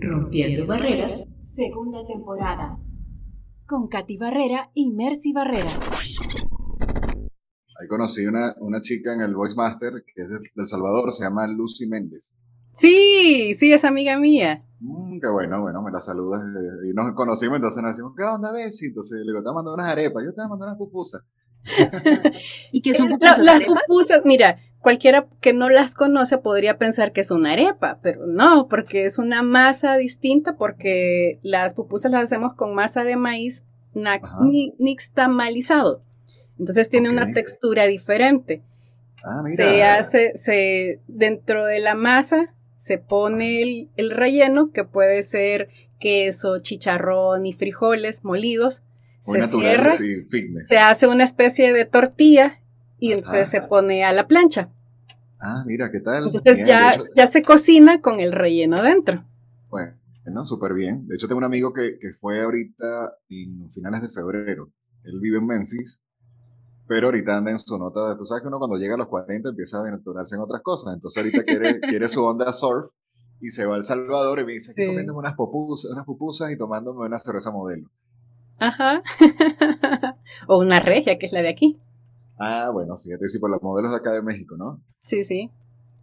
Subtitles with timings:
[0.00, 2.78] Rompiendo Barreras, segunda temporada.
[3.66, 5.68] Con Katy Barrera y Mercy Barrera.
[7.78, 11.24] Ahí conocí una, una chica en el Voice Master que es de, El Salvador, se
[11.24, 12.38] llama Lucy Méndez.
[12.72, 14.64] Sí, sí, es amiga mía.
[14.80, 16.40] Mm, qué bueno, bueno, me la saludas.
[16.44, 18.88] eh, y nos conocimos, entonces nos decimos, ¿qué onda, Bessie?
[18.88, 21.22] Entonces le digo, te mando unas arepas, yo te mando unas pupusas.
[22.72, 23.38] ¿Y qué son pupusas?
[23.38, 23.82] las arepas?
[23.86, 28.68] pupusas, mira, cualquiera que no las conoce podría pensar que es una arepa, pero no,
[28.68, 33.64] porque es una masa distinta, porque las pupusas las hacemos con masa de maíz
[34.78, 36.02] nixtamalizado.
[36.58, 38.62] Entonces tiene una textura diferente.
[39.22, 39.64] Ah, mira.
[39.68, 45.68] Se hace, se, dentro de la masa se pone el, el relleno, que puede ser
[45.98, 48.82] queso, chicharrón y frijoles molidos.
[49.26, 49.90] Muy se cierra,
[50.64, 52.59] se hace una especie de tortilla
[53.00, 53.50] y entonces Ajá.
[53.50, 54.70] se pone a la plancha.
[55.40, 56.26] Ah, mira, ¿qué tal?
[56.26, 59.24] Entonces Bien, ya, hecho, ya se cocina con el relleno dentro.
[59.70, 61.08] Bueno, súper bien.
[61.08, 64.70] De hecho, tengo un amigo que, que fue ahorita en finales de febrero.
[65.02, 66.02] Él vive en Memphis,
[66.86, 69.08] pero ahorita anda en su nota de, tú sabes que uno cuando llega a los
[69.08, 70.94] 40 empieza a aventurarse en otras cosas.
[70.94, 72.86] Entonces ahorita quiere, quiere su onda surf
[73.40, 74.86] y se va a El Salvador y me dice que Sí.
[74.88, 77.88] comiéndome unas pupusas, unas pupusas y tomándome una cerveza modelo.
[78.58, 79.02] Ajá.
[80.46, 81.80] o una regia, que es la de aquí.
[82.40, 84.80] Ah, bueno, fíjate, si por los modelos de acá de México, ¿no?
[85.02, 85.50] Sí, sí.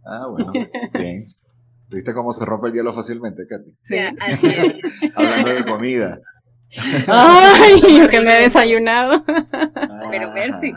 [0.06, 0.52] Ah, bueno,
[0.94, 1.34] bien.
[1.90, 3.70] ¿Viste cómo se rompe el hielo fácilmente, Katy?
[3.82, 3.94] sí.
[3.96, 4.46] Ya, así
[5.02, 5.16] es.
[5.16, 6.20] Hablando de comida.
[7.08, 9.24] Ay, yo que me he desayunado.
[10.10, 10.72] Pero Mercy.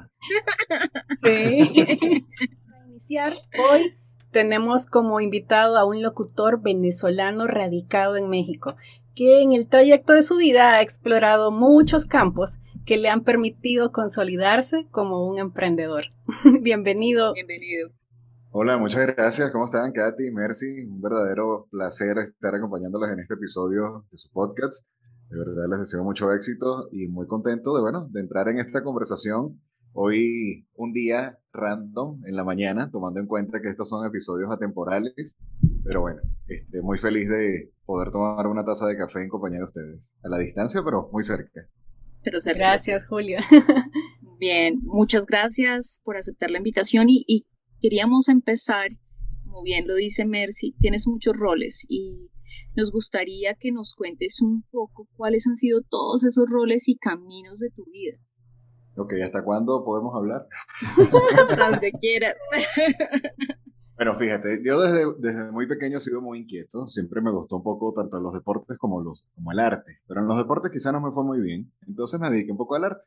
[1.23, 2.25] Sí.
[2.70, 3.34] Para iniciar,
[3.70, 3.94] hoy
[4.31, 8.75] tenemos como invitado a un locutor venezolano radicado en México,
[9.16, 13.92] que en el trayecto de su vida ha explorado muchos campos que le han permitido
[13.92, 16.04] consolidarse como un emprendedor.
[16.62, 17.34] Bienvenido.
[17.34, 17.92] Bienvenido.
[18.52, 19.52] Hola, muchas gracias.
[19.52, 20.82] ¿Cómo están, Katy, Mercy?
[20.82, 24.88] Un verdadero placer estar acompañándolos en este episodio de su podcast.
[25.30, 28.84] De verdad les deseo mucho éxito y muy contento de, bueno, de entrar en esta
[28.84, 29.62] conversación.
[29.94, 35.38] Hoy un día random en la mañana, tomando en cuenta que estos son episodios atemporales.
[35.84, 39.66] Pero bueno, este, muy feliz de poder tomar una taza de café en compañía de
[39.66, 40.18] ustedes.
[40.24, 41.62] A la distancia, pero muy cerca.
[42.24, 43.44] Pero se Gracias, Julia.
[44.40, 47.46] Bien, muchas gracias por aceptar la invitación y, y
[47.80, 48.90] queríamos empezar,
[49.44, 52.32] como bien lo dice Mercy, tienes muchos roles y
[52.76, 57.59] nos gustaría que nos cuentes un poco cuáles han sido todos esos roles y caminos
[57.59, 58.18] de tu vida.
[58.98, 60.48] Ok, ¿hasta cuándo podemos hablar?
[61.50, 62.36] Hasta donde quieras.
[64.01, 67.62] Bueno, fíjate, yo desde, desde muy pequeño he sido muy inquieto, siempre me gustó un
[67.62, 71.00] poco tanto los deportes como, los, como el arte, pero en los deportes quizá no
[71.00, 73.06] me fue muy bien, entonces me dediqué un poco al arte.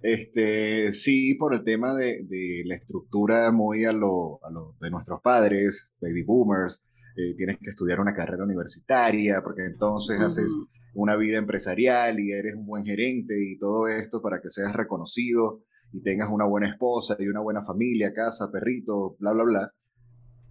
[0.00, 4.90] Este, sí, por el tema de, de la estructura muy a lo, a lo de
[4.90, 6.82] nuestros padres, baby boomers,
[7.18, 10.56] eh, tienes que estudiar una carrera universitaria, porque entonces haces
[10.94, 15.60] una vida empresarial y eres un buen gerente y todo esto para que seas reconocido
[15.92, 19.72] y tengas una buena esposa y una buena familia, casa, perrito, bla, bla, bla.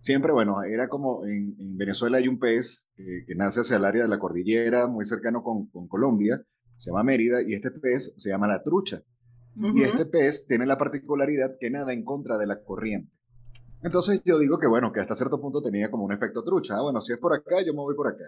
[0.06, 3.86] Siempre, bueno, era como en, en Venezuela hay un pez eh, que nace hacia el
[3.86, 6.46] área de la cordillera, muy cercano con, con Colombia,
[6.78, 9.02] se llama Mérida, y este pez se llama la trucha.
[9.56, 13.12] Y este pez tiene la particularidad que nada en contra de la corriente.
[13.82, 16.76] Entonces yo digo que bueno, que hasta cierto punto tenía como un efecto trucha.
[16.78, 18.26] Ah, bueno, si es por acá, yo me voy por acá.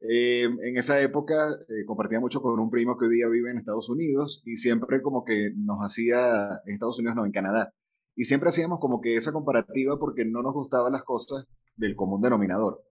[0.00, 1.34] Eh, en esa época
[1.68, 5.02] eh, compartía mucho con un primo que hoy día vive en Estados Unidos y siempre
[5.02, 7.74] como que nos hacía, en Estados Unidos no, en Canadá.
[8.14, 11.46] Y siempre hacíamos como que esa comparativa porque no nos gustaban las cosas
[11.76, 12.84] del común denominador.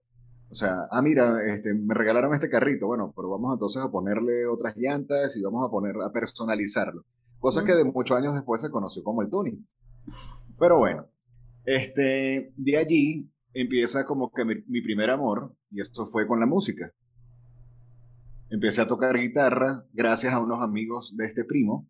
[0.50, 4.46] O sea, ah, mira, este, me regalaron este carrito, bueno, pero vamos entonces a ponerle
[4.46, 7.06] otras llantas y vamos a poner, a personalizarlo.
[7.38, 9.66] Cosa que de muchos años después se conoció como el tuning.
[10.58, 11.06] Pero bueno,
[11.64, 16.46] este, de allí empieza como que mi, mi primer amor, y esto fue con la
[16.46, 16.92] música.
[18.50, 21.88] Empecé a tocar guitarra gracias a unos amigos de este primo.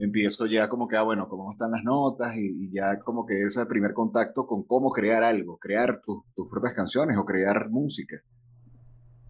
[0.00, 3.40] Empiezo ya como que, ah, bueno, cómo están las notas y, y ya como que
[3.42, 8.16] ese primer contacto con cómo crear algo, crear tus- tus propias canciones o crear música.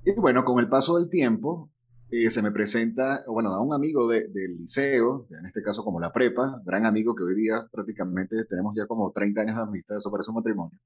[0.04, 1.70] Y bueno, con el paso del tiempo,
[2.11, 6.00] eh, se me presenta, bueno, a un amigo de- del liceo, en este caso como
[6.00, 9.99] la prepa, gran amigo que hoy día prácticamente tenemos ya como 30 años de amistad,
[9.99, 10.78] eso parece un matrimonio.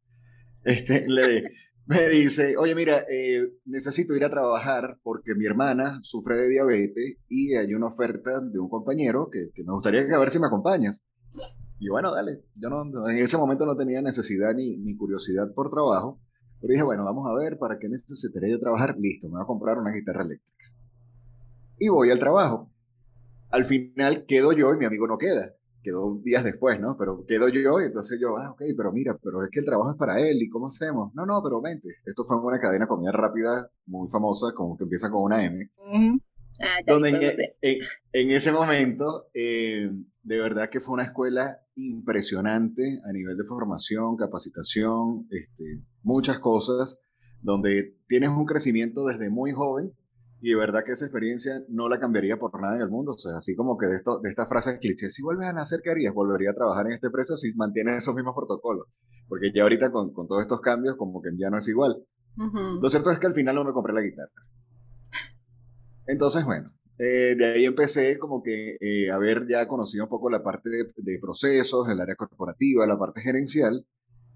[0.64, 1.44] Este, le,
[1.86, 7.18] me dice, oye, mira, eh, necesito ir a trabajar porque mi hermana sufre de diabetes
[7.28, 10.38] y hay una oferta de un compañero que, que me gustaría que a ver si
[10.38, 11.04] me acompañas.
[11.78, 15.70] Y bueno, dale, yo no- en ese momento no tenía necesidad ni, ni curiosidad por
[15.70, 16.20] trabajo,
[16.60, 18.96] pero dije, bueno, vamos a ver, ¿para qué necesitaría yo trabajar?
[18.98, 20.64] Listo, me voy a comprar una guitarra eléctrica.
[21.78, 22.70] Y voy al trabajo.
[23.50, 25.54] Al final quedo yo y mi amigo no queda.
[25.84, 26.96] Quedó días después, ¿no?
[26.98, 29.92] Pero quedo yo y entonces yo, ah, ok, pero mira, pero es que el trabajo
[29.92, 31.14] es para él y ¿cómo hacemos?
[31.14, 31.88] No, no, pero vente.
[32.04, 35.70] Esto fue una cadena comida rápida muy famosa, como que empieza con una M.
[36.60, 37.78] Ah, donde e,
[38.12, 39.90] en, ese momento, eh,
[40.22, 47.02] de verdad que fue una escuela impresionante a nivel de formación, capacitación, este, muchas cosas,
[47.42, 49.92] donde tienes un crecimiento desde muy joven
[50.44, 53.12] y de verdad que esa experiencia no la cambiaría por nada en el mundo.
[53.12, 55.80] O sea, así como que de, esto, de esta frase cliché, si vuelves a nacer,
[55.82, 56.12] ¿qué harías?
[56.12, 58.86] Volvería a trabajar en esta empresa si mantienes esos mismos protocolos.
[59.26, 61.96] Porque ya ahorita con, con todos estos cambios, como que ya no es igual.
[62.36, 64.32] Lo cierto es que al final no me compré la guitarra.
[66.08, 70.28] Entonces, bueno, eh, de ahí empecé como que eh, a ver ya conocido un poco
[70.28, 73.86] la parte de, de, procesos, el área corporativa, la parte gerencial.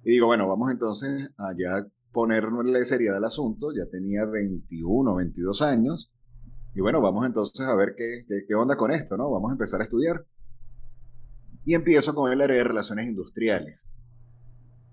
[0.05, 1.87] Y digo, bueno, vamos entonces a ya
[2.19, 6.11] ponerle seriedad al asunto, ya tenía 21, 22 años,
[6.75, 9.31] y bueno, vamos entonces a ver qué, qué, onda con esto, ¿no?
[9.31, 10.27] Vamos a empezar a estudiar.
[11.65, 13.93] Y empiezo con el área de relaciones industriales.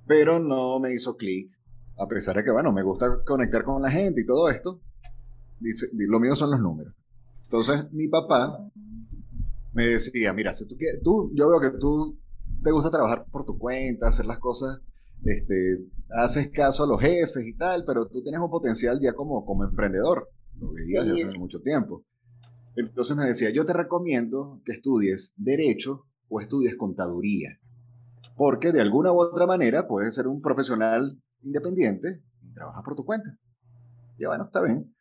[0.06, 1.52] Pero no me hizo clic,
[1.98, 4.82] a pesar de que, bueno, me gusta conectar con la gente y todo esto.
[5.60, 6.94] Dice, lo mío son los números.
[7.46, 8.70] Entonces, mi papá
[9.74, 12.20] me decía, mira, si tú quieres, tú, yo veo que tú
[12.62, 14.80] te gusta trabajar por tu cuenta, hacer las cosas
[15.26, 19.46] este, haces caso a los jefes y tal, pero tú tienes un potencial ya como,
[19.46, 20.30] como emprendedor,
[20.60, 22.06] lo veías ya hace mucho tiempo.
[22.76, 27.60] Entonces me decía, yo te recomiendo que estudies derecho o estudies contaduría,
[28.36, 33.06] porque de alguna u otra manera puedes ser un profesional independiente y trabajas por tu
[33.06, 33.38] cuenta.
[34.20, 34.94] Ya bueno, está bien.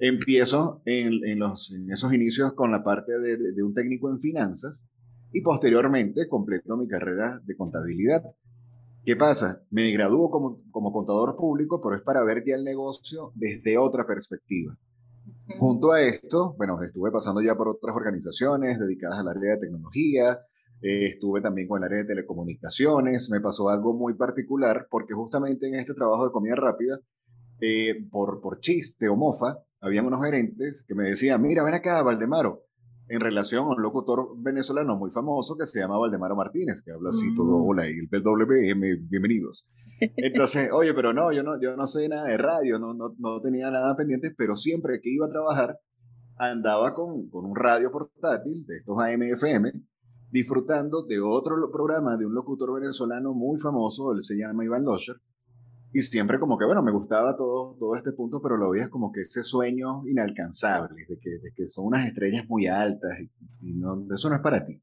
[0.00, 4.10] Empiezo en, en, los, en esos inicios con la parte de, de, de un técnico
[4.10, 4.88] en finanzas
[5.32, 8.22] y posteriormente completo mi carrera de contabilidad.
[9.08, 9.62] ¿Qué pasa?
[9.70, 14.06] Me gradúo como, como contador público, pero es para ver ya el negocio desde otra
[14.06, 14.76] perspectiva.
[15.58, 20.38] Junto a esto, bueno, estuve pasando ya por otras organizaciones dedicadas al área de tecnología,
[20.82, 25.68] eh, estuve también con el área de telecomunicaciones, me pasó algo muy particular porque justamente
[25.68, 27.00] en este trabajo de comida rápida,
[27.62, 32.02] eh, por, por chiste o mofa, habían unos gerentes que me decían, mira, ven acá,
[32.02, 32.67] Valdemaro,
[33.08, 37.08] en relación a un locutor venezolano muy famoso que se llama Valdemaro Martínez, que habla
[37.08, 37.68] así todo, mm.
[37.68, 39.66] hola, y el WM, bienvenidos.
[40.16, 43.40] Entonces, oye, pero no, yo no, yo no sé nada de radio, no, no, no
[43.40, 45.78] tenía nada pendiente, pero siempre que iba a trabajar,
[46.36, 49.72] andaba con, con un radio portátil de estos AM-FM,
[50.30, 55.16] disfrutando de otro programa de un locutor venezolano muy famoso, él se llama Iván Losher,
[55.92, 59.10] y siempre como que, bueno, me gustaba todo, todo este punto, pero lo veías como
[59.10, 63.18] que ese sueño inalcanzable, de que, de que son unas estrellas muy altas
[63.62, 64.80] y, no, eso no es para ti.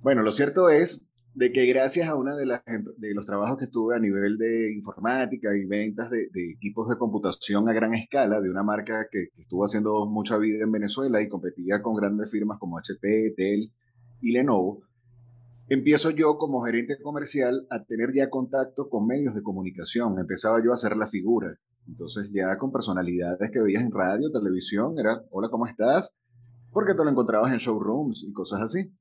[0.00, 3.64] Bueno, lo cierto es de que gracias a uno de, las, de los trabajos que
[3.64, 8.50] estuve a nivel de informática y ventas de, equipos de computación a gran escala, de
[8.50, 12.78] una marca que, estuvo haciendo mucha vida en Venezuela y competía con grandes firmas como
[12.78, 13.72] HP, Dell
[14.20, 14.82] y Lenovo,
[15.72, 20.18] empiezo yo como gerente comercial a tener ya contacto con medios de comunicación.
[20.18, 21.58] Empezaba yo a hacer la figura.
[21.88, 26.18] Entonces ya con personalidades que veías en radio, televisión, era, hola, ¿cómo estás?
[26.70, 28.92] Porque te lo encontrabas en showrooms y cosas así.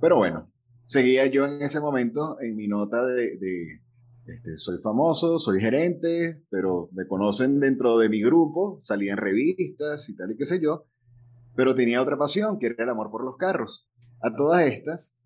[0.00, 0.50] Pero bueno,
[0.86, 3.38] seguía yo en ese momento en mi nota de,
[4.26, 10.08] este, soy famoso, soy gerente, pero me conocen dentro de mi grupo, salía en revistas
[10.08, 10.86] y tal y qué sé yo,
[11.54, 13.88] pero tenía otra pasión, que era el amor por los carros.
[14.20, 15.16] A todas estas,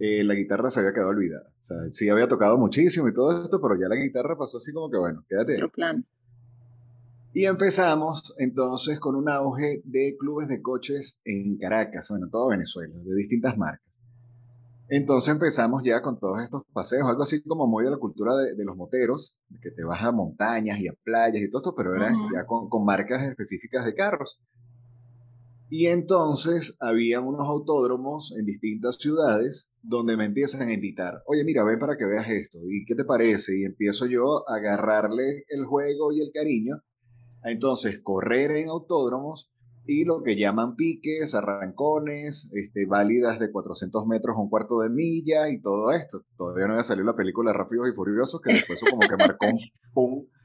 [0.00, 1.46] eh, la guitarra se había quedado olvidada.
[1.46, 4.72] O sea, sí había tocado muchísimo y todo esto, pero ya la guitarra pasó así
[4.72, 5.60] como que, bueno, quédate.
[5.60, 5.68] Ahí.
[5.68, 6.06] plan.
[7.34, 12.48] Y empezamos entonces con un auge de clubes de coches en Caracas, bueno, en toda
[12.48, 13.86] Venezuela, de distintas marcas.
[14.88, 18.64] Entonces empezamos ya con todos estos paseos, algo así como muy de la cultura de,
[18.64, 22.10] los moteros, que te vas a montañas y a playas y todo esto, pero era
[22.34, 24.40] ya con, con marcas específicas de carros.
[25.72, 31.62] Y entonces había unos autódromos en distintas ciudades donde me empiezan a invitar, oye, mira,
[31.62, 33.56] ven para que veas esto, ¿y qué te parece?
[33.56, 36.82] Y empiezo yo a agarrarle el juego y el cariño,
[37.44, 39.52] a entonces correr en autódromos
[39.86, 45.48] y lo que llaman piques, arrancones, este, válidas de 400 metros un cuarto de milla
[45.50, 46.24] y todo esto.
[46.36, 50.28] Todavía no había salido la película Rápidos y Furiosos, que después como que marcó un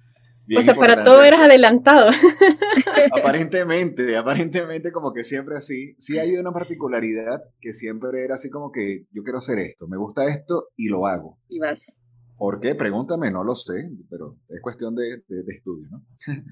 [0.48, 2.10] pum o sea, para todo eras adelantado.
[3.20, 5.96] Aparentemente, aparentemente como que siempre así.
[6.00, 9.98] Sí hay una particularidad que siempre era así como que yo quiero hacer esto, me
[9.98, 11.38] gusta esto y lo hago.
[11.50, 11.98] Y vas.
[12.38, 12.76] ¿Por qué?
[12.76, 13.74] Pregúntame, no lo sé,
[14.10, 16.04] pero es cuestión de, de, estudio, ¿no?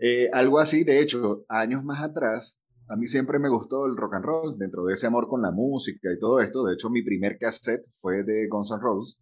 [0.00, 4.14] eh, algo así, de hecho, años más atrás, a mí siempre me gustó el rock
[4.14, 6.64] and roll, dentro de ese amor con la música y todo esto.
[6.64, 9.18] De hecho, mi primer cassette fue de Guns N' Roses,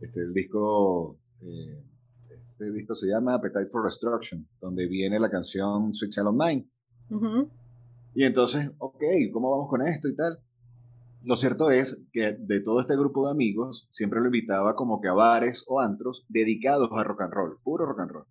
[0.00, 1.18] este, el disco...
[1.42, 1.87] Eh,
[2.58, 6.68] este disco se llama Appetite for Destruction, donde viene la canción Sweet Child of Mine.
[8.14, 9.00] Y entonces, ok,
[9.32, 10.40] ¿cómo vamos con esto y tal?
[11.22, 15.06] Lo cierto es que de todo este grupo de amigos, siempre lo invitaba como que
[15.06, 18.26] a bares o antros dedicados a rock and roll, puro rock and roll.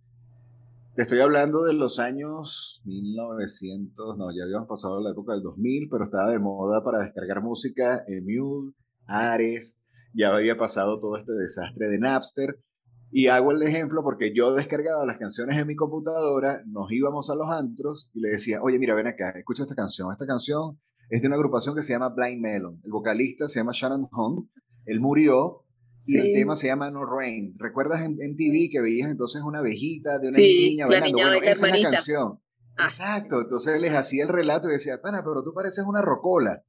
[0.95, 5.87] Te estoy hablando de los años 1900, no, ya habíamos pasado la época del 2000,
[5.89, 8.73] pero estaba de moda para descargar música en Mule,
[9.05, 9.79] Ares,
[10.13, 12.59] ya había pasado todo este desastre de Napster.
[13.09, 17.35] Y hago el ejemplo porque yo descargaba las canciones en mi computadora, nos íbamos a
[17.35, 20.11] los antros y le decía, oye, mira, ven acá, escucha esta canción.
[20.11, 22.81] Esta canción es de una agrupación que se llama Blind Melon.
[22.83, 24.49] El vocalista se llama Shannon Hunt.
[24.85, 25.63] Él murió
[26.05, 27.55] y el tema se llama No Rain.
[27.57, 31.17] ¿Recuerdas en, TV que veías entonces una abejita de una niña bailando?
[31.17, 32.39] bueno, esa es la canción.
[32.77, 32.85] Ah.
[32.85, 33.41] Exacto.
[33.41, 36.63] Entonces les hacía el relato y decía, pana, pero tú pareces una rocola.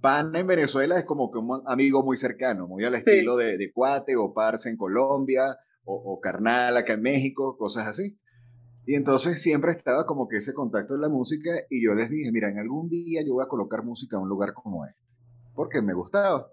[0.00, 3.72] Pana en Venezuela es como que un amigo muy cercano, muy al estilo de, de,
[3.72, 8.18] Cuate o Parce en Colombia o, o Carnal acá en México, cosas así.
[8.86, 12.30] Y entonces siempre estaba como que ese contacto en la música y yo les dije,
[12.32, 15.22] mira, en algún día yo voy a colocar música en un lugar como este,
[15.54, 16.50] porque me gustaba.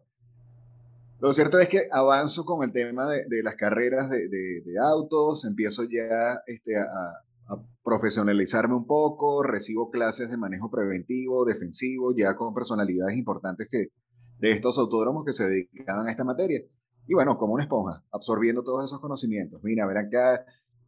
[1.20, 5.46] Lo cierto es que avanzo con el tema de, de las carreras de, de, autos,
[5.46, 6.88] empiezo ya este, a,
[7.52, 13.88] a, profesionalizarme un poco, recibo clases de manejo preventivo, defensivo, ya con personalidades importantes que,
[14.40, 16.62] de estos autódromos que se dedicaban a esta materia.
[17.08, 19.62] Y bueno, como una esponja, absorbiendo todos esos conocimientos.
[19.64, 20.46] Mira, verán acá,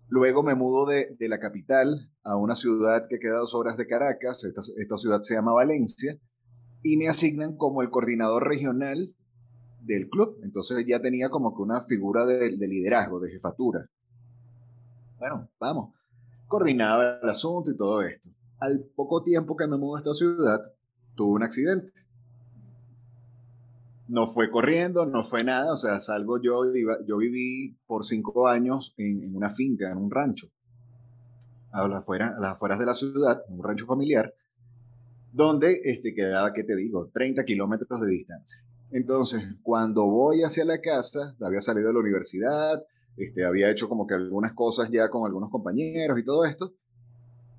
[0.09, 3.77] Luego me mudo de, de, la capital a una ciudad que queda a dos horas
[3.77, 6.19] de Caracas, esta, esta, ciudad se llama Valencia,
[6.83, 9.15] y me asignan como el coordinador regional
[9.81, 10.39] del club.
[10.43, 13.89] Entonces ya tenía como que una figura de, de liderazgo, de jefatura.
[15.17, 15.95] Bueno, vamos.
[16.53, 18.29] Coordinaba el asunto y todo esto.
[18.59, 20.71] Al poco tiempo que me mudo a esta ciudad,
[21.15, 21.91] tuve un accidente
[24.07, 26.61] no fue corriendo, no fue nada, o sea, salgo yo,
[27.07, 30.51] yo viví por cinco años en, una finca, en un rancho,
[31.71, 34.35] a las, afueras, a las afueras de la ciudad, un rancho familiar,
[35.31, 38.63] donde este, quedaba, ¿qué te digo?, 30 kilómetros de distancia.
[38.91, 42.83] Entonces, cuando voy hacia la casa, había salido de la universidad,
[43.17, 46.73] este, había hecho como que algunas cosas ya con algunos compañeros y todo esto,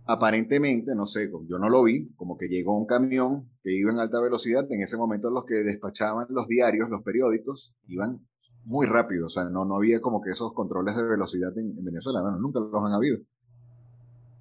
[0.07, 3.99] aparentemente, no sé, yo no lo vi, como que llegó un camión que iba en
[3.99, 8.27] alta velocidad, en ese momento los que despachaban los diarios, los periódicos, iban
[8.65, 12.23] muy rápido, o sea, no, no había como que esos controles de velocidad en, Venezuela,
[12.23, 13.19] no, nunca los han habido.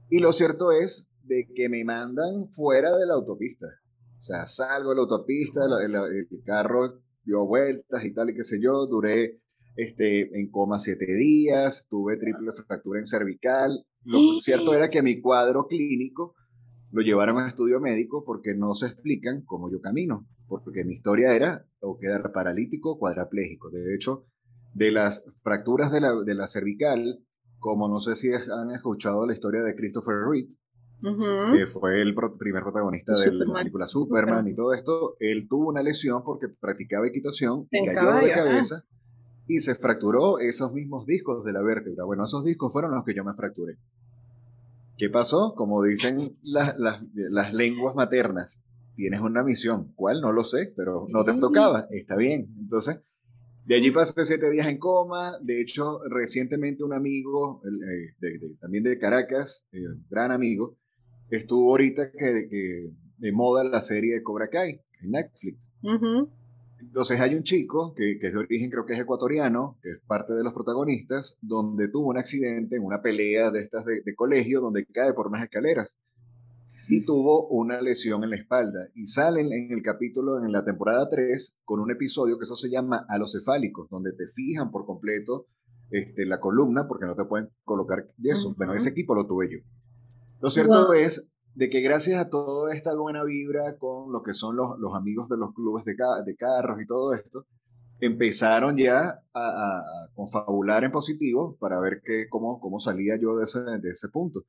[0.09, 3.67] Y lo cierto es de que me mandan fuera de la autopista,
[4.17, 8.43] o sea, salgo de la autopista, el, el carro dio vueltas y tal y qué
[8.43, 9.42] sé yo, duré
[9.75, 13.85] este, en coma siete días, tuve triple fractura en cervical.
[14.03, 16.35] Lo cierto era que mi cuadro clínico
[16.91, 21.33] lo llevaron a estudio médico porque no se explican cómo yo camino, porque mi historia
[21.33, 23.71] era o quedar paralítico o cuadraplégico.
[23.71, 24.25] De hecho,
[24.73, 27.23] de las fracturas de la, de la cervical,
[27.57, 30.49] como no sé si han escuchado la historia de Christopher Reed,
[31.01, 35.81] que fue el primer protagonista de la película Superman, y todo esto, él tuvo una
[35.81, 38.85] lesión porque practicaba equitación y cayó de cabeza
[39.47, 42.05] y se fracturó esos mismos discos de la vértebra.
[42.05, 43.77] Bueno, esos discos fueron los que yo me fracturé.
[44.97, 45.53] ¿Qué pasó?
[45.55, 48.63] Como dicen las, las, lenguas maternas,
[48.95, 49.91] tienes una misión.
[49.95, 50.21] ¿Cuál?
[50.21, 51.87] No lo sé, pero no te tocaba.
[51.91, 52.47] Está bien.
[52.59, 53.01] Entonces,
[53.65, 55.37] de allí pasé siete días en coma.
[55.41, 60.77] De hecho, recientemente un amigo, eh, también de Caracas, eh, gran amigo,
[61.29, 65.71] estuvo ahorita que, que, de moda la serie de Cobra Kai en Netflix.
[66.87, 70.33] Entonces hay un chico que, es de origen creo que es ecuatoriano, que es parte
[70.33, 74.85] de los protagonistas, donde tuvo un accidente en una pelea de estas de, colegio donde
[74.85, 75.99] cae por unas escaleras
[76.89, 78.89] y tuvo una lesión en la espalda.
[78.93, 82.69] Y salen en el capítulo, en la temporada 3, con un episodio que eso se
[82.69, 85.47] llama alocefálicos, donde te fijan por completo
[85.89, 88.53] este, la columna porque no te pueden colocar yeso.
[88.57, 89.59] Bueno, ese equipo lo tuve yo.
[90.41, 94.55] Lo cierto es de que gracias a toda esta buena vibra con lo que son
[94.55, 95.95] los, amigos de los clubes de,
[96.25, 97.45] de, carros y todo esto,
[97.99, 99.83] empezaron ya a,
[100.15, 104.43] confabular en positivo para ver que, cómo, cómo salía yo de ese, de ese punto.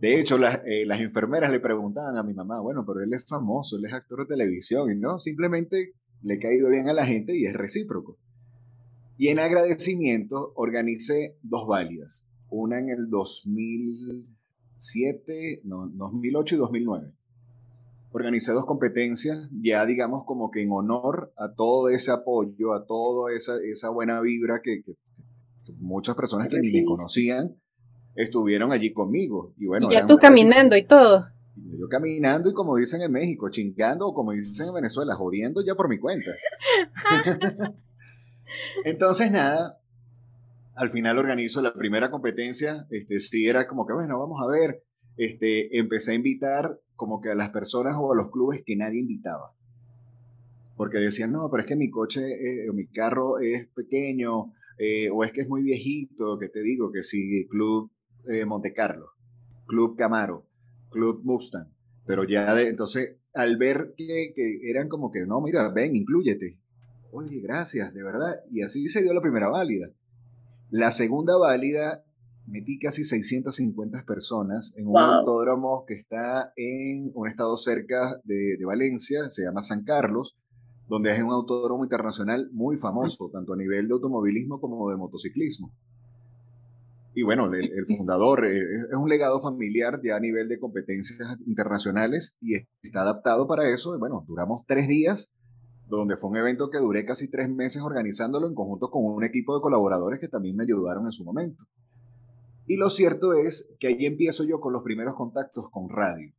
[0.00, 3.26] De hecho, las, eh, las enfermeras le preguntaban a mi mamá, bueno, pero él es
[3.26, 5.92] famoso, él es actor de televisión, y no, simplemente
[6.22, 8.18] le ha caído bien a la gente y es recíproco.
[9.18, 14.26] Y en agradecimiento organicé dos válidas, una en el 2000
[14.80, 17.12] 2007, no, 2008 y 2009.
[18.12, 23.32] Organicé dos competencias, ya digamos como que en honor a todo ese apoyo, a toda
[23.32, 24.82] esa, esa buena vibra que,
[25.78, 27.54] muchas personas que ni me conocían
[28.16, 29.54] estuvieron allí conmigo.
[29.58, 31.26] Y bueno, ya tú caminando y todo.
[31.56, 35.74] Yo caminando y como dicen en México, chingando o como dicen en Venezuela, jodiendo ya
[35.74, 36.32] por mi cuenta.
[38.84, 39.79] Entonces, nada,
[40.74, 44.82] al final organizo la primera competencia, este, sí era como que, bueno, vamos a ver,
[45.16, 49.00] este, empecé a invitar como que a las personas o a los clubes que nadie
[49.00, 49.54] invitaba.
[50.76, 52.20] porque decían, no, pero es que mi coche
[52.70, 54.52] o mi carro es pequeño,
[55.12, 57.90] o es que es muy viejito, que te digo, que si Club
[58.46, 59.10] Monte Carlo,
[59.66, 60.46] Club Camaro,
[60.88, 61.68] Club Mustang,
[62.06, 66.58] pero ya de, entonces, al ver que, que eran como que, no, mira, ven, incluyete.
[67.12, 68.40] Oye, gracias, de verdad.
[68.50, 69.90] Y así se dio la primera válida.
[70.70, 72.04] La segunda válida,
[72.46, 78.64] metí casi 650 personas en un autódromo que está en un estado cerca de, de,
[78.64, 80.36] Valencia, se llama San Carlos,
[80.88, 85.72] donde es un autódromo internacional muy famoso, tanto a nivel de automovilismo como de motociclismo.
[87.14, 88.60] Y bueno, el, fundador eh,
[88.90, 93.94] es un legado familiar ya a nivel de competencias internacionales y está adaptado para eso.
[93.94, 95.32] Y bueno, duramos tres días,
[95.98, 99.54] donde fue un evento que duré casi tres meses organizándolo en conjunto con un equipo
[99.54, 101.64] de colaboradores que también me ayudaron en su momento.
[102.66, 106.32] Y lo cierto es que ahí empiezo yo con los primeros contactos con radio.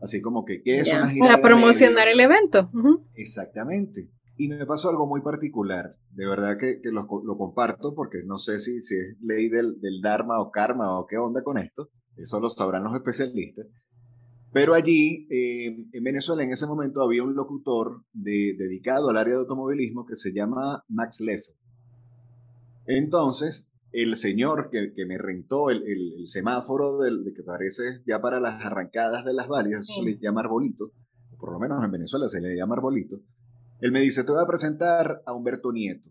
[0.00, 2.70] Así como que, ¿qué es una gira Para promocionar el evento.
[3.14, 4.10] Exactamente.
[4.36, 8.80] Y me pasó algo muy particular, de verdad que, lo, comparto porque no sé si,
[8.80, 12.48] si es ley del, del, Dharma o Karma o qué onda con esto, eso lo
[12.48, 13.66] sabrán los especialistas.
[14.54, 19.40] Pero allí, eh, en Venezuela, en ese momento había un locutor dedicado al área de
[19.40, 21.56] automovilismo que se llama Max Leffer.
[22.86, 28.20] Entonces, el señor que, que me rentó el, el, semáforo del, de que parece ya
[28.20, 30.92] para las arrancadas de las vallas, eso se le llama arbolito,
[31.40, 33.20] por lo menos en Venezuela se le llama arbolito,
[33.80, 36.08] él me dice, te voy a presentar a Humberto Nieto,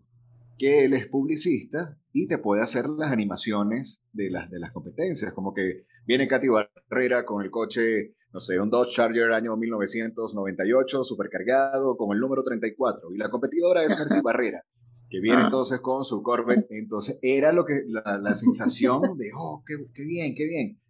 [0.58, 5.32] que él es publicista y te puede hacer las animaciones de las, de las competencias,
[5.32, 11.04] como que viene Katy Barrera con el coche, no sé, un Dodge Charger año 1998,
[11.04, 14.64] supercargado, con el número 34, y la competidora es Mercy Barrera,
[15.08, 15.44] que viene ah.
[15.44, 20.34] entonces con su Corvette, entonces era lo que, la, sensación de, oh, qué, qué bien,
[20.34, 20.80] qué bien.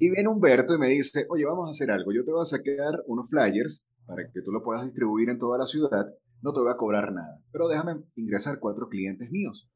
[0.00, 2.46] Y viene Humberto y me dice, oye, vamos a hacer algo, yo te voy a
[2.46, 6.06] sacar unos flyers para que tú lo puedas distribuir en toda la ciudad,
[6.42, 7.40] no te voy a cobrar nada.
[7.52, 9.70] Pero déjame ingresar cuatro clientes míos.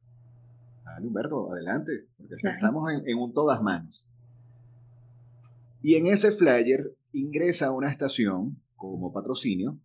[0.84, 4.09] Dale, Humberto, adelante, porque estamos en, un todas manos.
[5.82, 9.78] Y en ese flyer ingresa a una estación como patrocinio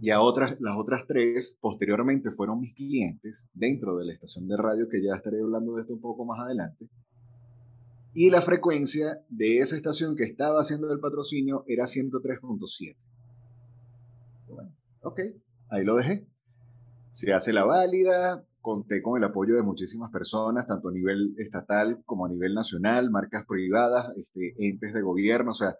[0.00, 4.56] y a otras, las otras tres posteriormente fueron mis clientes dentro de la estación de
[4.56, 6.88] radio, que ya estaré hablando de esto un poco más adelante.
[8.14, 12.96] Y la frecuencia de esa estación que estaba haciendo el patrocinio era 103.7.
[14.48, 15.20] Bueno, ok,
[15.68, 16.26] ahí lo dejé.
[17.10, 22.02] Se hace la válida, conté con el apoyo de muchísimas personas, tanto a nivel estatal
[22.04, 25.74] como a nivel nacional, marcas privadas, este, entes de gobierno, o sea,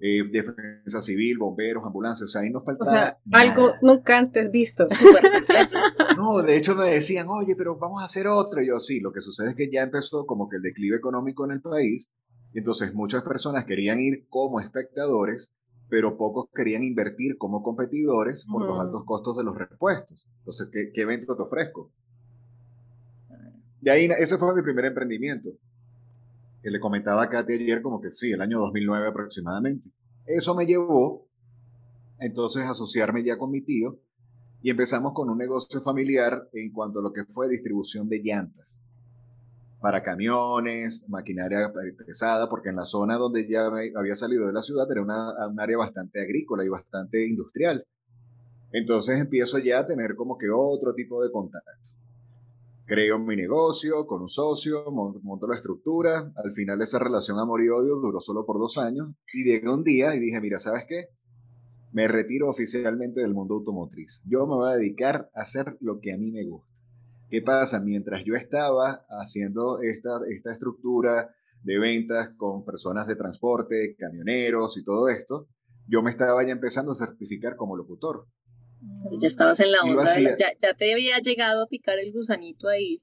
[0.00, 2.90] eh, defensa civil, bomberos, ambulancias, o sea, ahí nos faltaba.
[2.90, 4.86] O sea, algo nunca antes visto.
[6.18, 8.62] no, de hecho me decían, oye, pero vamos a hacer otro.
[8.62, 11.46] Y yo, sí, lo que sucede es que ya empezó como que el declive económico
[11.46, 12.10] en el país,
[12.52, 15.56] y entonces muchas personas querían ir como espectadores
[15.88, 20.26] pero pocos querían invertir como competidores por los altos costos de los repuestos.
[20.38, 21.92] Entonces, ¿qué, qué evento te ofrezco?
[23.80, 25.50] De ahí, ese fue mi primer emprendimiento.
[26.62, 29.90] Que le comentaba a Katy ayer como que sí, el año 2009 aproximadamente.
[30.26, 31.28] Eso me llevó
[32.18, 34.00] entonces a asociarme ya con mi tío
[34.62, 38.82] y empezamos con un negocio familiar en cuanto a lo que fue distribución de llantas
[39.80, 41.72] para camiones, maquinaria
[42.04, 45.60] pesada, porque en la zona donde ya había salido de la ciudad era una, un
[45.60, 47.86] área bastante agrícola y bastante industrial.
[48.72, 51.90] Entonces empiezo ya a tener como que otro tipo de contacto.
[52.86, 56.32] Creo mi negocio con un socio, monto la estructura.
[56.36, 59.08] Al final esa relación amor y odio duró solo por dos años.
[59.34, 61.08] Y llegué un día y dije, mira, ¿sabes qué?
[61.92, 64.22] Me retiro oficialmente del mundo automotriz.
[64.24, 66.72] Yo me voy a dedicar a hacer lo que a mí me gusta.
[67.28, 67.80] ¿Qué pasa?
[67.80, 74.84] Mientras yo estaba haciendo esta, esta estructura de ventas con personas de transporte, camioneros y
[74.84, 75.48] todo esto,
[75.88, 78.28] yo me estaba ya empezando a certificar como locutor.
[79.20, 83.00] Ya estabas en la onda, ya, ya, te había llegado a picar el gusanito ahí.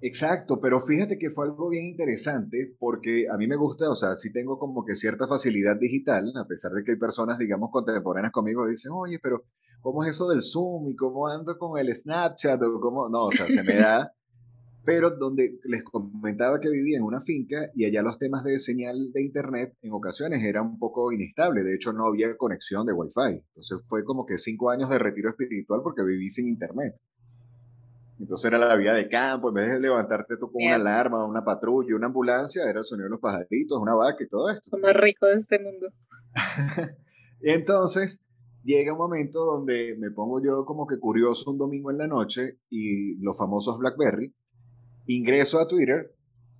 [0.00, 4.14] Exacto, pero fíjate que fue algo bien interesante porque a mí me gusta, o sea,
[4.14, 8.32] sí tengo como que cierta facilidad digital, a pesar de que hay personas, digamos, contemporáneas
[8.32, 9.44] conmigo que dicen, oye, pero
[9.80, 12.62] ¿cómo es eso del Zoom y cómo ando con el Snapchat?
[12.62, 13.08] O cómo...
[13.08, 14.12] No, o sea, se me da.
[14.88, 19.12] Pero donde les comentaba que vivía en una finca y allá los temas de señal
[19.12, 21.62] de internet en ocasiones eran un poco inestable.
[21.62, 23.44] De hecho, no había conexión de Wi-Fi.
[23.48, 26.94] Entonces fue como que cinco años de retiro espiritual porque viví sin internet.
[28.18, 31.44] Entonces era la vida de campo, en vez de levantarte tú con una alarma, una
[31.44, 34.70] patrulla, una ambulancia, era el sonido de los pajaritos, una vaca y todo esto.
[34.72, 35.88] Lo más rico de este mundo.
[37.42, 38.24] Entonces
[38.64, 42.58] llega un momento donde me pongo yo como que curioso un domingo en la noche
[42.70, 44.34] y los famosos BlackBerry,
[45.08, 46.14] ingreso a Twitter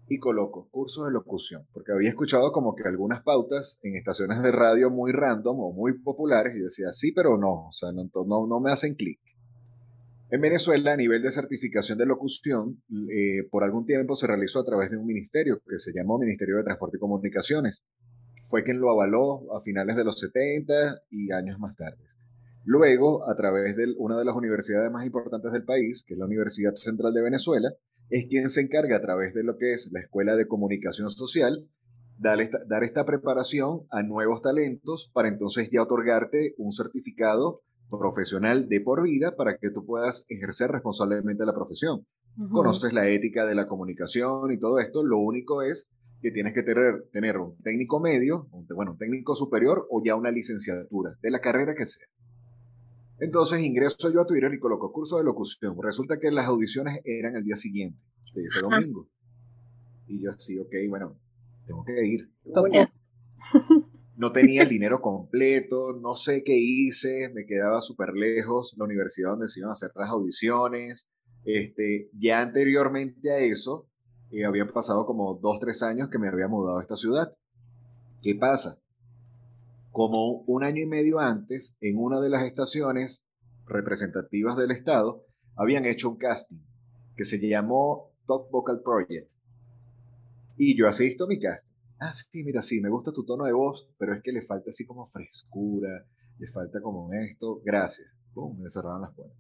[0.08, 4.50] y coloco curso de locución, porque había escuchado como que algunas pautas en estaciones de
[4.50, 8.46] radio muy random o muy populares y decía, sí, pero no, o sea, no, no,
[8.46, 9.20] no me hacen clic.
[10.30, 14.64] En Venezuela, a nivel de certificación de locución, eh, por algún tiempo se realizó a
[14.64, 17.84] través de un ministerio que se llamó Ministerio de Transporte y Comunicaciones.
[18.48, 21.98] Fue quien lo avaló a finales de los 70 y años más tarde.
[22.64, 26.26] Luego, a través de una de las universidades más importantes del país, que es la
[26.26, 27.70] Universidad Central de Venezuela,
[28.11, 31.68] es quien se encarga a través de lo que es la Escuela de Comunicación Social,
[32.18, 38.68] dar esta, dar esta preparación a nuevos talentos para entonces ya otorgarte un certificado profesional
[38.68, 42.07] de por vida para que tú puedas ejercer responsablemente la profesión.
[42.51, 45.88] Conoces la ética de la comunicación y todo esto, lo único es
[46.21, 50.31] que tienes que tener, tener un técnico medio, bueno, un técnico superior o ya una
[50.31, 52.07] licenciatura, de la carrera que sea.
[53.20, 55.76] Entonces ingreso yo a Twitter y coloco curso de locución.
[55.83, 57.98] Resulta que las audiciones eran el día siguiente,
[58.35, 59.09] de ese domingo.
[60.07, 61.18] Y yo así, ok, bueno,
[61.66, 62.31] tengo que ir.
[64.18, 69.31] No tenía el dinero completo, no sé qué hice, me quedaba súper lejos, la universidad
[69.31, 71.09] donde se iban a hacer las audiciones.
[71.44, 73.88] Este, ya anteriormente a eso,
[74.33, 77.33] eh, había pasado como dos, tres años que me había mudado a esta ciudad.
[78.20, 78.81] ¿Qué pasa?
[79.98, 83.26] Como un año y medio antes, en una de las estaciones
[83.66, 85.24] representativas del Estado,
[85.56, 86.61] habían hecho un casting
[87.16, 89.32] que se llamó Top Vocal Project.
[90.56, 93.52] Y yo asisto a mi casting ah, sí, mira, sí, me gusta tu tono de
[93.52, 96.06] voz, pero es que le falta así como frescura,
[96.38, 98.08] le falta como esto, gracias.
[98.32, 99.37] Pum, me cerraron las puertas.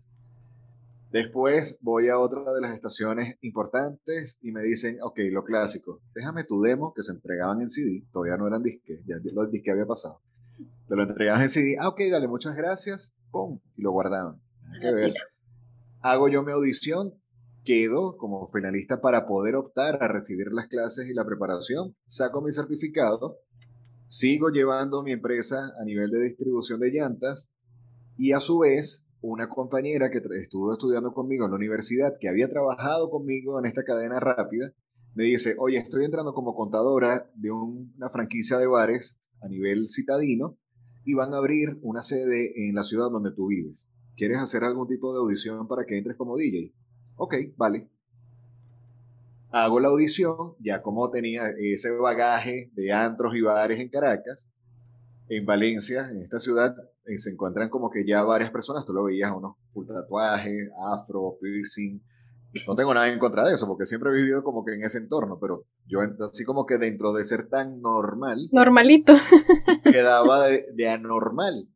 [1.12, 6.42] Después voy a otra de las estaciones importantes y me dicen, ok, lo clásico, déjame
[6.42, 9.86] tu demo que se entregaban en CD, todavía no eran disques, ya los disques había
[9.86, 10.20] pasado.
[10.88, 14.40] Te lo entregaban en CD, ah, ok, dale, muchas gracias, pum, y lo guardaban.
[14.80, 15.12] que ver.
[16.00, 17.12] Hago yo mi audición,
[17.62, 22.52] quedo como finalista para poder optar a recibir las clases y la preparación, saco mi
[22.52, 23.36] certificado,
[24.06, 27.52] sigo llevando mi empresa a nivel de distribución de llantas
[28.16, 32.48] y a su vez una compañera que estuvo estudiando conmigo en la universidad, que había
[32.48, 34.72] trabajado conmigo en esta cadena rápida,
[35.14, 40.56] me dice, oye, estoy entrando como contadora de una franquicia de bares a nivel citadino
[41.08, 43.88] y van a abrir una sede en la ciudad donde tú vives.
[44.14, 46.74] ¿Quieres hacer algún tipo de audición para que entres como DJ?
[47.16, 47.88] Ok, vale.
[49.50, 54.50] Hago la audición, ya como tenía ese bagaje de antros y bares en Caracas,
[55.30, 59.04] en Valencia, en esta ciudad, eh, se encuentran como que ya varias personas, tú lo
[59.04, 62.02] veías, unos full tatuajes, afro, piercing.
[62.66, 64.98] No tengo nada en contra de eso, porque siempre he vivido como que en ese
[64.98, 68.48] entorno, pero yo así como que dentro de ser tan normal.
[68.52, 69.14] Normalito.
[69.84, 71.68] Quedaba de anormal.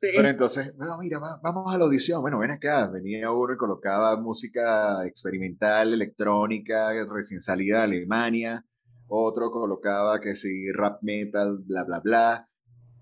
[0.00, 2.22] Pero entonces, no, mira, vamos a la audición.
[2.22, 2.88] Bueno, ven acá.
[2.88, 8.64] Venía uno y colocaba música experimental, electrónica, recién salida de Alemania.
[9.06, 12.48] Otro colocaba que sí, rap metal, bla, bla, bla.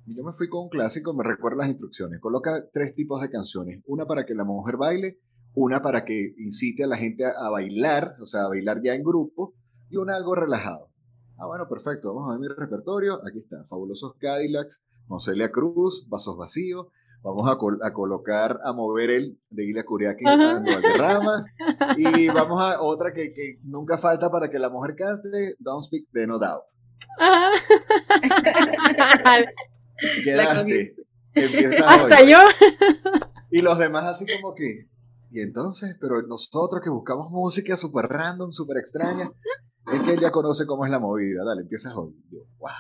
[0.07, 2.21] Y yo me fui con un clásico, me recuerdo las instrucciones.
[2.21, 3.83] Coloca tres tipos de canciones.
[3.87, 5.19] Una para que la mujer baile,
[5.55, 9.03] una para que incite a la gente a, bailar, o sea, a bailar ya en
[9.03, 9.55] grupo,
[9.91, 10.91] y una algo relajado.
[11.39, 12.15] Ah, bueno, perfecto.
[12.15, 13.21] Vamos a ver mi repertorio.
[13.27, 13.65] Aquí está.
[13.65, 16.89] Fabulosos Cadillacs, Moncelia Cruz, Vasos Vacíos.
[17.23, 17.57] Vamos a,
[17.93, 21.45] colocar, a mover el de Guila Curiaki Valderrama.
[21.97, 23.33] Y vamos a otra que,
[23.65, 26.63] nunca falta para que la mujer cante, Don't Speak de No Doubt.
[30.23, 30.95] Quedaste.
[31.85, 32.39] Hasta yo.
[33.51, 34.88] Y los demás así como que,
[35.31, 39.31] y entonces, pero nosotros que buscamos música súper random, súper extraña,
[39.93, 41.45] es que ella conoce cómo es la movida.
[41.45, 42.15] Dale, empiezas hoy.
[42.31, 42.71] Yo, wow.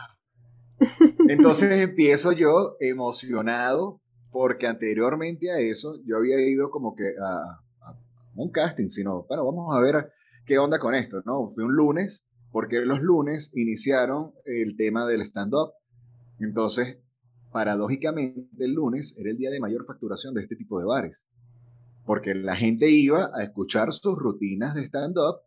[1.29, 7.61] Entonces empiezo yo emocionado porque anteriormente a eso yo había ido como que a,
[8.35, 10.13] un casting, sino, bueno, vamos a ver
[10.47, 11.51] qué onda con esto, ¿no?
[11.51, 15.73] Fue un lunes, porque los lunes iniciaron el tema del stand-up.
[16.39, 16.99] Entonces,
[17.51, 21.27] paradójicamente, el lunes era el día de mayor facturación de este tipo de bares,
[22.09, 25.43] porque la gente iba a escuchar sus rutinas de stand-up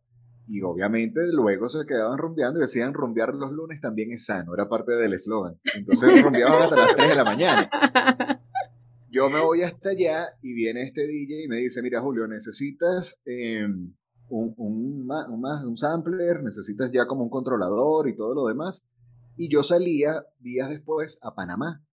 [0.48, 4.70] y obviamente luego se quedaban rumbeando y decían rumbear los lunes también es sano, era
[4.70, 5.60] parte del eslogan.
[5.74, 7.70] Entonces rumbeaban hasta las 3 de la mañana.
[9.10, 13.20] Yo me voy hasta allá y viene este DJ y me dice, mira Julio, necesitas
[13.26, 13.98] un,
[14.30, 14.54] un,
[15.10, 18.86] un, un sampler, necesitas ya como un controlador y todo lo demás.
[19.36, 21.84] Y yo salía días después a Panamá.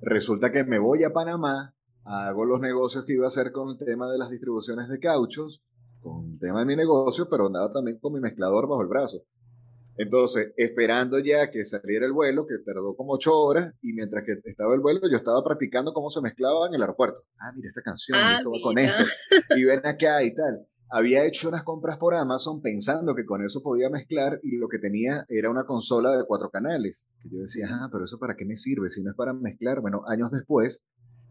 [0.00, 3.78] Resulta que me voy a Panamá, hago los negocios que iba a hacer con el
[3.78, 5.62] tema de las distribuciones de cauchos,
[6.00, 9.22] con el tema de mi negocio, pero andaba también con mi mezclador bajo el brazo.
[9.96, 14.40] Entonces, esperando ya que saliera el vuelo, que tardó como ocho horas, y mientras que
[14.44, 17.24] estaba el vuelo, yo estaba practicando cómo se mezclaba en el aeropuerto.
[17.38, 19.04] Ah, mira esta canción, ah, esto va con esto,
[19.56, 20.66] y ven acá y tal.
[20.88, 24.78] había hecho unas compras por Amazon pensando que con eso podía mezclar y lo que
[24.78, 27.10] tenía era una consola de cuatro canales.
[27.22, 29.80] Que yo decía, ah, pero eso para qué me sirve si no es para mezclar.
[29.82, 30.84] Bueno, años después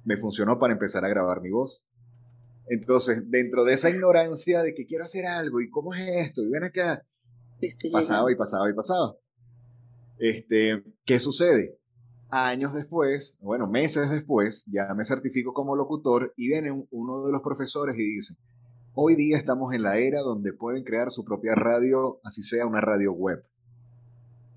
[0.03, 1.85] me funcionó para empezar a grabar mi voz.
[2.67, 6.49] Entonces, dentro de esa ignorancia de que quiero hacer algo y cómo es esto, y
[6.49, 7.05] ven acá,
[7.91, 9.15] pasaba y pasaba y pasaba.
[10.17, 11.77] Este, ¿Qué sucede?
[12.29, 17.41] Años después, bueno, meses después, ya me certifico como locutor y viene uno de los
[17.41, 18.35] profesores y dice,
[18.93, 22.81] Hoy día estamos en la era donde pueden crear su propia radio, así sea una
[22.81, 23.41] radio web.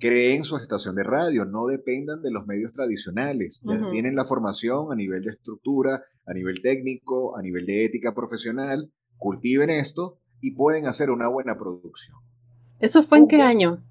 [0.04, 3.62] Creen su estación de radio, no dependan de los medios tradicionales.
[3.64, 8.14] Ya tienen la formación a nivel de estructura, a nivel técnico, a nivel de ética
[8.14, 8.92] profesional.
[9.16, 12.18] Cultiven esto y pueden hacer una buena producción.
[12.80, 13.82] ¿Eso fue en qué año?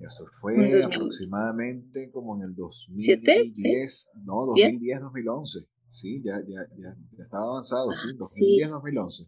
[0.00, 5.58] Eso fue aproximadamente como en el 2010, no, 2010, 2011.
[5.86, 9.24] Sí, ya, ya, ya, estaba avanzado, sí, 2010, 2011.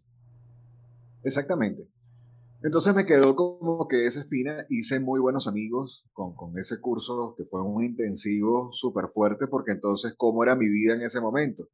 [1.23, 1.87] Exactamente.
[2.61, 7.33] Entonces me quedó como que esa espina, hice muy buenos amigos con, con ese curso
[7.37, 11.69] que fue un intensivo súper fuerte porque entonces cómo era mi vida en ese momento.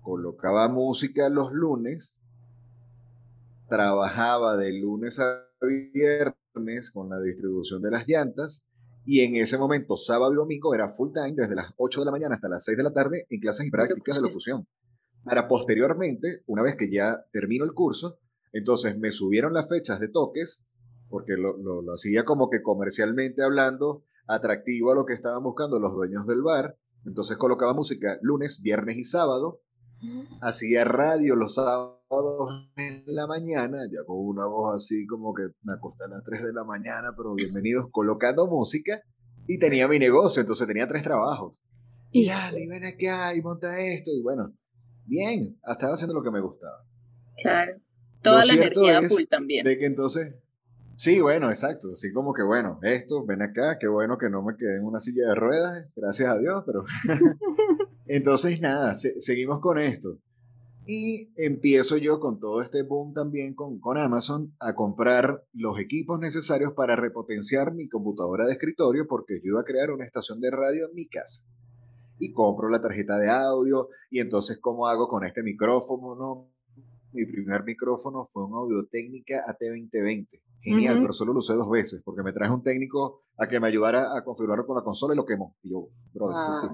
[0.00, 2.16] Colocaba música los lunes,
[3.68, 8.64] trabajaba de lunes a viernes con la distribución de las llantas
[9.04, 12.12] y en ese momento, sábado y domingo, era full time desde las 8 de la
[12.12, 14.68] mañana hasta las 6 de la tarde en clases y prácticas de locución.
[15.24, 18.18] Para posteriormente, una vez que ya termino el curso,
[18.52, 20.66] entonces me subieron las fechas de toques,
[21.08, 25.92] porque lo, lo, hacía como que comercialmente hablando, atractivo a lo que estaban buscando los
[25.92, 26.76] dueños del bar.
[27.04, 29.60] Entonces colocaba música lunes, viernes y sábado.
[30.40, 31.98] Hacía radio los sábados
[32.76, 36.44] en la mañana, ya con una voz así como que me acosté a las 3
[36.44, 39.02] de la mañana, pero bienvenidos, colocando música.
[39.46, 41.60] Y tenía mi negocio, entonces tenía tres trabajos.
[42.12, 44.10] Y dale, ven acá y monta esto.
[44.10, 44.54] Y bueno,
[45.06, 46.86] bien, estaba haciendo lo que me gustaba.
[47.42, 47.72] Claro.
[48.22, 49.64] Toda la energía full también.
[49.64, 50.34] De que entonces,
[50.94, 51.92] sí, bueno, exacto.
[51.92, 55.00] Así como que, bueno, esto, ven acá, qué bueno que no me quedé en una
[55.00, 56.84] silla de ruedas, gracias a Dios, pero.
[58.06, 60.18] entonces, nada, seguimos con esto.
[60.86, 66.18] Y empiezo yo con todo este boom también con, con Amazon a comprar los equipos
[66.18, 70.50] necesarios para repotenciar mi computadora de escritorio porque yo iba a crear una estación de
[70.50, 71.44] radio en mi casa.
[72.18, 76.50] Y compro la tarjeta de audio y entonces cómo hago con este micrófono, ¿no?
[77.12, 80.42] Mi primer micrófono fue un Audio Técnica AT2020.
[80.62, 83.68] Genial, pero solo lo usé dos veces porque me traje un técnico a que me
[83.68, 85.56] ayudara a configurarlo con la consola y lo quemó.
[85.62, 86.70] Y yo, brother,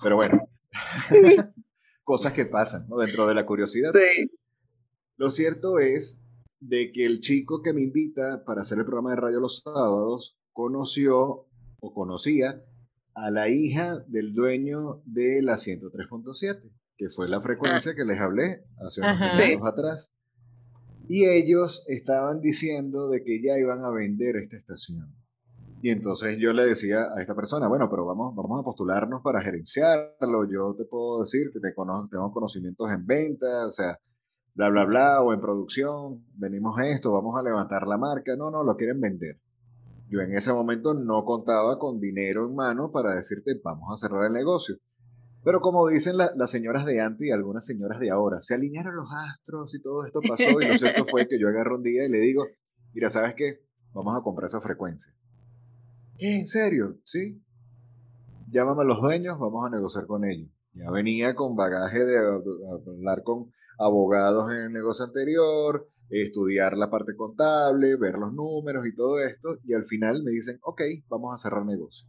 [0.00, 0.38] Pero bueno,
[2.04, 2.98] cosas que pasan ¿no?
[2.98, 3.90] dentro de la curiosidad.
[3.92, 4.30] Sí.
[5.16, 6.22] Lo cierto es
[6.60, 10.38] de que el chico que me invita para hacer el programa de radio los sábados
[10.52, 11.46] conoció
[11.80, 12.62] o conocía
[13.14, 16.70] a la hija del dueño de la 103.7
[17.00, 20.12] que fue la frecuencia que les hablé hace unos años atrás.
[21.08, 25.10] Y ellos estaban diciendo de que ya iban a vender esta estación.
[25.80, 29.40] Y entonces yo le decía a esta persona, bueno, pero vamos, vamos a postularnos para
[29.40, 30.44] gerenciarlo.
[30.52, 33.98] Yo te puedo decir que te tengo conocimientos en venta, o sea,
[34.54, 36.26] bla, bla, bla, o en producción.
[36.34, 38.36] Venimos a esto, vamos a levantar la marca.
[38.36, 39.40] No, no, lo quieren vender.
[40.10, 44.26] Yo en ese momento no contaba con dinero en mano para decirte, vamos a cerrar
[44.26, 44.76] el negocio.
[45.42, 49.08] Pero como dicen las señoras de antes y algunas señoras de ahora, se alinearon los
[49.12, 52.10] astros y todo esto pasó y lo cierto fue que yo agarro un día y
[52.10, 52.46] le digo,
[52.92, 53.60] mira, ¿sabes qué?
[53.92, 55.14] Vamos a comprar esa frecuencia.
[56.18, 56.98] ¿En serio?
[57.04, 57.42] ¿Sí?
[58.50, 60.50] Llámame a los dueños, vamos a negociar con ellos.
[60.74, 67.16] Ya venía con bagaje de hablar con abogados en el negocio anterior, estudiar la parte
[67.16, 71.42] contable, ver los números y todo esto, y al final me dicen, ok, vamos a
[71.42, 72.06] cerrar negocio.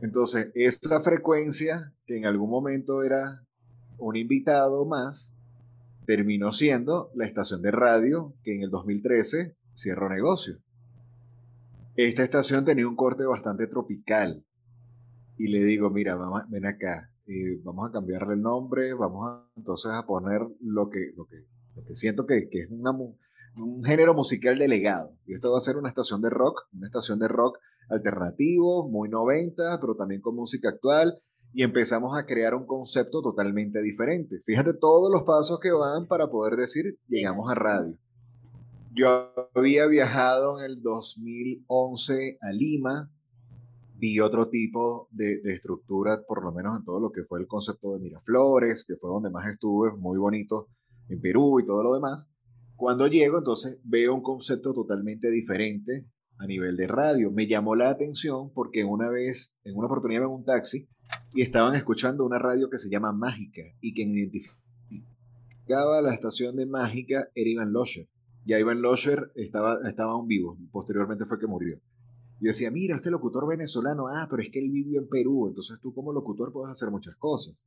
[0.00, 3.42] Entonces, esa frecuencia, que en algún momento era
[3.98, 5.34] un invitado más,
[6.06, 10.58] terminó siendo la estación de radio que en el 2013 cierró negocio.
[11.96, 14.44] Esta estación tenía un corte bastante tropical.
[15.36, 19.90] Y le digo, mira, ven acá, eh, vamos a cambiarle el nombre, vamos a, entonces
[19.92, 21.46] a poner lo que, lo que,
[21.94, 25.16] siento que, que es un género musical delegado.
[25.26, 29.08] Y esto va a ser una estación de rock, una estación de rock alternativo, muy
[29.08, 31.20] 90, pero también con música actual,
[31.52, 34.40] y empezamos a crear un concepto totalmente diferente.
[34.46, 37.96] Fíjate todos los pasos que van para poder decir, llegamos a radio.
[38.92, 43.10] Yo había viajado en el 2011 a Lima,
[43.96, 47.46] vi otro tipo de, de, estructura, por lo menos en todo lo que fue el
[47.46, 50.68] concepto de Miraflores, que fue donde más estuve, muy bonito,
[51.08, 52.30] en Perú y todo lo demás.
[52.76, 56.06] Cuando llego, entonces veo un concepto totalmente diferente,
[56.40, 57.30] a nivel de radio.
[57.30, 60.88] Me llamó la atención porque una vez, en una oportunidad en un taxi,
[61.34, 64.04] y estaban escuchando una radio que se llama Mágica y que
[65.70, 68.08] arrancaba la estación de Mágica era Iván Losher.
[68.44, 71.78] Ya Iván Losher estaba, estaba aún vivo, posteriormente fue que murió.
[72.40, 75.78] Yo decía, mira, este locutor venezolano, ah, pero es que él vivió en Perú, entonces
[75.82, 77.66] tú como locutor puedes hacer muchas cosas.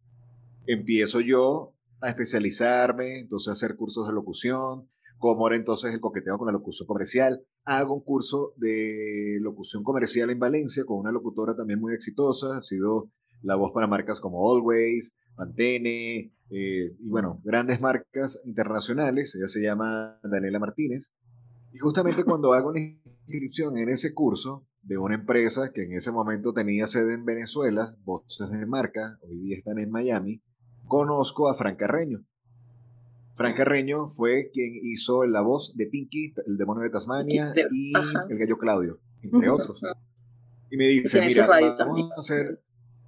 [0.66, 4.90] Empiezo yo a especializarme, entonces a hacer cursos de locución,
[5.24, 7.42] como era entonces el coqueteo con la locución comercial.
[7.64, 12.60] Hago un curso de locución comercial en Valencia con una locutora también muy exitosa, ha
[12.60, 13.10] sido
[13.42, 19.34] la voz para marcas como Always, Mantene, eh, y bueno, grandes marcas internacionales.
[19.36, 21.14] Ella se llama Daniela Martínez.
[21.72, 26.12] Y justamente cuando hago una inscripción en ese curso de una empresa que en ese
[26.12, 30.44] momento tenía sede en Venezuela, voces de marca, hoy día están en Miami,
[30.86, 32.26] conozco a Fran Carreño.
[33.36, 37.93] Fran Carreño fue quien hizo la voz de Pinky, el demonio de Tasmania y
[38.30, 39.82] el gallo Claudio, entre otros.
[40.69, 42.62] Y me dice, mira, vamos a hacer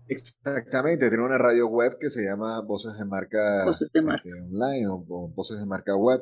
[0.07, 4.29] exactamente, tiene una radio web que se llama Voces de Marca, Voces de Marca.
[4.29, 6.21] Este, Online o, Voces de Marca Web.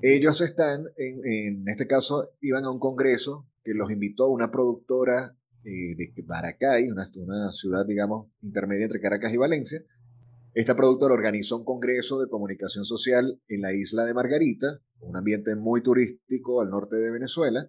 [0.00, 5.36] Ellos están, en, en, este caso, iban a un congreso que los invitó una productora
[5.64, 9.82] eh, de Maracay, una, una ciudad, digamos, intermedia entre Caracas y Valencia,
[10.54, 15.56] esta productora organizó un congreso de comunicación social en la isla de Margarita, un ambiente
[15.56, 17.68] muy turístico al norte de Venezuela,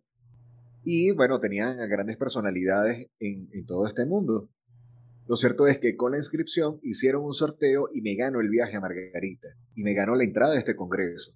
[0.83, 4.51] y bueno, tenían a grandes personalidades en, todo este mundo.
[5.25, 8.77] Lo cierto es que con la inscripción hicieron un sorteo y me ganó el viaje
[8.77, 11.33] a Margarita, y me ganó la entrada a este congreso.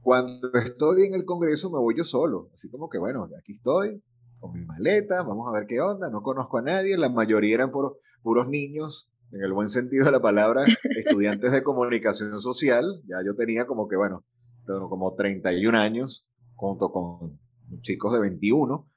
[0.00, 4.02] Cuando estoy en el congreso me voy yo solo, así como que bueno, aquí estoy,
[4.40, 7.70] con mi maleta, vamos a ver qué onda, no conozco a nadie, la mayoría eran
[7.70, 10.64] puros niños en el buen sentido de la palabra,
[10.96, 12.84] estudiantes de comunicación social.
[13.06, 14.24] Ya yo tenía como que, bueno,
[14.64, 17.40] como 31 años, junto con
[17.80, 18.88] chicos de 21,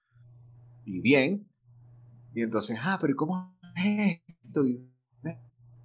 [0.86, 1.50] y bien.
[2.34, 4.64] Y entonces, ah, pero ¿cómo es esto?
[4.64, 4.88] Y,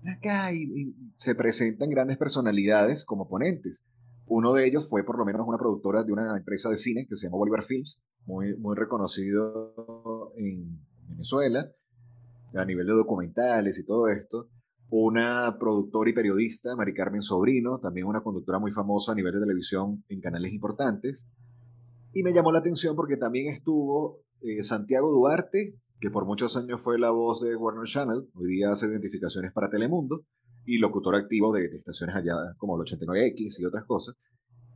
[0.07, 3.83] acá, y, se presentan grandes personalidades como ponentes.
[4.27, 7.17] Uno de ellos fue por lo menos una productora de una empresa de cine que
[7.17, 11.73] se llama Bolívar Films, muy, muy reconocido en Venezuela
[12.55, 14.49] a nivel de documentales y todo esto.
[14.91, 19.41] Una productora y periodista, Mari Carmen Sobrino, también una conductora muy famosa a nivel de
[19.41, 21.29] televisión en canales importantes.
[22.13, 26.81] Y me llamó la atención porque también estuvo eh, Santiago Duarte, que por muchos años
[26.81, 30.27] fue la voz de Warner Channel, hoy día hace identificaciones para Telemundo,
[30.67, 34.17] y locutor activo de, de estaciones allá como el 89X y otras cosas.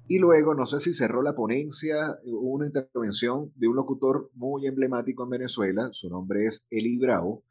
[0.08, 4.66] Y luego, no sé si cerró la ponencia, hubo una intervención de un locutor muy
[4.66, 7.42] emblemático en Venezuela, su nombre es Eli Bravo,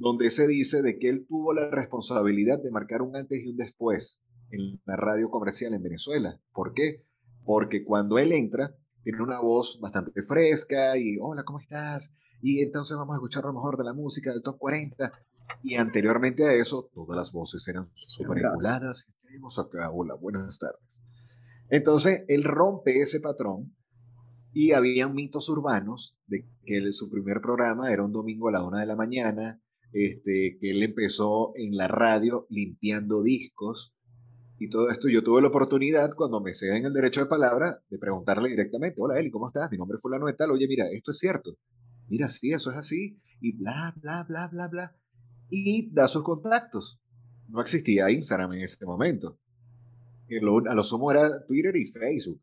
[0.00, 3.56] donde se dice de que él tuvo la responsabilidad de marcar un antes y un
[3.56, 6.40] después en la radio comercial en Venezuela.
[6.52, 7.04] ¿Por qué?
[7.44, 12.16] Porque cuando él entra, tiene una voz bastante fresca y, hola, ¿cómo estás?
[12.40, 15.12] Y entonces vamos a escuchar lo mejor de la música del top 40.
[15.62, 17.84] Y anteriormente a eso, todas las voces eran.
[17.84, 21.02] Y tenemos acá, hola, buenas tardes.
[21.68, 23.76] Entonces, él rompe ese patrón
[24.52, 28.80] y había mitos urbanos de que su primer programa era un domingo a la una
[28.80, 29.60] de la mañana,
[29.92, 33.92] este, que él empezó en la radio limpiando discos
[34.58, 35.08] y todo esto.
[35.08, 39.18] Yo tuve la oportunidad, cuando me ceden el derecho de palabra, de preguntarle directamente, hola
[39.18, 39.70] Eli, ¿cómo estás?
[39.70, 41.56] Mi nombre es fulano de tal, oye, mira, esto es cierto.
[42.08, 43.18] Mira, sí, eso es así.
[43.40, 44.96] Y bla, bla, bla, bla, bla.
[45.48, 47.00] Y da sus contactos.
[47.48, 49.38] No existía Instagram en ese momento.
[50.68, 52.40] a lo sumo era Twitter y Facebook.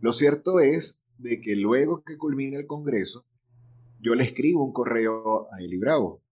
[0.00, 3.26] Lo cierto es de que luego que culmina el Congreso,
[4.00, 6.23] yo le escribo un correo a Eli Bravo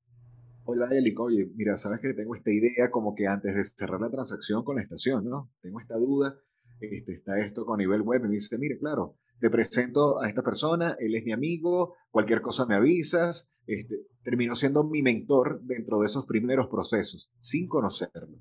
[0.65, 4.11] Hola, Eli, oye, mira, sabes que tengo esta idea como que antes de cerrar la
[4.11, 5.51] transacción con la estación, ¿no?
[5.61, 6.39] Tengo esta duda,
[6.81, 10.97] este, está esto con nivel web, me dice, mire, claro, te presento a esta persona,
[11.01, 16.07] él es mi amigo, cualquier cosa me avisas, este, terminó siendo mi mentor dentro de
[16.07, 18.39] esos primeros procesos, sin conocerlo.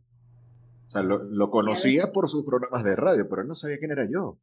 [0.86, 3.92] O sea, lo, lo conocía por sus programas de radio, pero él no sabía quién
[3.92, 4.40] era yo.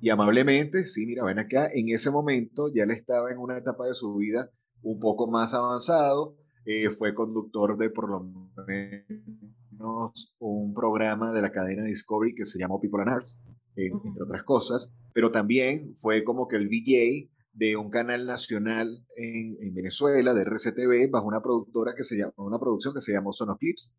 [0.00, 3.88] Y amablemente, sí, mira, ven acá, en ese momento ya él estaba en una etapa
[3.88, 8.20] de su vida un poco más avanzado, eh, fue conductor de por lo
[8.66, 13.40] menos un programa de la cadena Discovery que se llamó People and Arts,
[13.74, 19.74] entre otras cosas, pero también fue como que el VJ de un canal nacional en,
[19.74, 23.94] Venezuela, de RCTV, bajo una productora que se llama, una producción que se llamó Sonoclips,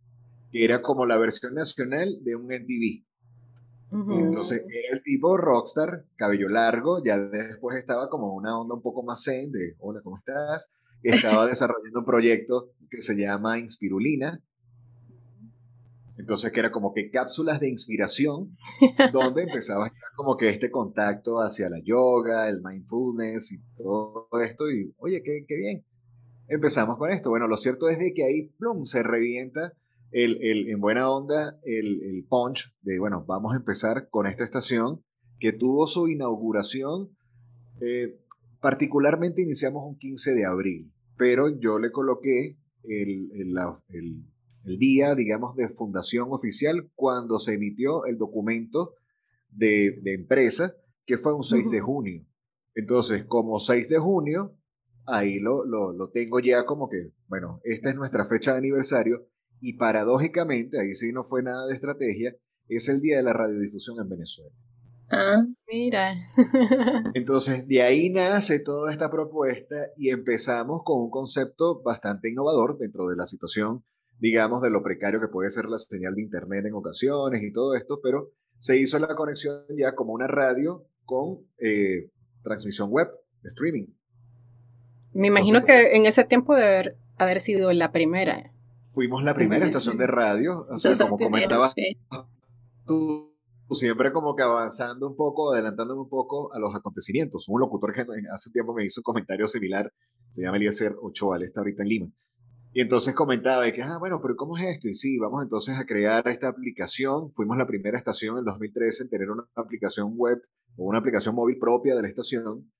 [0.51, 3.05] que era como la versión nacional de un MTV.
[4.09, 9.03] Entonces era el tipo rockstar, cabello largo, ya después estaba como una onda un poco
[9.03, 10.73] más zen de, hola, ¿cómo estás?
[11.09, 14.41] Estaba desarrollando un proyecto que se llama Inspirulina.
[16.17, 18.55] Entonces, que era como que cápsulas de inspiración,
[19.11, 24.71] donde empezaba como que este contacto hacia la yoga, el mindfulness y todo esto.
[24.71, 25.85] Y, oye, qué, qué bien.
[26.47, 27.29] Empezamos con esto.
[27.29, 29.73] Bueno, lo cierto es de que ahí, plum, se revienta
[30.11, 34.43] el, el, en buena onda el, el punch de, bueno, vamos a empezar con esta
[34.43, 35.03] estación
[35.39, 37.09] que tuvo su inauguración,
[37.81, 38.19] eh,
[38.63, 43.53] particularmente iniciamos un 15 de abril, pero yo le coloqué el, el,
[44.63, 48.95] el, día, digamos, de fundación oficial cuando se emitió el documento
[49.49, 52.25] de, de empresa, que fue un 6 de junio.
[52.73, 54.57] Entonces, como 6 de junio,
[55.07, 59.27] ahí lo, lo, lo, tengo ya como que, bueno, esta es nuestra fecha de aniversario
[59.59, 62.33] y paradójicamente, ahí sí no fue nada de estrategia,
[62.69, 64.55] es el día de la radiodifusión en Venezuela.
[65.13, 66.15] Ah, mira.
[67.13, 73.07] Entonces, de ahí nace toda esta propuesta y empezamos con un concepto bastante innovador dentro
[73.07, 73.83] de la situación,
[74.19, 77.75] digamos, de lo precario que puede ser la señal de Internet en ocasiones y todo
[77.75, 82.09] esto, pero se hizo la conexión ya como una radio con eh,
[82.43, 83.09] transmisión web,
[83.43, 83.85] streaming.
[85.13, 88.51] Me imagino que en ese tiempo debe haber, haber sido la primera.
[88.93, 91.75] Fuimos la primera estación de radio, o sea, como comentabas
[92.85, 93.32] tú
[93.71, 97.47] siempre como que avanzando un poco, adelantándome un poco a los acontecimientos.
[97.47, 99.91] Un locutor que hace tiempo me hizo un comentario similar,
[100.29, 102.11] se llama Eliezer Ochoa, él está ahorita en Lima.
[102.75, 104.87] Y entonces comentaba de que, ah, bueno, pero ¿cómo es esto?
[104.89, 107.31] Y sí, vamos entonces a crear esta aplicación.
[107.31, 110.41] Fuimos la primera estación en 2013 en tener una aplicación web
[110.75, 112.71] o una aplicación móvil propia de la estación.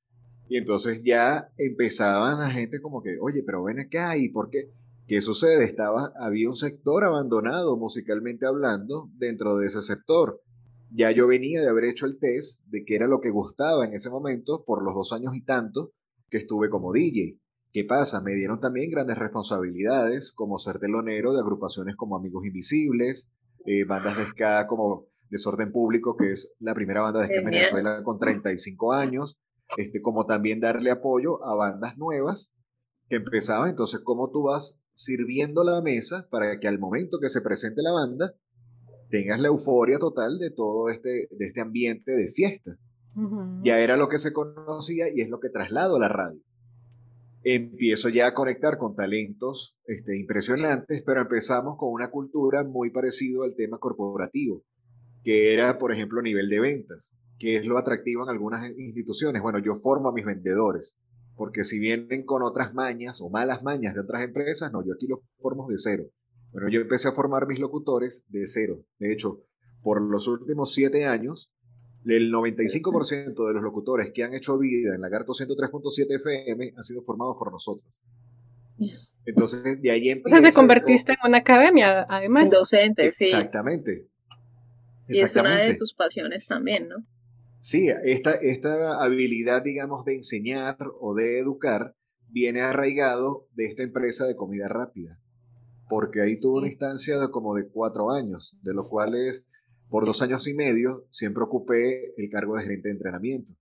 [0.50, 4.72] Y entonces ya empezaban la gente como que, oye, pero ven acá, ¿y por qué?
[5.08, 5.64] ¿Qué sucede?
[5.64, 10.42] Estaba, había un sector abandonado musicalmente hablando dentro de ese sector
[10.96, 13.94] ya yo venía de haber hecho el test de qué era lo que gustaba en
[13.94, 15.94] ese momento por los dos años y tanto
[16.30, 17.39] que estuve como DJ.
[17.72, 18.22] ¿Qué pasa?
[18.22, 23.32] Me dieron también grandes responsabilidades como ser telonero de agrupaciones como Amigos Invisibles,
[23.66, 27.46] eh, bandas de ska como Desorden Público, que es la primera banda de ska en
[27.46, 29.39] Venezuela con 35 años,
[29.78, 32.54] este, como también darle apoyo a bandas nuevas
[33.10, 33.72] que empezaban.
[33.72, 37.94] Entonces, ¿cómo tú vas sirviendo la mesa para que al momento que se presente la
[37.94, 38.36] banda,
[39.14, 42.80] tengas la euforia total de todo este, de este ambiente de fiesta.
[43.61, 46.41] Ya era lo que se conocía y es lo que traslado a la radio.
[47.43, 53.43] Empiezo ya a conectar con talentos este, impresionantes, pero empezamos con una cultura muy parecida
[53.43, 54.64] al tema corporativo,
[55.24, 59.43] que era, por ejemplo, a nivel de ventas, que es lo atractivo en algunas instituciones.
[59.43, 60.97] Bueno, yo formo a mis vendedores,
[61.36, 65.05] porque si vienen con otras mañas o malas mañas de otras empresas, no, yo aquí
[65.05, 66.05] los formo de cero
[66.54, 68.86] bueno, yo empecé a formar mis locutores de cero.
[68.99, 69.41] De hecho,
[69.82, 71.51] por los últimos siete años,
[72.06, 77.01] el 95% de los locutores que han hecho vida en Lagarto 103.7 FM han sido
[77.01, 77.99] formados por nosotros.
[79.26, 80.38] Entonces, de ahí empieza.
[80.38, 82.51] Entonces, te convertiste en una academia, además.
[82.51, 83.26] Docente, sí.
[83.26, 84.08] Exactamente.
[85.08, 86.97] Y es una de tus pasiones también, ¿no?
[87.60, 91.95] Sí, esta, esta habilidad, digamos, de enseñar o de educar
[92.28, 95.22] viene arraigado de esta empresa de comida rápida
[95.90, 99.46] porque ahí tuve una instancia de como de cuatro años, de los cuales
[99.90, 103.54] por dos años y medio siempre ocupé el cargo de gerente de entrenamiento.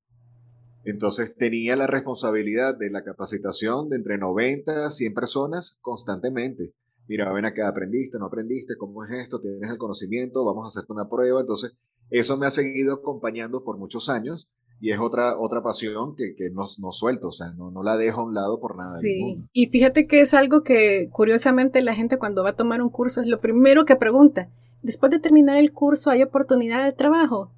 [0.85, 6.75] Entonces tenía la responsabilidad de la capacitación de entre 90 a 100 personas constantemente.
[7.07, 10.93] Mira, ven acá, aprendiste, no aprendiste, cómo es esto, tienes el conocimiento, vamos a hacerte
[10.93, 11.41] una prueba.
[11.41, 11.73] Entonces,
[12.11, 14.49] eso me ha seguido acompañando por muchos años
[14.83, 17.97] y es otra, otra pasión que, que no, no, suelto, o sea, no, no, la
[17.97, 18.99] dejo a un lado por nada.
[18.99, 22.91] Sí, y fíjate que es algo que curiosamente la gente cuando va a tomar un
[22.91, 24.49] curso es lo primero que pregunta.
[24.83, 27.53] Después de terminar el curso, ¿hay oportunidad de trabajo?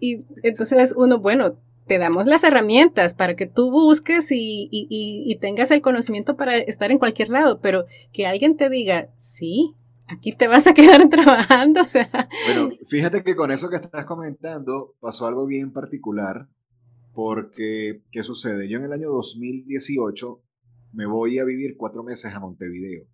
[0.00, 1.54] Y entonces uno, bueno,
[1.86, 6.58] te damos las herramientas para que tú busques y, y, y, tengas el conocimiento para
[6.58, 9.74] estar en cualquier lado, pero que alguien te diga, sí,
[10.12, 12.28] aquí te vas a quedar trabajando, o sea.
[12.46, 16.48] Bueno, fíjate que con eso que estás comentando pasó algo bien particular,
[17.14, 18.68] porque, ¿qué sucede?
[18.68, 20.42] Yo en el año 2018
[20.92, 23.06] me voy a vivir cuatro meses a Montevideo,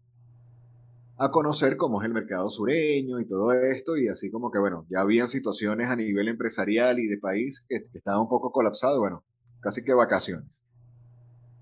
[1.18, 4.86] a conocer cómo es el mercado sureño y todo esto, y así como que, bueno,
[4.90, 8.99] ya habían situaciones a nivel empresarial y de país que, que estaban un poco colapsados,
[8.99, 9.24] bueno,
[9.61, 10.64] casi que vacaciones.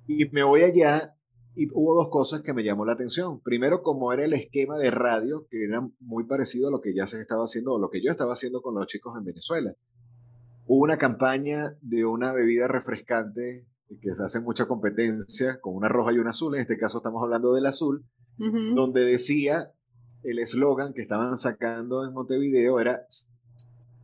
[0.07, 1.15] Y me voy allá
[1.57, 3.41] y hubo dos cosas que me llamó la atención.
[3.41, 7.07] Primero, como era el esquema de radio, que era muy parecido a lo que ya
[7.07, 9.75] se estaba haciendo o lo que yo estaba haciendo con los chicos en Venezuela.
[10.67, 13.67] Hubo una campaña de una bebida refrescante
[14.01, 17.23] que se hace mucha competencia con una roja y una azul, en este caso estamos
[17.23, 18.05] hablando del azul,
[18.37, 19.71] donde decía
[20.25, 23.07] el eslogan que estaban sacando en Montevideo era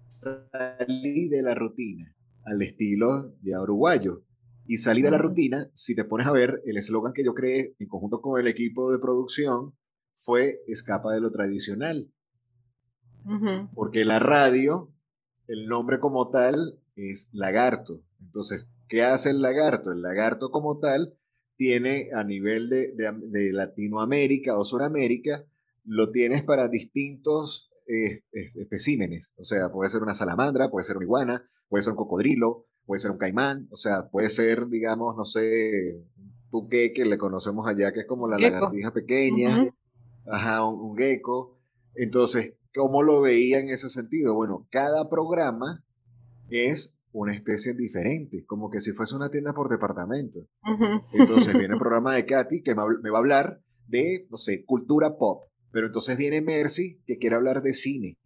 [0.07, 4.23] salí de la rutina al estilo ya uruguayo
[4.71, 7.75] y salir de la rutina, si te pones a ver, el eslogan que yo creé
[7.81, 9.77] en conjunto con el equipo de producción
[10.15, 12.09] fue escapa de lo tradicional.
[13.75, 14.95] Porque la radio,
[15.49, 18.05] el nombre como tal es lagarto.
[18.21, 19.91] Entonces, ¿qué hace el lagarto?
[19.91, 21.19] El lagarto como tal
[21.57, 25.45] tiene a nivel de, de, Latinoamérica o Suramérica
[25.83, 28.23] lo tienes para distintos eh,
[28.55, 29.35] especímenes.
[29.37, 33.03] O sea, puede ser una salamandra, puede ser una iguana, puede ser un cocodrilo, puede
[33.03, 36.05] ser un caimán, o sea, puede ser, digamos, no sé,
[36.51, 39.73] un que le conocemos allá, que es como la lagartija pequeña,
[40.27, 41.57] ajá, un, un, gecko.
[41.95, 44.35] Entonces, ¿cómo lo veía en ese sentido?
[44.35, 45.85] Bueno, cada programa
[46.49, 50.41] es una especie diferente, como que si fuese una tienda por departamento.
[51.13, 55.17] Entonces viene el programa de Katy que me va a hablar de, no sé, cultura
[55.17, 58.19] pop, pero entonces viene Mercy que quiere hablar de cine.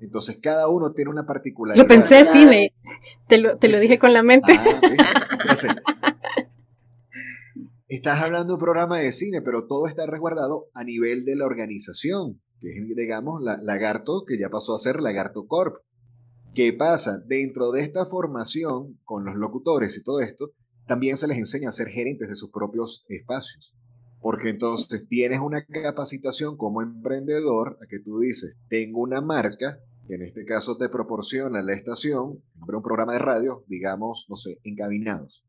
[0.00, 1.82] Entonces cada uno tiene una particularidad.
[1.82, 2.74] Yo pensé cine,
[3.28, 4.52] te lo, te lo dije con la mente.
[5.46, 5.76] Ah,
[7.88, 11.46] estás hablando de un programa de cine, pero todo está resguardado a nivel de la
[11.46, 15.76] organización, que es, digamos, la, Lagarto, que ya pasó a ser Lagarto Corp.
[16.54, 17.20] ¿Qué pasa?
[17.26, 20.52] Dentro de esta formación con los locutores y todo esto,
[20.86, 23.74] también se les enseña a ser gerentes de sus propios espacios.
[24.24, 30.14] Porque entonces tienes una capacitación como emprendedor a que tú dices, tengo una marca, que
[30.14, 35.44] en este caso te proporciona la estación, un programa de radio, digamos, no sé, encabinados.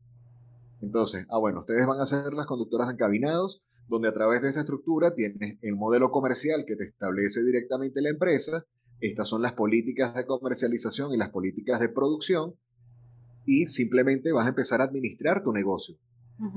[0.81, 4.49] Entonces, ah, bueno, ustedes van a ser las conductoras de encabinados, donde a través de
[4.49, 8.65] esta estructura tienes el modelo comercial que te establece directamente la empresa.
[8.99, 12.55] Estas son las políticas de comercialización y las políticas de producción.
[13.45, 15.97] Y simplemente vas a empezar a administrar tu negocio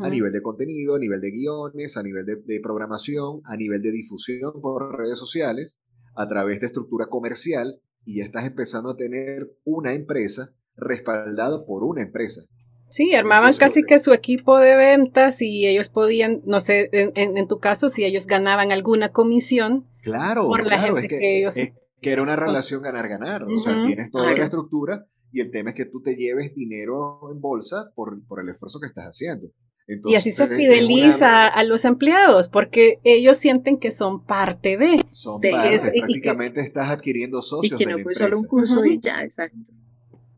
[0.00, 3.92] a nivel de contenido, a nivel de guiones, a nivel de, programación, a nivel de
[3.92, 5.78] difusión por redes sociales,
[6.16, 11.84] a través de estructura comercial y ya estás empezando a tener una empresa respaldada por
[11.84, 12.42] una empresa.
[12.90, 17.58] Sí, armaban casi que su equipo de ventas y ellos podían, no sé, en, tu
[17.58, 19.86] caso, si ellos ganaban alguna comisión.
[20.02, 21.54] Claro, por la gente que, ellos
[22.00, 23.44] que era una relación ganar-ganar.
[23.44, 27.20] O sea, tienes toda la estructura y el tema es que tú te lleves dinero
[27.30, 29.48] en bolsa por, por el esfuerzo que estás haciendo.
[29.88, 35.02] Y así se fideliza a los empleados porque ellos sienten que son parte de.
[35.12, 37.80] Son parte, prácticamente estás adquiriendo socios.
[37.80, 39.72] Y que no fue solo un curso y ya, exacto.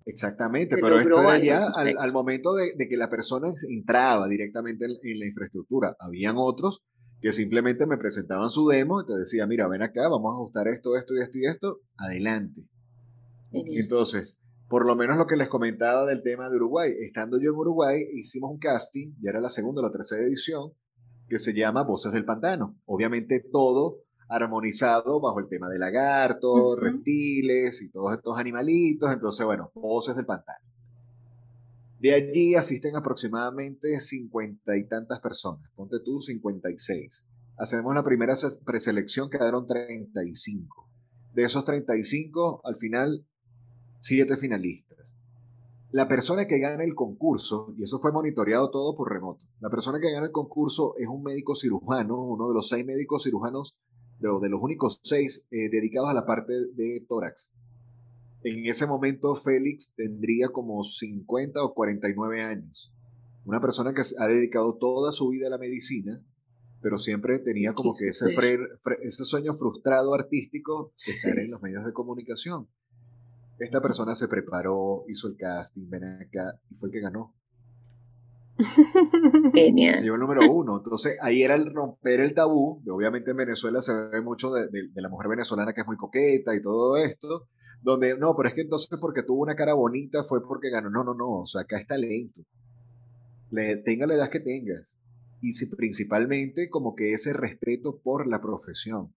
[0.06, 5.26] Exactamente, pero esto era ya al, momento de, que la persona entraba directamente en, la
[5.26, 5.96] infraestructura.
[6.00, 6.82] Habían otros
[7.20, 10.68] que simplemente me presentaban su demo y te decía, mira, ven acá, vamos a ajustar
[10.68, 12.62] esto, esto y esto y esto, adelante.
[13.52, 14.40] Entonces,
[14.70, 18.04] por lo menos lo que les comentaba del tema de Uruguay, estando yo en Uruguay,
[18.14, 20.72] hicimos un casting, ya era la segunda o la tercera edición,
[21.28, 22.78] que se llama Voces del Pantano.
[22.86, 29.12] Obviamente todo armonizado bajo el tema de lagartos, reptiles y todos estos animalitos.
[29.12, 30.64] Entonces, bueno, Voces del Pantano.
[31.98, 35.68] De allí asisten aproximadamente cincuenta y tantas personas.
[35.74, 37.26] Ponte tú 56.
[37.58, 40.88] Hacemos la primera preselección, quedaron 35.
[41.34, 43.26] De esos 35, al final,
[44.00, 45.16] siete finalistas.
[45.92, 50.00] La persona que gana el concurso, y eso fue monitoreado todo por remoto, la persona
[50.00, 53.76] que gana el concurso es un médico cirujano, uno de los seis médicos cirujanos,
[54.18, 57.52] de, de los únicos seis eh, dedicados a la parte de tórax.
[58.42, 62.92] En ese momento Félix tendría como 50 o 49 años.
[63.44, 66.24] Una persona que ha dedicado toda su vida a la medicina,
[66.80, 68.34] pero siempre tenía como que ese,
[69.02, 72.68] ese sueño frustrado artístico de estar en los medios de comunicación.
[73.60, 77.34] Esta persona se preparó, hizo el casting, ven acá, y fue el que ganó.
[79.54, 80.02] Genial.
[80.02, 80.78] Llegó el número uno.
[80.78, 82.82] Entonces ahí era el romper el tabú.
[82.90, 86.54] Obviamente en Venezuela se ve mucho de, de, la mujer venezolana que es muy coqueta
[86.54, 87.46] y todo esto
[87.82, 90.90] donde no, pero es que entonces porque tuvo una cara bonita fue porque ganó.
[90.90, 92.42] No, no, no, o sea, acá es talento.
[93.50, 95.00] Le, tenga la edad que tengas.
[95.40, 99.14] Y si principalmente como que ese respeto por la profesión.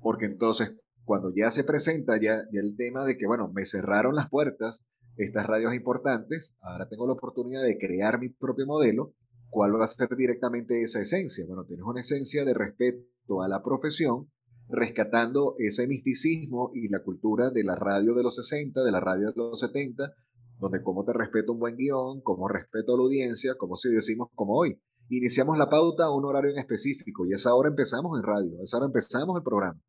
[0.00, 0.76] Porque entonces,
[1.06, 4.84] cuando ya se presenta ya, ya el tema de que, bueno, me cerraron las puertas
[5.16, 9.14] estas radios importantes, ahora tengo la oportunidad de crear mi propio modelo,
[9.48, 11.46] ¿cuál va a ser directamente esa esencia?
[11.46, 14.30] Bueno, tienes una esencia de respeto a la profesión,
[14.68, 19.28] rescatando ese misticismo y la cultura de la radio de los 60, de la radio
[19.28, 20.12] de los 70,
[20.58, 24.28] donde cómo te respeto un buen guion, cómo respeto a la audiencia, como si decimos
[24.34, 24.82] como hoy.
[25.08, 28.58] Iniciamos la pauta a un horario en específico y a esa hora empezamos en radio,
[28.58, 29.80] a esa hora empezamos el programa.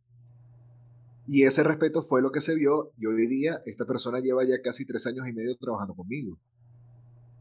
[1.28, 4.62] Y ese respeto fue lo que se vio y hoy día esta persona lleva ya
[4.64, 6.40] casi tres años y medio trabajando conmigo.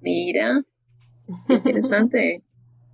[0.02, 0.64] Mira,
[1.48, 2.42] interesante.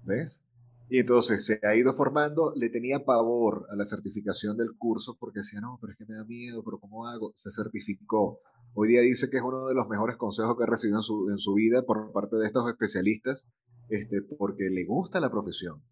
[0.05, 0.43] ¿Ves?
[0.91, 5.39] Y entonces se ha ido formando, le tenía pavor a la certificación del curso porque
[5.39, 7.33] decía, no, pero es que me da miedo, pero ¿cómo hago?
[7.37, 8.41] Se certificó.
[8.75, 11.31] Hoy día dice que es uno de los mejores consejos que ha recibido en su,
[11.31, 13.51] en su vida por parte de estos especialistas,
[13.89, 15.83] este, porque le gusta la profesión.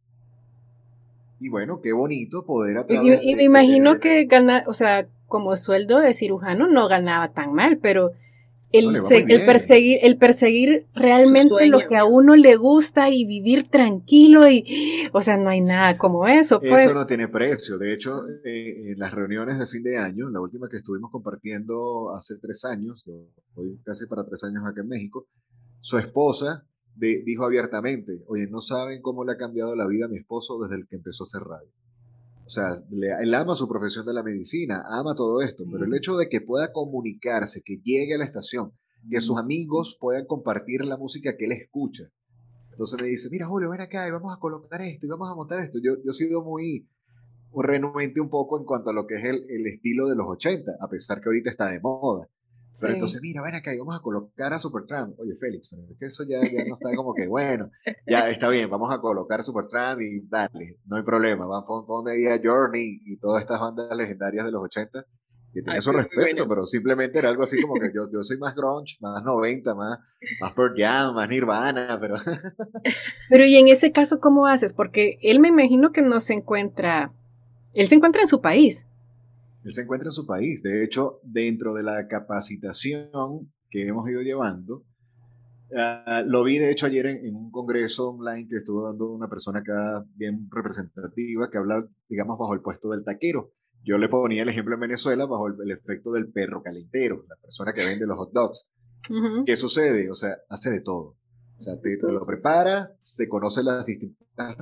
[1.41, 5.99] Y bueno, qué bonito poder a Y, me imagino que gana, o sea, como sueldo
[5.99, 8.13] de cirujano no ganaba tan mal, pero
[8.73, 8.93] el,
[9.47, 15.23] perseguir, el perseguir realmente lo que a uno le gusta y vivir tranquilo y, o
[15.23, 16.61] sea, no hay nada como eso.
[16.61, 16.85] Pues.
[16.85, 17.79] Eso no tiene precio.
[17.79, 22.15] De hecho, eh, en las reuniones de fin de año, la última que estuvimos compartiendo
[22.15, 23.15] hace tres años, yo
[23.55, 25.27] voy casi para tres años acá en México,
[25.81, 26.67] su esposa
[26.97, 30.77] dijo abiertamente, oye, no saben cómo le ha cambiado la vida a mi esposo desde
[30.77, 31.71] el que empezó a hacer radio.
[32.45, 32.75] O sea,
[33.21, 36.41] él ama su profesión de la medicina, ama todo esto, pero el hecho de que
[36.41, 38.73] pueda comunicarse, que llegue a la estación,
[39.09, 42.11] que sus amigos puedan compartir la música que él escucha.
[42.71, 45.35] Entonces me dice, mira Julio, ven acá y vamos a colocar esto y vamos a
[45.35, 45.79] montar esto.
[45.83, 46.89] Yo, yo he sido muy
[47.55, 50.73] renuente un poco en cuanto a lo que es el, el estilo de los 80,
[50.81, 52.29] a pesar que ahorita está de moda.
[52.81, 55.19] Pero entonces, mira, ven acá y vamos a colocar a Supertramp.
[55.19, 57.71] Oye, Félix, pero es que eso ya, ya no está como que, bueno,
[58.07, 61.47] ya está bien, vamos a colocar Supertramp y dale, no hay problema.
[61.57, 65.05] A poner ahí a Journey y todas estas bandas legendarias de los 80
[65.53, 68.55] que tiene su respeto, pero simplemente era algo así como que yo, yo soy más
[68.55, 69.99] grunge, más 90, más,
[70.41, 72.15] más Pearl Jam, más Nirvana, pero...
[73.29, 74.73] pero y en ese caso, ¿cómo haces?
[74.73, 77.13] Porque él me imagino que no se encuentra,
[77.75, 78.87] él se encuentra en su país.
[79.65, 80.63] Él se encuentra en su país.
[80.63, 84.85] De hecho, dentro de la capacitación que hemos ido llevando,
[85.77, 89.61] ah, lo vi de hecho ayer en, un congreso online que estuvo dando una persona
[89.61, 93.53] acá bien representativa que habla, digamos, bajo el puesto del taquero.
[93.83, 97.73] Yo le ponía el ejemplo en Venezuela bajo el, efecto del perro calentero, la persona
[97.73, 98.67] que vende los hot dogs.
[99.47, 100.11] ¿Qué sucede?
[100.11, 101.17] O sea, hace de todo.
[101.61, 104.57] O sea, te, lo prepara, se conoce las distintas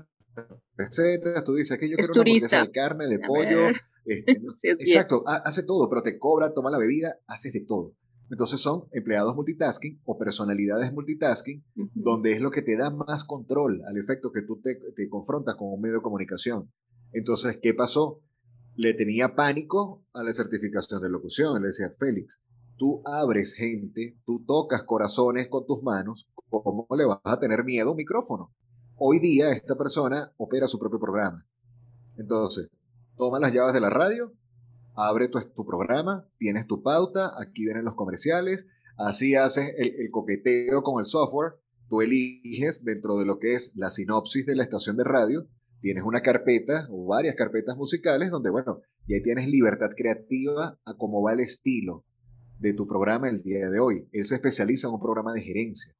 [0.76, 3.68] recetas, tú dices que yo quiero una de carne, de pollo,
[4.08, 7.94] este, exacto, hace todo, pero te cobra, toma la bebida, haces de todo.
[8.30, 13.82] Entonces son empleados multitasking o personalidades multitasking, donde es lo que te da más control
[13.86, 16.70] al efecto que tú te, te, confrontas con un medio de comunicación.
[17.12, 18.20] Entonces, ¿qué pasó?
[18.76, 21.62] Le tenía pánico a la certificación de locución.
[21.62, 22.42] Le decía, Félix,
[22.76, 27.88] tú abres gente, tú tocas corazones con tus manos, ¿cómo le vas a tener miedo
[27.88, 28.52] a un micrófono?
[28.96, 31.46] Hoy día esta persona opera su propio programa.
[32.16, 32.68] Entonces,
[33.18, 34.32] toma las llaves de la radio,
[34.94, 41.00] abre tu, programa, tienes tu pauta, aquí vienen los comerciales, así haces el, coqueteo con
[41.00, 41.54] el software,
[41.88, 45.46] tú eliges dentro de lo que es la sinopsis de la estación de radio,
[45.80, 51.22] tienes una carpeta o varias carpetas musicales donde, bueno, ya tienes libertad creativa a cómo
[51.22, 52.04] va el estilo
[52.58, 54.08] de tu programa el día de hoy.
[54.12, 55.94] Él se especializa en un programa de gerencia.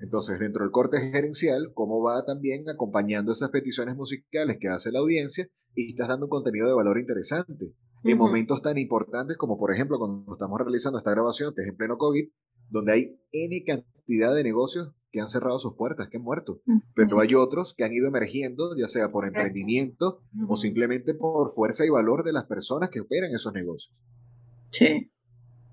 [0.00, 5.00] Entonces, dentro del corte gerencial, cómo va también acompañando esas peticiones musicales que hace la
[5.00, 7.74] audiencia y estás dando un contenido de valor interesante.
[8.04, 11.76] En momentos tan importantes como, por ejemplo, cuando estamos realizando esta grabación, que es en
[11.76, 12.28] pleno COVID,
[12.68, 16.60] donde hay N cantidad de negocios que han cerrado sus puertas, que han muerto.
[16.94, 21.86] Pero hay otros que han ido emergiendo, ya sea por emprendimiento o simplemente por fuerza
[21.86, 23.94] y valor de las personas que operan esos negocios.
[24.70, 25.12] Sí.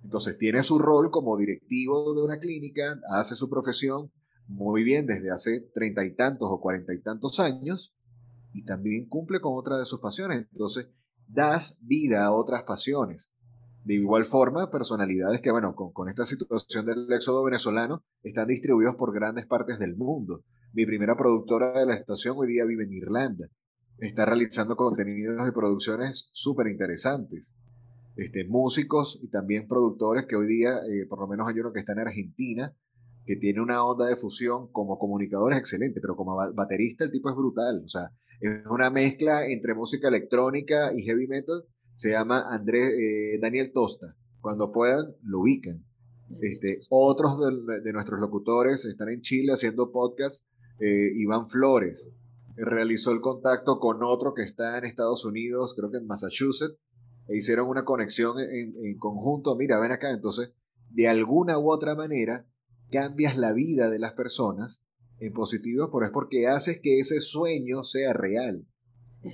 [0.04, 4.12] Entonces tiene su rol como directivo de una clínica, hace su profesión
[4.48, 7.96] muy bien desde hace treinta y tantos o cuarenta y tantos años,
[8.54, 10.48] y también cumple con otra de sus pasiones.
[10.52, 10.90] Entonces,
[11.28, 13.32] das vida a otras pasiones.
[13.84, 19.14] De igual forma, personalidades que, bueno, con, esta situación del éxodo venezolano, están distribuidos por
[19.14, 20.44] grandes partes del mundo.
[20.74, 23.48] Mi primera productora de la estación hoy día vive en Irlanda.
[23.98, 27.56] Está realizando contenidos y producciones súper interesantes.
[28.16, 31.80] Este, músicos y también productores que hoy día, eh, por lo menos hay uno que
[31.80, 32.76] está en Argentina,
[33.26, 37.36] que tiene una onda de fusión como comunicador excelente, pero como baterista el tipo es
[37.36, 37.82] brutal.
[37.86, 41.64] O sea, es una mezcla entre música electrónica y heavy metal.
[41.94, 44.16] Se llama Andrés eh, Daniel Tosta.
[44.40, 45.84] Cuando puedan, lo ubican.
[46.42, 47.38] Este, otros
[47.84, 50.48] de, nuestros locutores están en Chile haciendo podcast.
[50.80, 52.14] Eh, Iván Flores
[52.56, 56.78] realizó el contacto con otro que está en Estados Unidos, creo que en Massachusetts,
[57.28, 59.56] e hicieron una conexión en, en conjunto.
[59.58, 60.12] Mira, ven acá.
[60.12, 60.54] Entonces,
[60.90, 62.48] de alguna u otra manera,
[62.90, 64.86] cambias la vida de las personas
[65.20, 68.66] en positivo, pero es porque haces que ese sueño sea real.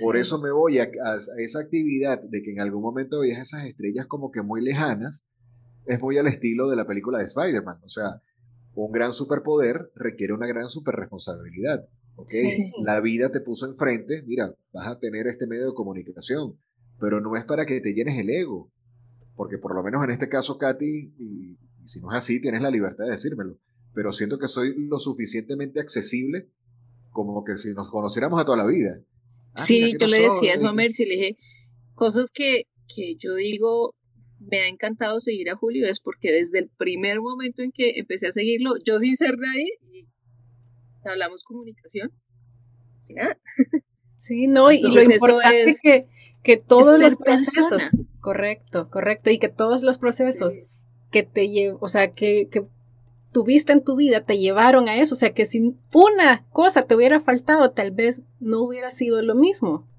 [0.01, 0.89] Por eso me voy a,
[1.38, 5.27] esa actividad de que en algún momento veías esas estrellas como que muy lejanas,
[5.86, 7.79] es muy al estilo de la película de Spider-Man.
[7.83, 8.21] O sea,
[8.73, 11.88] un gran superpoder requiere una gran superresponsabilidad.
[12.15, 12.71] ¿okay?
[12.83, 16.59] La vida te puso enfrente, mira, vas a tener este medio de comunicación,
[16.99, 18.71] pero no es para que te llenes el ego,
[19.36, 22.63] porque por lo menos en este caso, Katy, y, y si no es así, tienes
[22.63, 23.59] la libertad de decírmelo
[23.95, 26.49] pero siento que soy lo suficientemente accesible
[27.11, 28.99] como que si nos conociéramos a toda la vida.
[29.53, 31.37] Ah, sí, yo le decía a Homer, si le dije
[31.93, 33.95] cosas que, que yo digo,
[34.39, 38.27] me ha encantado seguir a Julio, es porque desde el primer momento en que empecé
[38.27, 40.07] a seguirlo, yo sin ser nadie, y
[41.05, 42.11] hablamos comunicación.
[44.17, 46.07] Sí, no, y lo importante es que,
[46.43, 47.81] que todos los procesos,
[48.19, 50.53] correcto, correcto, y que todos los procesos
[51.11, 52.65] que te o sea, que, que
[53.36, 55.13] tuviste en tu vida te llevaron a eso.
[55.13, 59.36] O sea, que si una cosa te hubiera faltado, tal vez no hubiera sido lo
[59.36, 59.89] mismo.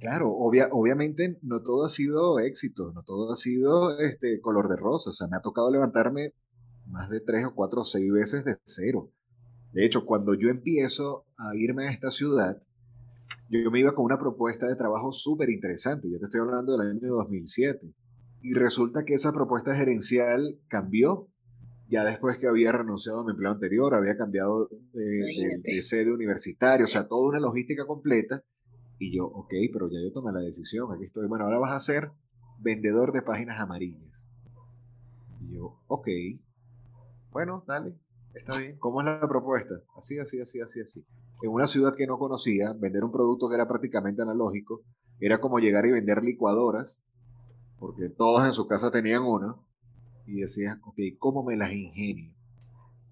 [0.00, 5.10] Claro, obviamente no todo ha sido éxito, no todo ha sido este color de rosa.
[5.10, 6.32] O sea, me ha tocado levantarme
[6.86, 9.10] más de tres o cuatro o seis veces de cero.
[9.74, 12.62] De hecho, cuando yo empiezo a irme a esta ciudad,
[13.50, 16.08] yo, me iba con una propuesta de trabajo súper interesante.
[16.10, 17.92] Yo te estoy hablando del año 2007.
[18.40, 21.28] Y resulta que esa propuesta gerencial cambió
[21.88, 26.88] ya después que había renunciado a mi empleo anterior, había cambiado de, sede universitaria, o
[26.88, 28.42] sea, toda una logística completa.
[28.98, 31.26] Y yo, ok, pero ya yo tomé la decisión, aquí estoy.
[31.28, 32.10] Bueno, ahora vas a ser
[32.58, 34.26] vendedor de páginas amarillas.
[35.42, 36.08] Y yo, ok,
[37.30, 37.94] bueno, dale,
[38.34, 38.78] está bien.
[38.78, 39.74] ¿Cómo es la propuesta?
[39.96, 41.06] Así, así, así, así, así.
[41.42, 44.82] En una ciudad que no conocía, vender un producto que era prácticamente analógico,
[45.20, 47.04] era como llegar y vender licuadoras,
[47.78, 49.54] porque todos en su casa tenían una
[50.26, 52.32] y decías, ok, ¿cómo me las ingenio?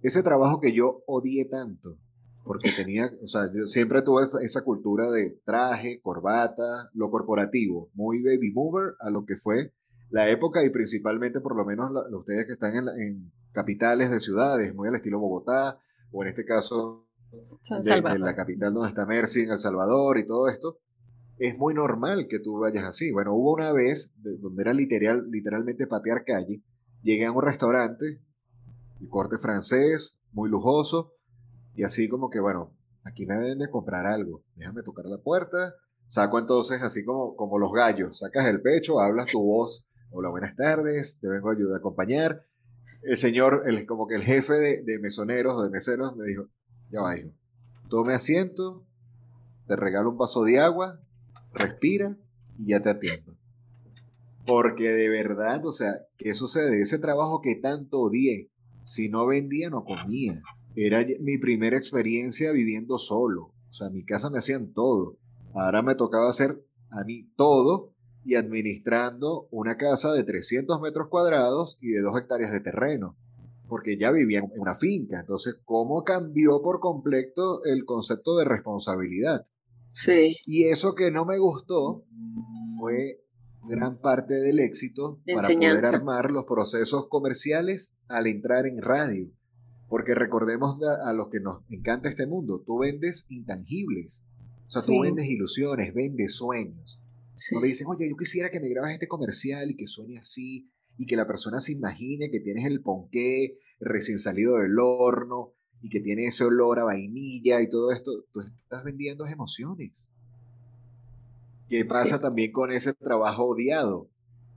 [0.02, 1.98] Ese trabajo que yo odié tanto,
[2.44, 8.22] porque tenía, o sea, yo siempre tuve esa, cultura de traje, corbata, lo corporativo, muy
[8.22, 9.72] baby mover a lo que fue
[10.10, 14.88] la época y principalmente por lo menos ustedes que están en, capitales de ciudades, muy
[14.88, 15.78] al estilo Bogotá,
[16.10, 17.06] o en este caso
[17.82, 20.80] de, la capital donde está Mercy, en El Salvador y todo esto,
[21.38, 23.12] es muy normal que tú vayas así.
[23.12, 26.62] Bueno, hubo una vez donde era literal, literalmente patear calle,
[27.04, 28.18] Llegué a un restaurante,
[28.98, 31.12] el corte francés, muy lujoso,
[31.74, 35.74] y así como que, bueno, aquí me deben de comprar algo, déjame tocar la puerta,
[36.06, 40.56] saco entonces así como, como los gallos, sacas el pecho, hablas tu voz, hola, buenas
[40.56, 42.46] tardes, te vengo a ayudar a acompañar.
[43.02, 46.48] El señor, como que el jefe de, de mesoneros, de meseros, me dijo,
[46.90, 47.32] ya va, hijo,
[47.90, 48.82] tome asiento,
[49.66, 51.02] te regalo un vaso de agua,
[51.52, 52.16] respira
[52.58, 53.33] y ya te atiendo.
[54.46, 56.80] Porque de verdad, o sea, ¿qué sucede?
[56.80, 58.50] Ese trabajo que tanto odié,
[58.82, 60.42] si no vendía, no comía.
[60.76, 63.54] Era mi primera experiencia viviendo solo.
[63.70, 65.18] O sea, en mi casa me hacían todo.
[65.54, 67.92] Ahora me tocaba hacer a mí todo
[68.24, 73.16] y administrando una casa de 300 metros cuadrados y de 2 hectáreas de terreno.
[73.68, 75.20] Porque ya vivía en una finca.
[75.20, 79.46] Entonces, ¿cómo cambió por completo el concepto de responsabilidad?
[79.92, 80.36] Sí.
[80.44, 82.04] Y eso que no me gustó
[82.78, 83.23] fue
[83.66, 89.30] gran parte del éxito para poder armar los procesos comerciales al entrar en radio.
[89.88, 94.26] Porque recordemos a, los que nos encanta este mundo, tú vendes intangibles.
[94.66, 97.00] O sea, tú vendes ilusiones, vendes sueños.
[97.36, 97.56] Sí.
[97.60, 101.06] le dicen, oye, yo quisiera que me grabes este comercial y que suene así, y
[101.06, 105.52] que la persona se imagine que tienes el ponqué recién salido del horno,
[105.84, 108.24] y que tiene ese olor a vainilla y todo esto.
[108.32, 110.10] Tú estás vendiendo emociones.
[111.68, 114.10] ¿Qué pasa también con ese trabajo odiado?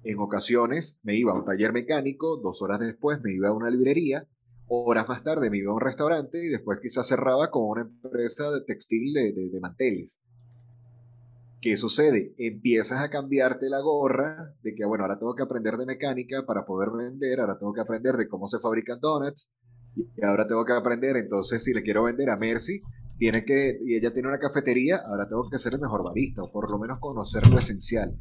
[0.03, 3.69] En ocasiones me iba a un taller mecánico, dos horas después me iba a una
[3.69, 4.27] librería,
[4.67, 8.51] horas más tarde me iba a un restaurante y después quizás cerraba con una empresa
[8.51, 10.19] de textil de, de, manteles.
[11.61, 12.35] ¿Qué sucede?
[12.37, 16.65] Empiezas a cambiarte la gorra de que, bueno, ahora tengo que aprender de mecánica para
[16.65, 19.53] poder vender, ahora tengo que aprender de cómo se fabrican donuts,
[19.95, 22.81] y ahora tengo que aprender, entonces, si le quiero vender a Mercy,
[23.17, 26.51] tiene que, y ella tiene una cafetería, ahora tengo que ser el mejor barista, o
[26.51, 28.19] por lo menos conocer lo esencial.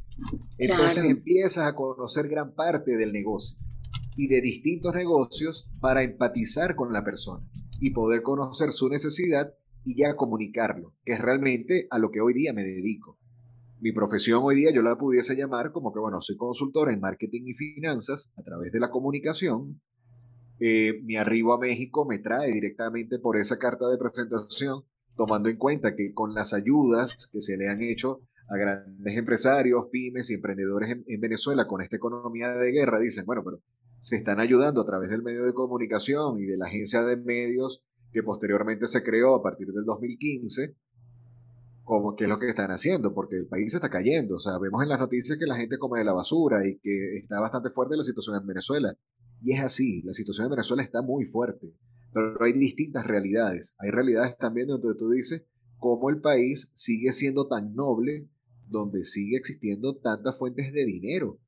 [0.59, 3.59] Entonces empiezas a conocer gran parte del negocio
[4.17, 7.47] y de distintos negocios para empatizar con la persona
[7.81, 9.53] y poder conocer su necesidad
[9.85, 13.19] y ya comunicarlo, que es realmente a lo que hoy día me dedico.
[13.79, 17.43] Mi profesión hoy día yo la pudiese llamar como que, bueno, soy consultor en marketing
[17.45, 19.81] y finanzas a través de la comunicación,
[20.59, 24.85] eh, mi arribo a México me trae directamente por esa carta de presentación,
[25.17, 29.87] tomando en cuenta que con las ayudas que se le han hecho a grandes empresarios,
[29.91, 33.61] pymes y emprendedores en, Venezuela con esta economía de guerra, dicen, bueno, pero
[33.99, 37.83] se están ayudando a través del medio de comunicación y de la agencia de medios
[38.13, 40.75] que posteriormente se creó a partir del 2015,
[41.83, 44.37] como qué es lo que están haciendo, porque el país está cayendo.
[44.37, 47.19] O sea, vemos en las noticias que la gente come de la basura y que
[47.19, 48.97] está bastante fuerte la situación en Venezuela.
[49.43, 51.73] Y es así, la situación en Venezuela está muy fuerte,
[52.13, 53.75] pero hay distintas realidades.
[53.79, 55.45] Hay realidades también donde tú dices
[55.79, 58.29] cómo el país sigue siendo tan noble,
[58.69, 61.39] donde sigue existiendo tantas fuentes de dinero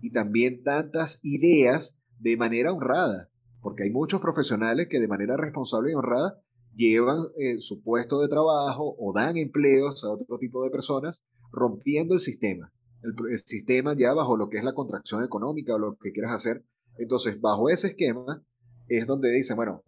[0.00, 5.92] y también tantas ideas de manera honrada, porque hay muchos profesionales que de manera responsable
[5.92, 6.40] y honrada
[6.74, 12.14] llevan eh, su puesto de trabajo o dan empleos a otro tipo de personas, rompiendo
[12.14, 12.72] el sistema.
[13.02, 16.32] El, el, sistema ya bajo lo que es la contracción económica o lo que quieras
[16.32, 16.64] hacer
[16.98, 18.44] entonces, bajo ese esquema
[18.88, 19.82] es donde dicen, bueno,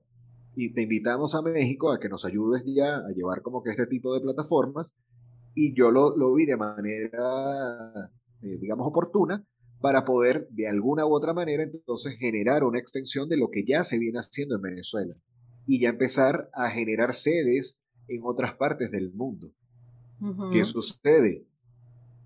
[0.54, 3.86] y te invitamos a México a que nos ayudes ya a llevar como que este
[3.86, 4.96] tipo de plataformas.
[5.54, 8.10] Y yo lo, vi de manera,
[8.42, 9.46] eh, digamos, oportuna,
[9.80, 13.84] para poder de alguna u otra manera entonces generar una extensión de lo que ya
[13.84, 15.14] se viene haciendo en Venezuela
[15.66, 19.52] y ya empezar a generar sedes en otras partes del mundo.
[20.50, 21.46] ¿Qué sucede?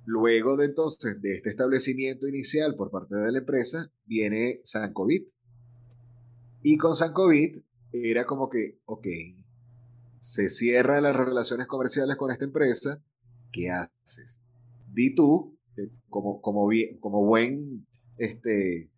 [0.05, 5.29] Luego de entonces de este establecimiento inicial por parte de la empresa viene Sancovit.
[6.63, 9.07] Y con Sancovit era como que, ok,
[10.17, 13.03] se cierran las relaciones comerciales con esta empresa,
[13.53, 14.41] ¿qué haces?
[14.93, 15.59] Di tú,
[16.09, 17.87] como, como, bien, como buen,
[18.19, 18.91] este,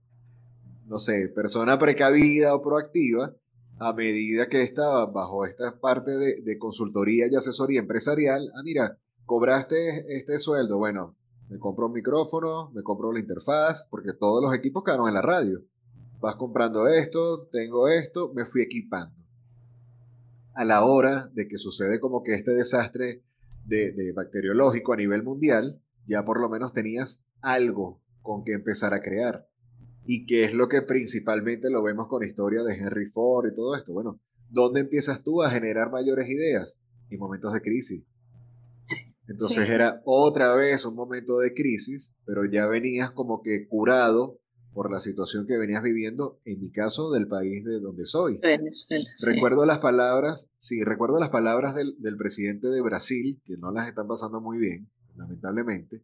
[0.86, 3.34] no sé, persona precavida o proactiva,
[3.78, 10.16] a medida que estaba bajo esta parte de, consultoría y asesoría empresarial, ah, mira, cobraste
[10.16, 11.16] este sueldo, bueno,
[11.48, 15.22] me compro un micrófono, me compro la interfaz, porque todos los equipos quedaron en la
[15.22, 15.62] radio.
[16.20, 19.14] Vas comprando esto, tengo esto, me fui equipando.
[20.54, 23.22] A la hora de que sucede como que este desastre
[23.66, 28.94] de, de bacteriológico a nivel mundial, ya por lo menos tenías algo con que empezar
[28.94, 29.46] a crear.
[30.06, 33.74] ¿Y qué es lo que principalmente lo vemos con historia de Henry Ford y todo
[33.74, 33.92] esto?
[33.92, 34.20] Bueno,
[34.50, 36.80] ¿dónde empiezas tú a generar mayores ideas?
[37.10, 38.04] En momentos de crisis.
[39.26, 44.38] Entonces era otra vez un momento de crisis, pero ya venías como que curado
[44.74, 48.38] por la situación que venías viviendo, en mi caso, del país de donde soy.
[48.38, 49.08] Venezuela.
[49.22, 53.88] Recuerdo las palabras, sí, recuerdo las palabras del, del presidente de Brasil, que no las
[53.88, 56.02] están pasando muy bien, lamentablemente,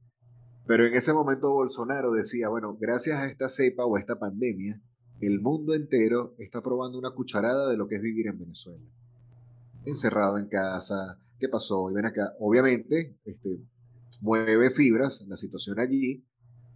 [0.66, 4.80] pero en ese momento Bolsonaro decía, bueno, gracias a esta cepa o a esta pandemia,
[5.20, 8.84] el mundo entero está probando una cucharada de lo que es vivir en Venezuela.
[9.84, 11.90] Encerrado en casa, ¿qué pasó?
[11.90, 13.60] Y ven acá, obviamente, este,
[14.20, 16.24] mueve fibras la situación allí,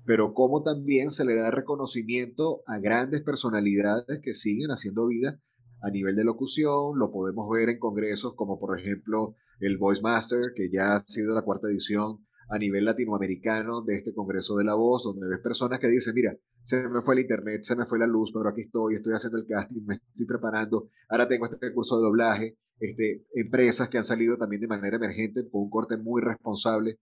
[0.04, 5.40] pero como también se le da reconocimiento a grandes personalidades que siguen haciendo vida
[5.82, 10.52] a nivel de locución, lo podemos ver en congresos como por ejemplo el Voice Master,
[10.56, 14.74] que ya ha sido la cuarta edición a nivel latinoamericano de este Congreso de la
[14.74, 17.98] Voz, donde ves personas que dicen, mira, se me fue el internet, se me fue
[17.98, 21.72] la luz, pero aquí estoy, estoy haciendo el casting, me estoy preparando, ahora tengo este
[21.72, 25.96] curso de doblaje, este, empresas que han salido también de manera emergente con un corte
[25.96, 26.98] muy responsable.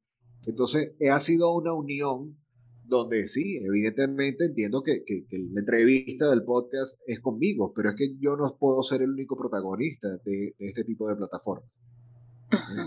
[0.46, 2.36] Entonces, ha sido una unión
[2.84, 8.16] donde sí, evidentemente entiendo que, que, la entrevista del podcast es conmigo, pero es que
[8.18, 11.70] yo no puedo ser el único protagonista de, de este tipo de plataformas.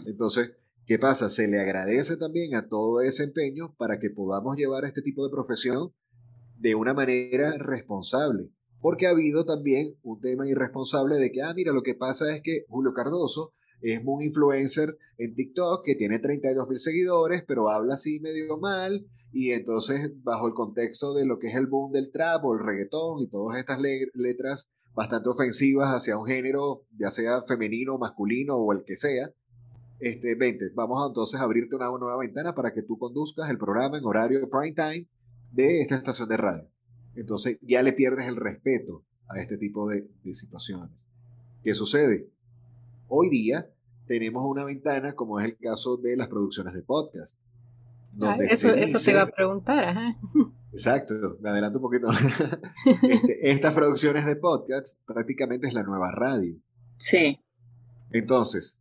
[0.06, 0.52] Entonces,
[0.86, 1.30] ¿Qué pasa?
[1.30, 5.32] Se le agradece también a todo ese empeño para que podamos llevar este tipo de
[5.32, 5.92] profesión
[6.60, 8.52] de una manera responsable.
[8.82, 12.44] Porque ha habido también un tema irresponsable de que, ah, mira, lo que pasa es
[12.44, 17.96] que Julio Cardoso es un influencer en TikTok que tiene 32 mil seguidores, pero habla
[17.96, 19.08] así medio mal.
[19.34, 22.64] Y entonces, bajo el contexto de lo que es el boom del trap o el
[22.64, 23.80] reggaetón y todas estas
[24.14, 29.32] letras bastante ofensivas hacia un género, ya sea femenino, masculino o el que sea,
[30.00, 33.98] este, vente, vamos entonces a abrirte una nueva ventana para que tú conduzcas el programa
[33.98, 35.08] en horario prime time
[35.52, 36.68] de esta estación de radio.
[37.16, 41.08] Entonces ya le pierdes el respeto a este tipo de, situaciones.
[41.64, 42.30] ¿Qué sucede?
[43.08, 43.70] Hoy día
[44.06, 47.40] tenemos una ventana como es el caso de las producciones de podcast.
[48.22, 50.16] Ah, eso, eso te iba a preguntar.
[50.72, 52.10] Exacto, me adelanto un poquito.
[53.02, 56.56] Este, estas producciones de podcast prácticamente es la nueva radio.
[56.98, 57.42] Sí.
[58.12, 58.78] Entonces,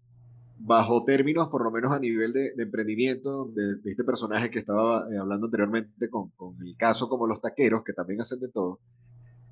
[0.66, 5.18] bajo términos, por lo menos a nivel de, emprendimiento, de, este personaje que estaba eh,
[5.18, 6.32] hablando anteriormente con,
[6.64, 8.80] el caso como los taqueros, que también hacen de todo,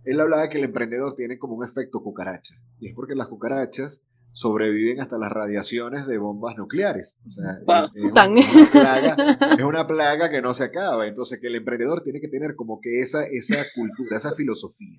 [0.05, 4.03] él hablaba que el emprendedor tiene como un efecto cucaracha, y es porque las cucarachas
[4.33, 7.19] sobreviven hasta las radiaciones de bombas nucleares.
[7.27, 7.59] O sea,
[7.95, 8.03] es,
[9.63, 11.07] una plaga, que no se acaba.
[11.07, 14.99] Entonces, que el emprendedor tiene que tener como que esa, esa cultura, esa filosofía.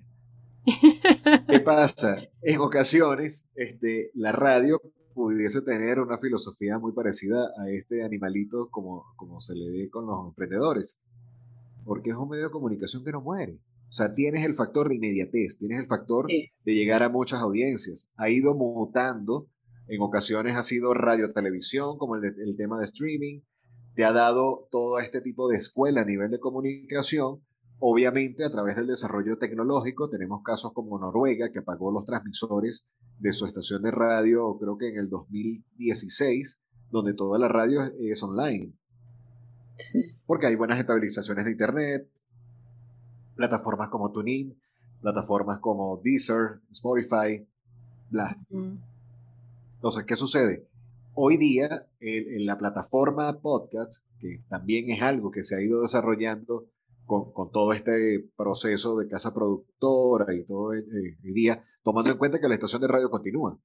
[1.48, 2.22] ¿Qué pasa?
[2.42, 4.80] En ocasiones, este, la radio
[5.14, 10.06] pudiese tener una filosofía muy parecida a este animalito como, como se le ve con
[10.06, 11.00] los emprendedores.
[11.84, 13.60] Porque es un medio de comunicación que no muere.
[13.88, 18.10] O sea, tienes el factor de inmediatez, tienes el factor de llegar a muchas audiencias.
[18.16, 19.48] Ha ido mutando,
[19.86, 23.42] en ocasiones ha sido radio televisión, como el, el tema de streaming,
[23.94, 27.40] te ha dado todo este tipo de escuela a nivel de comunicación,
[27.86, 32.88] Obviamente, a través del desarrollo tecnológico, tenemos casos como Noruega, que apagó los transmisores
[33.24, 36.60] de su estación de radio, creo que en el 2016,
[36.90, 38.74] donde toda la radio es online.
[40.26, 42.10] Porque hay buenas estabilizaciones de Internet,
[43.34, 44.60] plataformas como TuneIn,
[45.00, 47.48] plataformas como Deezer, Spotify,
[48.10, 48.38] bla.
[49.76, 50.68] Entonces, ¿qué sucede?
[51.14, 56.66] Hoy día, en la plataforma podcast, que también es algo que se ha ido desarrollando
[57.06, 60.84] con, todo este proceso de casa productora y todo el,
[61.22, 63.58] día, tomando en cuenta que la estación de radio continúa.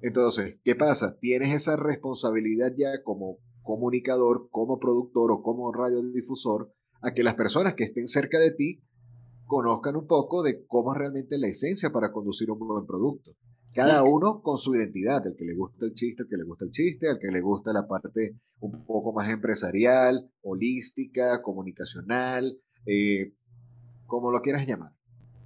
[0.00, 1.18] Entonces, ¿qué pasa?
[1.18, 7.74] Tienes esa responsabilidad ya como comunicador, como productor o como radiodifusor a que las personas
[7.74, 8.82] que estén cerca de ti
[9.46, 13.32] conozcan un poco de cómo es realmente la esencia para conducir un buen producto.
[13.74, 16.66] Cada uno con su identidad, el que le gusta el chiste, el que le gusta
[16.66, 23.34] el chiste, el que le gusta la parte un poco más empresarial, holística, comunicacional, eh,
[24.06, 24.92] como lo quieras llamar.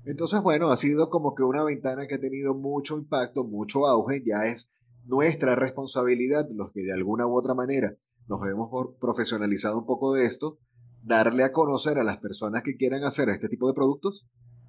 [0.05, 4.23] Entonces, bueno, ha sido como que una ventana que ha tenido mucho impacto, mucho auge,
[4.27, 7.97] ya es nuestra responsabilidad, los que de alguna u otra manera
[8.27, 8.71] nos hemos
[9.01, 10.59] profesionalizado un poco de esto,
[11.05, 14.27] darle a conocer a las personas que quieran hacer este tipo de productos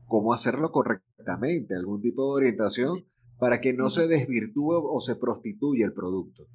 [0.08, 2.98] cómo hacerlo correctamente, algún tipo de orientación
[3.40, 6.48] para que no se desvirtúe o se prostituya el producto.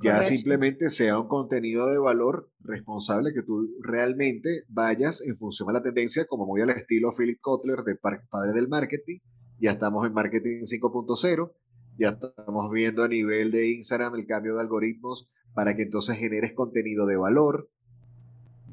[0.00, 5.72] Ya simplemente sea un contenido de valor responsable que tú realmente vayas en función a
[5.72, 9.20] la tendencia, como muy al estilo Philip Kotler de Padre del Marketing.
[9.58, 11.52] Ya estamos en Marketing 5.0,
[11.96, 16.52] ya estamos viendo a nivel de Instagram el cambio de algoritmos para que entonces generes
[16.52, 17.70] contenido de valor.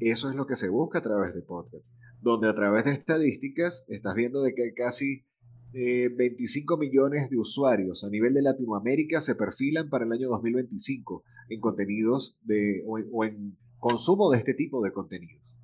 [0.00, 3.86] Eso es lo que se busca a través de podcasts, donde a través de estadísticas
[3.88, 4.74] estás viendo de que hay
[5.72, 10.28] casi 25 eh, millones de usuarios a nivel de Latinoamérica se perfilan para el año
[10.28, 15.56] 2025 en contenidos de, o, en, consumo de este tipo de contenidos.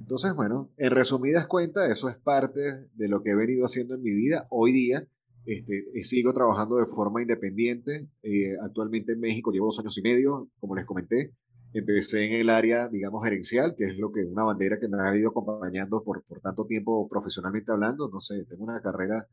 [0.00, 2.60] Entonces, bueno, en resumidas cuentas, eso es parte
[2.94, 4.46] de lo que he venido haciendo en mi vida.
[4.50, 5.08] Hoy día
[5.46, 8.08] este, eh, sigo trabajando de forma independiente.
[8.22, 11.32] Eh, actualmente en México llevo dos años y medio, como les comenté.
[11.78, 15.14] Empecé en el área, digamos, gerencial, que es lo que una bandera que me ha
[15.14, 18.08] ido acompañando por, por tanto tiempo profesionalmente hablando.
[18.08, 19.26] No sé, tengo una carrera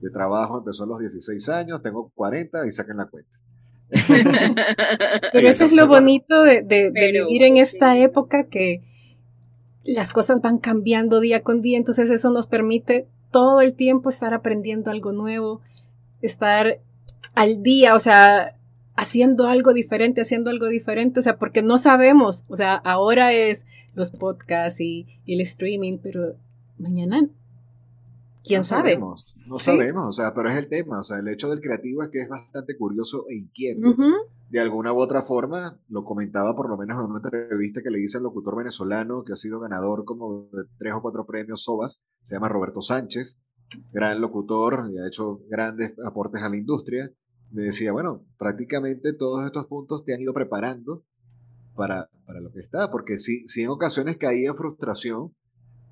[0.00, 3.38] de trabajo, empezó a los 16 años, tengo 40 y saquen la cuenta.
[5.32, 8.82] Pero eso es lo bonito de, de, vivir en esta época que
[9.84, 14.34] las cosas van cambiando día con día, entonces eso nos permite todo el tiempo estar
[14.34, 15.60] aprendiendo algo nuevo,
[16.22, 16.78] estar
[17.34, 18.56] al día, o sea,
[18.96, 23.66] haciendo algo diferente, haciendo algo diferente, o sea, porque no sabemos, o sea, ahora es
[23.94, 26.36] los podcasts y, el streaming, pero
[26.78, 27.28] mañana,
[28.44, 28.90] ¿quién sabe?
[28.90, 32.02] Sabemos, no sabemos, o sea, pero es el tema, o sea, el hecho del creativo
[32.02, 33.94] es que es bastante curioso e inquieto.
[34.50, 38.00] De alguna u otra forma, lo comentaba por lo menos en una entrevista que le
[38.00, 42.04] hice al locutor venezolano que ha sido ganador como de tres o cuatro premios SOBAS,
[42.20, 43.40] se llama Roberto Sánchez,
[43.92, 47.10] gran locutor y ha hecho grandes aportes a la industria
[47.54, 51.04] me decía, bueno, prácticamente todos estos puntos te han ido preparando
[51.76, 55.32] para, para lo que está, porque sí, sí en ocasiones caía frustración,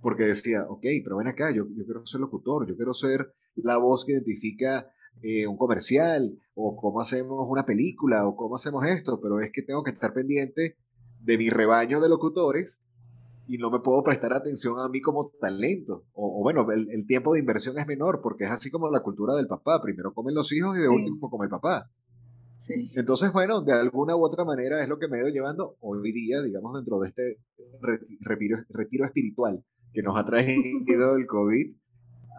[0.01, 3.77] porque decía, ok, pero ven acá, yo, yo quiero ser locutor, yo quiero ser la
[3.77, 4.91] voz que identifica
[5.23, 9.63] eh, un comercial, o cómo hacemos una película, o cómo hacemos esto, pero es que
[9.63, 10.77] tengo que estar pendiente
[11.21, 12.83] de mi rebaño de locutores
[13.53, 16.07] y no me puedo prestar atención a mí como talento.
[16.15, 19.47] O, bueno, el, tiempo de inversión es menor porque es así como la cultura del
[19.47, 19.79] papá.
[19.83, 21.91] Primero comen los hijos y de último come el papá.
[22.57, 22.91] Sí.
[22.97, 26.13] Entonces, bueno, de alguna u otra manera es lo que me he ido llevando hoy
[26.13, 27.37] día, digamos, dentro de este
[28.21, 31.77] retiro, retiro espiritual que nos ha traído el COVID.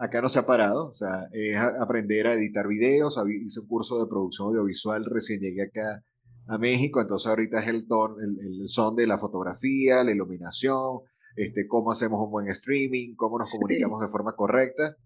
[0.00, 3.22] Acá no se ha parado, o sea, es aprender a editar videos.
[3.28, 6.02] Hice un curso de producción audiovisual, recién llegué acá
[6.46, 11.00] a México, entonces ahorita es el, ton, el, son de la fotografía, la iluminación,
[11.36, 14.96] este, cómo hacemos un buen streaming, cómo nos comunicamos de forma correcta.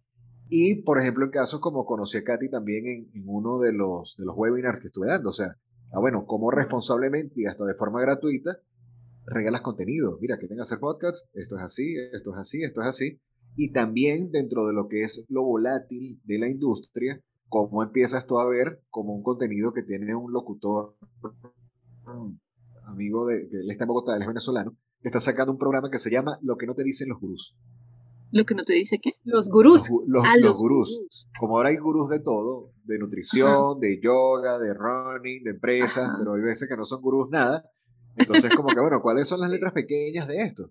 [0.51, 4.25] Y, por ejemplo, en casos como conocí a Katy también en, uno de los, de
[4.25, 5.57] los webinars que estuve dando, o sea,
[5.93, 8.59] ah, bueno, cómo responsablemente y hasta de forma gratuita
[9.27, 10.19] regalas contenido.
[10.21, 13.21] Mira, que tenga hacer podcast, esto es así, esto es así, esto es así.
[13.57, 18.39] Y también dentro de lo que es lo volátil de la industria, cómo empiezas tú
[18.39, 20.97] a ver como un contenido que tiene un locutor,
[22.85, 25.91] amigo de, que él está en Bogotá, él es venezolano, que está sacando un programa
[25.91, 27.55] que se llama Lo que no te dicen los gurús.
[28.31, 29.13] ¿Lo que no te dice qué?
[29.25, 29.89] Los gurús.
[30.07, 31.01] Los, ah, gurús.
[31.41, 36.35] Como ahora hay gurús de todo, de nutrición, de yoga, de running, de empresas, pero
[36.35, 37.65] hay veces que no son gurús nada.
[38.17, 40.71] Entonces, como que, bueno, ¿cuáles son las letras pequeñas de esto?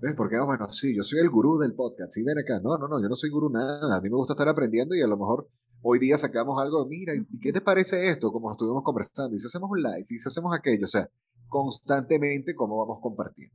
[0.00, 0.14] ¿Ves?
[0.16, 2.10] Porque, ah, bueno, sí, yo soy el gurú del podcast.
[2.12, 2.60] Sí, ven acá.
[2.60, 3.96] No, no, no, yo no soy gurú nada.
[3.96, 5.48] A mí me gusta estar aprendiendo y a lo mejor
[5.82, 8.32] hoy día sacamos algo, mira, ¿y qué te parece esto?
[8.32, 11.08] Como estuvimos conversando, y si hacemos un live, y si hacemos aquello, o sea,
[11.48, 13.54] constantemente cómo vamos compartiendo.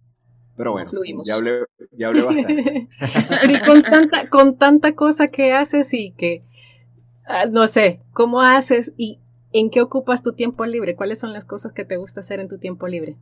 [0.55, 0.91] Pero bueno,
[1.25, 2.87] ya hablé, ya hablé bastante.
[3.49, 6.43] y con tanta, con tanta cosa que haces y que,
[7.25, 9.19] ah, no sé, ¿cómo haces y
[9.51, 10.95] en qué ocupas tu tiempo libre?
[10.95, 13.17] ¿Cuáles son las cosas que te gusta hacer en tu tiempo libre?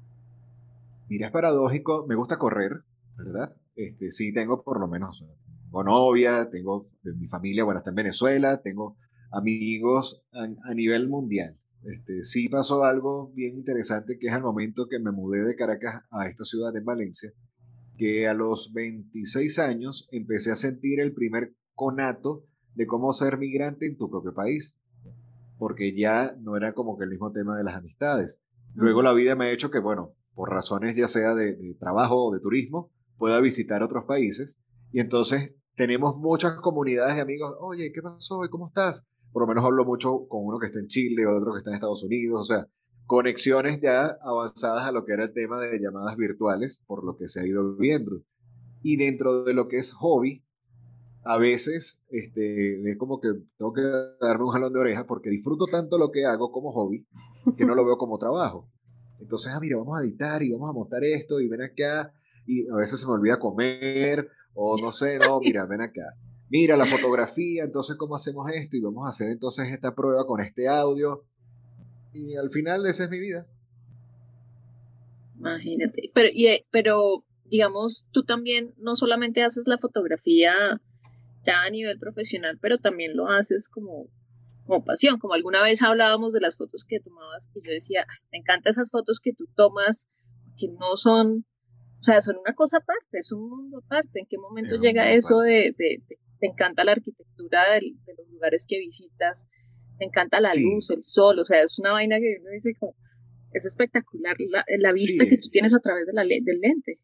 [1.07, 2.83] Mira, es paradójico, me gusta correr,
[3.17, 3.55] ¿verdad?
[3.75, 5.23] Este, sí, tengo por lo menos
[5.71, 6.85] tengo novia, tengo
[7.17, 8.97] mi familia, bueno, está en Venezuela, tengo
[9.31, 11.57] amigos a, nivel mundial.
[11.83, 16.03] Este, sí pasó algo bien interesante que es al momento que me mudé de Caracas
[16.11, 17.31] a esta ciudad de Valencia,
[17.97, 22.43] que a los 26 años empecé a sentir el primer conato
[22.75, 24.77] de cómo ser migrante en tu propio país,
[25.57, 28.41] porque ya no era como que el mismo tema de las amistades.
[28.75, 32.25] Luego la vida me ha hecho que, bueno, por razones ya sea de, de trabajo
[32.25, 34.59] o de turismo, pueda visitar otros países.
[34.91, 38.41] Y entonces tenemos muchas comunidades de amigos, oye, ¿qué pasó?
[38.49, 39.05] ¿Cómo estás?
[39.31, 41.75] Por lo menos hablo mucho con uno que está en Chile, otro que está en
[41.75, 42.67] Estados Unidos, o sea,
[43.05, 47.27] conexiones ya avanzadas a lo que era el tema de llamadas virtuales, por lo que
[47.27, 48.21] se ha ido viendo.
[48.83, 50.43] Y dentro de lo que es hobby,
[51.23, 53.81] a veces este, es como que tengo que
[54.19, 57.05] darme un jalón de oreja porque disfruto tanto lo que hago como hobby
[57.57, 58.69] que no lo veo como trabajo.
[59.19, 62.11] Entonces, ah, mira, vamos a editar y vamos a montar esto y ven acá
[62.47, 66.15] y a veces se me olvida comer o no sé, no, mira, ven acá.
[66.49, 70.41] Mira la fotografía, entonces cómo hacemos esto y vamos a hacer entonces esta prueba con
[70.41, 71.25] este audio.
[72.13, 73.47] Y al final esa es mi vida.
[75.37, 76.11] Imagínate.
[76.13, 80.53] Pero, y, pero digamos, tú también no solamente haces la fotografía
[81.43, 84.07] ya a nivel profesional, pero también lo haces como,
[84.65, 85.19] como pasión.
[85.19, 88.89] Como alguna vez hablábamos de las fotos que tomabas, que yo decía, me encantan esas
[88.89, 90.07] fotos que tú tomas,
[90.57, 91.45] que no son
[92.01, 94.21] o sea, son una cosa aparte, es un mundo aparte.
[94.21, 99.47] ¿En qué momento llega eso de, te encanta la arquitectura de, los lugares que visitas?
[99.99, 102.95] Te encanta la luz, el sol, o sea, es una vaina que uno dice como,
[103.53, 104.35] es espectacular
[104.79, 106.99] la, vista que tú tienes a través de la, del lente.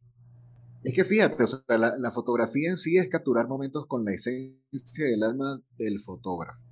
[0.84, 5.06] Es que fíjate, o sea, la, fotografía en sí es capturar momentos con la esencia
[5.06, 6.66] del alma del fotógrafo.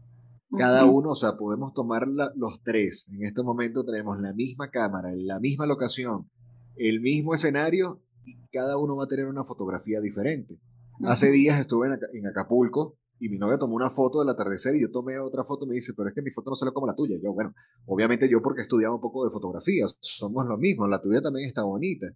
[0.58, 3.08] Cada uno, o sea, podemos tomar los tres.
[3.14, 6.32] En este momento tenemos la misma cámara, la misma locación,
[6.76, 10.60] el mismo escenario y cada uno va a tener una fotografía diferente.
[11.04, 14.92] Hace días estuve en, Acapulco y mi novia tomó una foto del atardecer y yo
[14.92, 16.96] tomé otra foto y me dice, pero es que mi foto no sale como la
[16.96, 17.18] tuya.
[17.22, 17.54] Yo, bueno,
[17.86, 21.48] obviamente yo porque he estudiado un poco de fotografía, somos lo mismo, la tuya también
[21.48, 22.08] está bonita,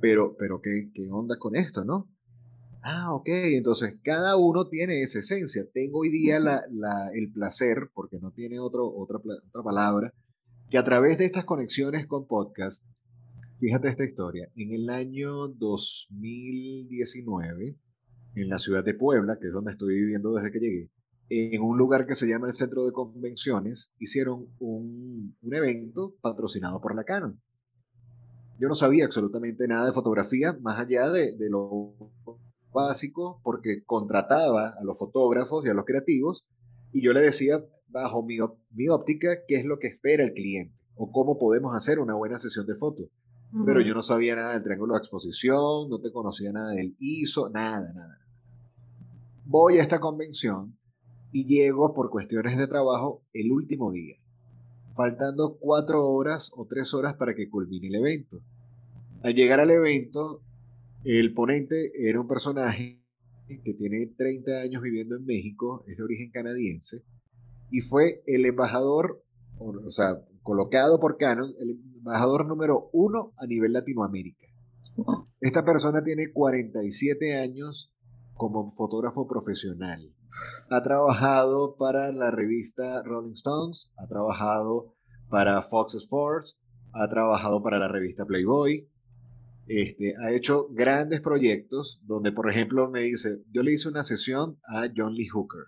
[0.00, 2.08] pero, pero ¿qué, qué onda con esto, no?
[2.82, 5.64] Ah, ok, entonces cada uno tiene esa esencia.
[5.74, 10.14] Tengo hoy día la, la, el placer, porque no tiene otro, otra, otra palabra,
[10.70, 12.84] que a través de estas conexiones con podcast
[13.58, 14.48] Fíjate esta historia.
[14.54, 17.76] En el año 2019,
[18.36, 20.92] en la ciudad de Puebla, que es donde estoy viviendo desde que llegué,
[21.28, 26.94] en un lugar que se llama el Centro de Convenciones, hicieron un, evento patrocinado por
[26.94, 27.42] la Canon.
[28.60, 31.96] Yo no sabía absolutamente nada de fotografía, más allá de, lo
[32.72, 36.46] básico, porque contrataba a los fotógrafos y a los creativos,
[36.92, 38.36] y yo le decía, bajo mi,
[38.70, 42.38] mi óptica, qué es lo que espera el cliente, o cómo podemos hacer una buena
[42.38, 43.10] sesión de fotos
[43.64, 47.48] pero yo no sabía nada del triángulo de exposición, no te conocía nada del ISO,
[47.50, 48.18] nada, nada.
[49.44, 50.76] Voy a esta convención
[51.32, 54.16] y llego por cuestiones de trabajo el último día,
[54.94, 58.42] faltando cuatro horas o tres horas para que culmine el evento.
[59.22, 60.42] Al llegar al evento,
[61.04, 63.02] el ponente era un personaje
[63.48, 67.02] que tiene 30 años viviendo en México, es de origen canadiense,
[67.70, 69.22] y fue el embajador,
[69.58, 74.46] o sea, colocado por Canon, el embajador número uno a nivel Latinoamérica.
[75.42, 77.92] Esta persona tiene 47 años
[78.32, 80.10] como fotógrafo profesional.
[80.70, 84.94] Ha trabajado para la revista Rolling Stones, ha trabajado
[85.28, 86.58] para Fox Sports,
[86.94, 88.88] ha trabajado para la revista Playboy,
[89.66, 94.58] este, ha hecho grandes proyectos donde, por ejemplo, me dice, yo le hice una sesión
[94.64, 95.64] a John Lee Hooker.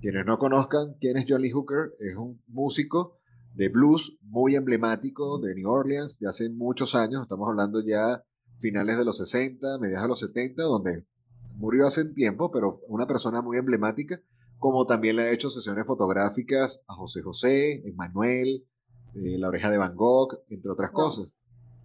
[0.00, 3.20] Quienes no conozcan quién es John Lee Hooker, es un músico
[3.54, 8.24] de blues muy emblemático de New Orleans de hace muchos años, estamos hablando ya
[8.58, 11.06] finales de los 60, mediados de los 70, donde
[11.56, 14.20] murió hace tiempo, pero una persona muy emblemática,
[14.58, 18.64] como también le ha hecho sesiones fotográficas a José José, Emmanuel,
[19.14, 21.36] eh, La Oreja de Van Gogh, entre otras cosas.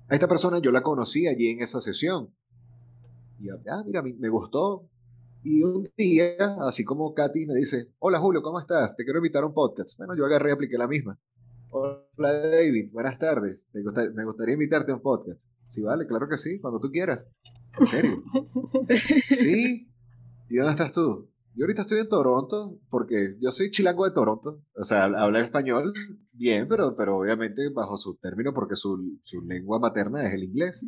[0.07, 2.33] A esta persona yo la conocí allí en esa sesión.
[3.39, 4.89] Y ah, mira, me gustó.
[5.43, 8.95] Y un día, así como Katy me dice, hola Julio, ¿cómo estás?
[8.95, 9.97] Te quiero invitar a un podcast.
[9.97, 11.17] Bueno, yo agarré y apliqué la misma.
[11.71, 13.69] Hola David, buenas tardes.
[13.73, 15.43] me gustaría invitarte a un podcast.
[15.67, 17.29] Sí, vale, claro que sí, cuando tú quieras.
[17.79, 18.23] ¿En serio?
[19.27, 19.87] sí.
[20.49, 21.29] ¿Y dónde estás tú?
[21.53, 24.63] Yo ahorita estoy en Toronto, porque yo soy chilango de Toronto.
[24.75, 25.93] O sea, habla español
[26.31, 30.87] bien, pero, pero obviamente bajo su término, porque su, su lengua materna es el inglés.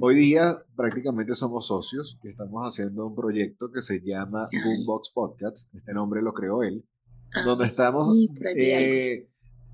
[0.00, 5.74] Hoy día prácticamente somos socios, que estamos haciendo un proyecto que se llama Boombox Podcast.
[5.74, 6.84] Este nombre lo creó él.
[7.34, 8.14] Ah, donde estamos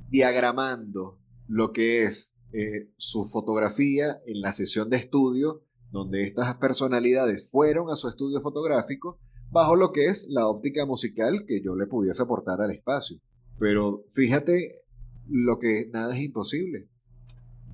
[0.08, 1.18] diagramando
[1.48, 7.90] lo que es eh, su fotografía en la sesión de estudio, donde estas personalidades fueron
[7.90, 9.18] a su estudio fotográfico
[9.50, 13.18] bajo lo que es la óptica musical que yo le pudiese aportar al espacio.
[13.58, 14.82] Pero fíjate
[15.28, 16.88] lo que nada es imposible.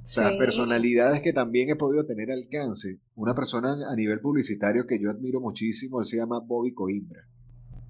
[0.02, 3.00] O sea, personalidades que también he podido tener alcance.
[3.14, 7.28] Una persona a nivel publicitario que yo admiro muchísimo, él se llama Bobby Coimbra.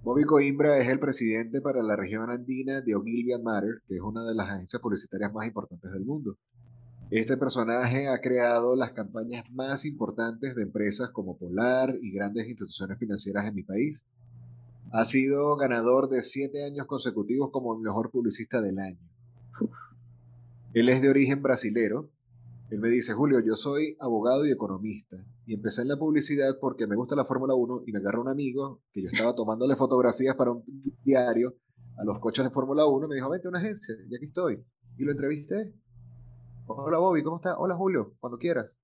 [0.03, 4.25] Bobby Coimbra es el presidente para la región andina de Ogilvy Matter, que es una
[4.25, 6.39] de las agencias publicitarias más importantes del mundo.
[7.11, 12.99] Este personaje ha creado las campañas más importantes de empresas como Polar y grandes instituciones
[12.99, 14.07] financieras en mi país.
[14.91, 19.07] Ha sido ganador de siete años consecutivos como el mejor publicista del año.
[20.73, 22.09] Él es de origen brasilero.
[22.71, 25.17] Él me dice, Julio, yo soy abogado y economista.
[25.45, 28.29] Y empecé en la publicidad porque me gusta la Fórmula 1 y me agarró un
[28.29, 30.63] amigo que yo estaba tomándole fotografías para un
[31.03, 31.57] diario
[31.99, 34.27] a los coches de Fórmula 1 y me dijo, vente a una agencia, y aquí
[34.27, 34.65] estoy.
[34.97, 35.75] Y lo entrevisté.
[36.67, 37.57] Hola Bobby, ¿cómo estás?
[37.59, 38.79] Hola Julio, cuando quieras.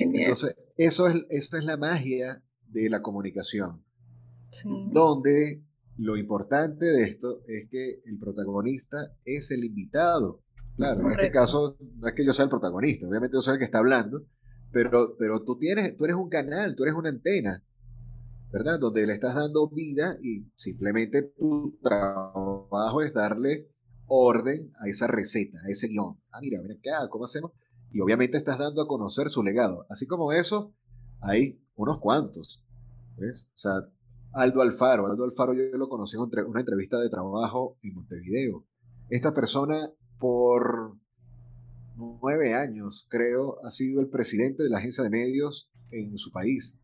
[0.00, 3.84] Entonces, eso es, eso es la magia de la comunicación.
[4.90, 5.62] Donde
[5.98, 10.42] lo importante de esto es que el protagonista es el invitado.
[10.78, 13.58] Claro, en este caso no es que yo sea el protagonista, obviamente yo soy el
[13.58, 14.22] que está hablando,
[14.70, 17.64] pero, pero tú, tienes, tú eres un canal, tú eres una antena,
[18.52, 18.78] ¿verdad?
[18.78, 23.68] Donde le estás dando vida y simplemente tu trabajo es darle
[24.06, 26.16] orden a esa receta, a ese guion.
[26.30, 27.50] Ah, mira, mira acá, ¿cómo hacemos?
[27.90, 29.84] Y obviamente estás dando a conocer su legado.
[29.90, 30.76] Así como eso,
[31.20, 32.64] hay unos cuantos.
[33.16, 33.50] ¿Ves?
[33.52, 33.72] O sea,
[34.32, 35.06] Aldo Alfaro.
[35.06, 38.64] Aldo Alfaro yo lo conocí en una entrevista de trabajo en Montevideo.
[39.10, 40.96] Esta persona por
[41.96, 46.80] nueve años, creo, ha sido el presidente de la agencia de medios en su país.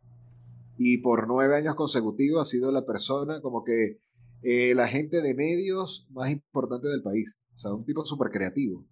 [0.76, 4.00] Y por nueve años consecutivos ha sido la persona como que
[4.42, 7.40] el agente de medios más importante del país.
[7.54, 8.84] O sea, un tipo súper creativo.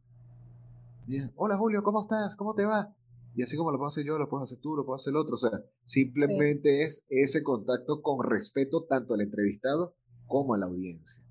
[1.37, 2.37] Hola Julio, ¿cómo estás?
[2.37, 2.95] ¿Cómo te va?
[3.35, 5.17] Y así como lo puedo hacer yo, lo puedo hacer tú, lo puedo hacer el
[5.17, 5.35] otro.
[5.35, 5.51] O sea,
[5.85, 9.95] simplemente es ese contacto con respeto tanto al entrevistado
[10.27, 11.25] como a la audiencia.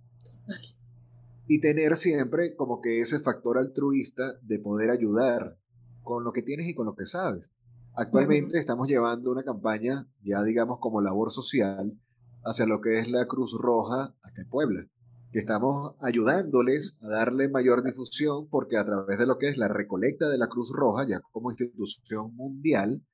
[1.52, 5.58] Y tener siempre como que ese factor altruista de poder ayudar
[6.02, 7.52] con lo que tienes y con lo que sabes.
[7.94, 12.00] Actualmente estamos llevando una campaña, ya digamos como labor social,
[12.46, 14.88] hacia lo que es la Cruz Roja acá en Puebla
[15.32, 19.70] que estamos ayudándoles a darle mayor difusión porque a través de lo que es la
[19.70, 23.06] recolecta de la Cruz Roja, ya como institución mundial,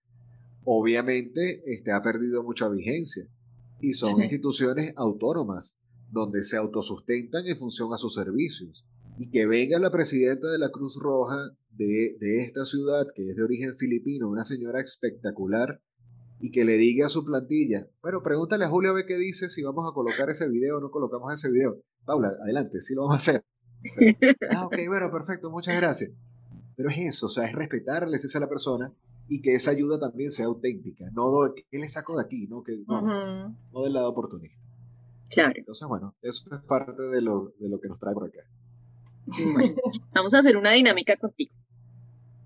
[0.63, 3.27] obviamente este, ha perdido mucha vigencia
[3.79, 5.79] y son instituciones autónomas
[6.09, 8.85] donde se autosustentan en función a sus servicios.
[9.17, 13.35] Y que venga la presidenta de la Cruz Roja de, de esta ciudad, que es
[13.35, 15.81] de origen filipino, una señora espectacular,
[16.39, 19.49] y que le diga a su plantilla, bueno, pregúntale a Julio a ver qué dice
[19.49, 21.81] si vamos a colocar ese video o no colocamos ese video.
[22.05, 23.45] Paula, adelante, sí lo vamos a hacer.
[24.51, 26.11] ah, ok, bueno, perfecto, muchas gracias.
[26.75, 28.93] Pero es eso, o sea, es respetarles esa a la persona
[29.27, 32.47] y que esa ayuda también sea auténtica, no ¿qué le saco de aquí?
[32.47, 34.57] No, que, no, del lado oportunista.
[35.29, 35.53] Claro.
[35.55, 38.39] Entonces, bueno, eso es parte de lo, de lo que nos trae por acá.
[40.13, 41.53] vamos a hacer una dinámica contigo.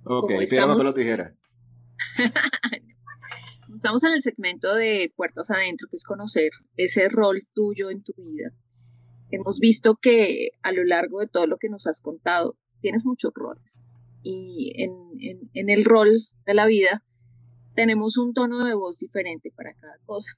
[0.04, 0.96] Ok, estamos...
[0.96, 1.36] tijera.
[3.74, 8.14] Estamos en el segmento de Puertas Adentro, que es conocer ese rol tuyo en tu
[8.18, 8.52] vida
[9.32, 13.32] hemos visto que a lo largo de todo lo que nos has contado, tienes muchos
[13.34, 13.86] roles.
[14.24, 17.04] Y en, el rol de la vida
[17.76, 20.34] tenemos un tono de voz diferente para cada cosa.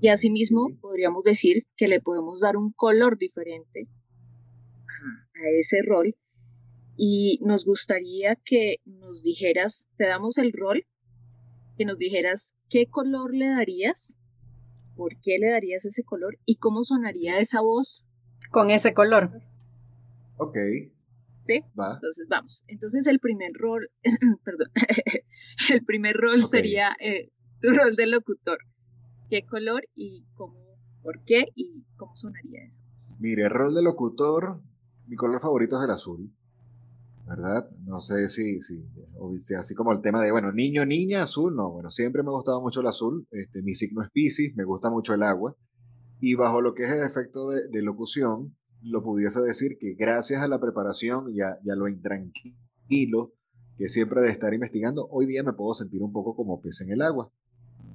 [0.00, 3.88] Y asimismo podríamos decir que le podemos dar un color diferente
[5.34, 6.16] a ese rol.
[6.96, 10.86] Y nos gustaría que nos dijeras, te damos el rol,
[11.76, 14.16] que nos dijeras qué color le darías
[14.96, 18.06] por qué le darías ese color y cómo sonaría esa voz.
[18.50, 19.30] Con ese color.
[20.38, 20.56] Ok.
[21.46, 21.62] ¿Sí?
[21.78, 21.94] Va.
[21.94, 22.64] Entonces vamos.
[22.66, 23.90] Entonces el primer rol,
[24.44, 24.70] perdón,
[25.70, 28.58] el primer rol sería eh, tu rol de locutor.
[29.28, 30.58] ¿Qué color y cómo,
[31.02, 32.80] por qué y cómo sonaría eso?
[33.18, 34.60] Mire, rol de locutor,
[35.06, 36.32] mi color favorito es el azul.
[37.26, 37.68] ¿verdad?
[37.84, 38.84] No sé si, si,
[39.58, 42.62] así como el tema de, bueno, niño, niña, azul, no, bueno, siempre me ha gustado
[42.62, 45.56] mucho el azul, este, mi signo es Pisces, me gusta mucho el agua,
[46.20, 50.48] y bajo lo que es el efecto de, locución, lo pudiese decir que gracias a
[50.48, 53.32] la preparación y a, lo intranquilo
[53.76, 56.92] que siempre de estar investigando, hoy día me puedo sentir un poco como pez en
[56.92, 57.30] el agua.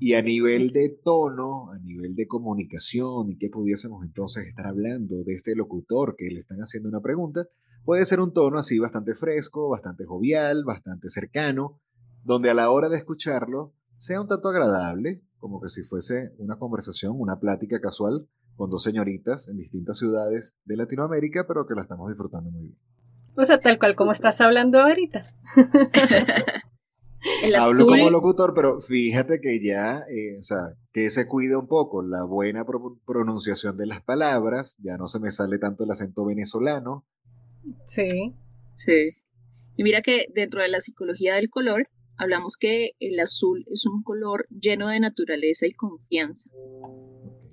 [0.03, 5.23] Y a nivel de tono, a nivel de comunicación y que pudiésemos entonces estar hablando
[5.23, 7.47] de este locutor que le están haciendo una pregunta,
[7.83, 11.79] Puede ser un tono así bastante fresco, bastante jovial, bastante cercano,
[12.23, 16.57] donde a la hora de escucharlo sea un tanto agradable, como que si fuese una
[16.57, 21.81] conversación, una plática casual con dos señoritas en distintas ciudades de Latinoamérica, pero que la
[21.81, 22.77] estamos disfrutando muy bien.
[23.35, 25.25] O sea, tal cual como estás hablando ahorita.
[27.57, 32.01] Hablo como locutor, pero fíjate que ya, eh, o sea, que se cuida un poco
[32.01, 32.65] la buena
[33.05, 37.05] pronunciación de las palabras, ya no se me sale tanto el acento venezolano,
[37.85, 38.33] Sí.
[38.75, 39.11] Sí.
[39.77, 44.03] Y mira que dentro de la psicología del color, hablamos que el azul es un
[44.03, 46.49] color lleno de naturaleza y confianza,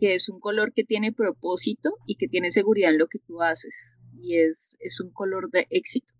[0.01, 3.43] que es un color que tiene propósito y que tiene seguridad en lo que tú
[3.43, 6.13] haces, y es, es un color de éxito.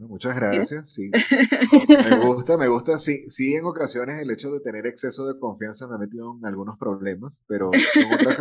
[0.00, 0.88] Bueno, muchas gracias.
[0.88, 1.10] Sí.
[2.10, 2.96] Me gusta, me gusta.
[2.96, 6.46] Sí, sí, en ocasiones el hecho de tener exceso de confianza me ha metido en
[6.46, 7.70] algunos problemas, pero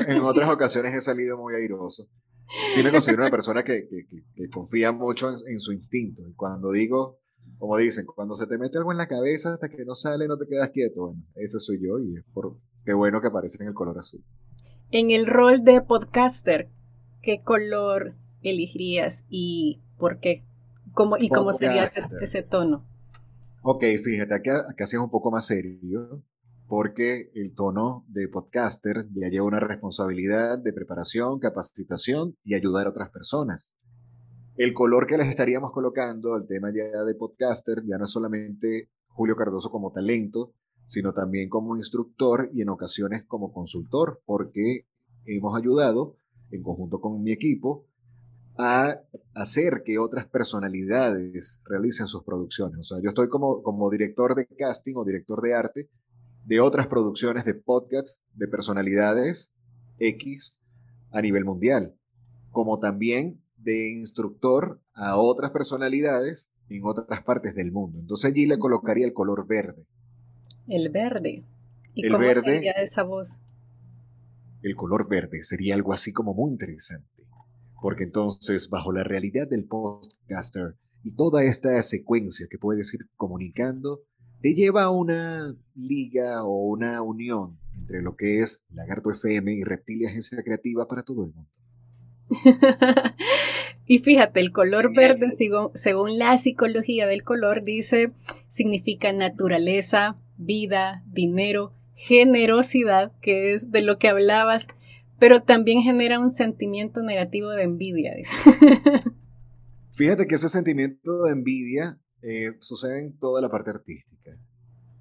[0.08, 2.08] en otras, ocasiones he salido muy airoso.
[2.74, 3.88] Sí me considero una persona que,
[4.54, 6.22] confía mucho en, su instinto.
[6.30, 7.20] Y cuando digo,
[7.58, 10.38] como dicen, cuando se te mete algo en la cabeza hasta que no sale, no
[10.38, 11.08] te quedas quieto.
[11.08, 12.56] Bueno, ese soy yo y es por
[12.86, 14.24] qué bueno que aparece en el color azul.
[14.92, 16.70] En el rol de podcaster,
[17.22, 20.49] ¿qué color elegirías y por qué?
[20.94, 21.90] ¿Cómo, ¿Y cómo sería
[22.22, 22.88] ese, tono?
[23.64, 26.24] Ok, fíjate, acá, acá es un poco más serio,
[26.68, 32.92] porque el tono de podcaster ya lleva una responsabilidad de preparación, capacitación y ayudar a
[32.92, 33.72] otras personas.
[34.56, 38.90] El color que les estaríamos colocando al tema ya de podcaster ya no es solamente
[39.08, 40.54] Julio Cardoso como talento,
[40.84, 44.88] sino también como instructor y en ocasiones como consultor, porque
[45.26, 46.18] hemos ayudado
[46.52, 47.89] en conjunto con mi equipo
[48.62, 49.02] a
[49.36, 52.80] hacer que otras personalidades realicen sus producciones.
[52.80, 55.90] O sea, yo estoy como, como director de casting o director de arte
[56.46, 59.54] de otras producciones de podcasts de personalidades
[60.00, 60.58] X
[61.12, 61.96] a nivel mundial,
[62.52, 68.00] como también de instructor a otras personalidades en otras partes del mundo.
[68.00, 69.88] Entonces allí le colocaría el color verde.
[70.68, 71.46] El verde.
[71.94, 73.40] ¿Y el cómo verde, sería esa voz?
[74.64, 77.19] El color verde sería algo así como muy interesante
[77.82, 84.02] porque entonces bajo la realidad del podcaster y toda esta secuencia que puedes ir comunicando,
[84.42, 89.64] te lleva a una liga o una unión entre lo que es Lagarto FM y
[89.64, 91.50] Reptilia Agencia Creativa para todo el mundo.
[93.86, 98.12] y fíjate, el color verde, según la psicología del color, dice,
[98.50, 104.68] significa naturaleza, vida, dinero, generosidad, que es de lo que hablabas
[105.20, 108.14] pero también genera un sentimiento negativo de envidia.
[109.92, 114.32] Fíjate que ese sentimiento de envidia eh, sucede en toda la parte artística.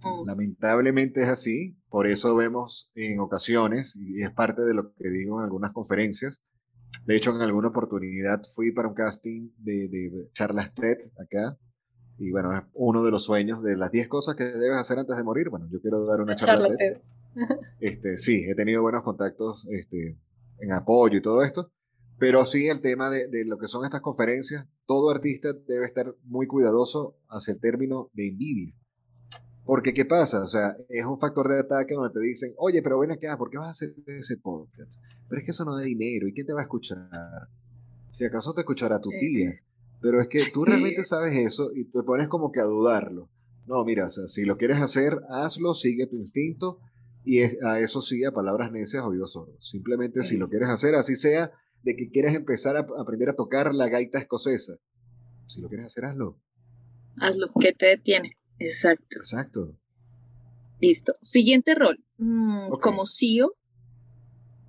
[0.02, 0.26] Mm.
[0.26, 5.38] Lamentablemente es así, por eso vemos en ocasiones, y es parte de lo que digo
[5.38, 6.42] en algunas conferencias,
[7.04, 11.58] de hecho en alguna oportunidad fui para un casting de, de charlas TED acá,
[12.18, 15.16] y bueno, es uno de los sueños de las 10 cosas que debes hacer antes
[15.16, 15.50] de morir.
[15.50, 17.00] Bueno, yo quiero dar una charla, TED.
[17.80, 20.18] Este, sí, he tenido buenos contactos este,
[20.60, 21.70] en apoyo y todo esto,
[22.18, 26.46] pero sí el tema de, lo que son estas conferencias, todo artista debe estar muy
[26.46, 28.74] cuidadoso hacia el término de envidia.
[29.64, 30.42] Porque, ¿qué pasa?
[30.42, 33.50] O sea, es un factor de ataque donde te dicen, oye, pero ven acá, ¿por
[33.50, 35.02] qué vas a hacer ese podcast?
[35.28, 37.08] Pero es que eso no da dinero, ¿y quién te va a escuchar?
[38.08, 39.60] Si acaso te escuchará tu tía.
[40.00, 43.28] Pero es que tú realmente sabes eso y te pones como que a dudarlo.
[43.66, 46.78] No, mira, o sea, si lo quieres hacer, hazlo, sigue tu instinto
[47.28, 49.68] y a eso sí, a palabras necias, oídos sordos.
[49.68, 51.52] Simplemente si lo quieres hacer, así sea
[51.82, 54.78] de que quieres empezar a aprender a tocar la gaita escocesa.
[55.46, 56.40] Si lo quieres hacer, hazlo.
[57.20, 58.38] Hazlo, ¿qué te detiene?
[58.58, 59.18] Exacto.
[59.18, 59.78] Exacto.
[60.80, 61.12] Listo.
[61.20, 62.02] Siguiente rol.
[62.16, 63.54] Mm, como CEO,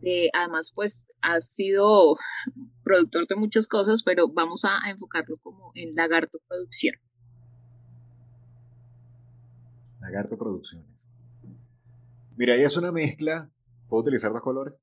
[0.02, 2.18] eh, además, pues has sido
[2.84, 6.96] productor de muchas cosas, pero vamos a enfocarlo como en Lagarto Producción.
[10.02, 11.10] Lagarto Producciones.
[12.40, 13.52] Mira, ahí es una mezcla.
[13.90, 14.74] ¿Puedo utilizar dos colores?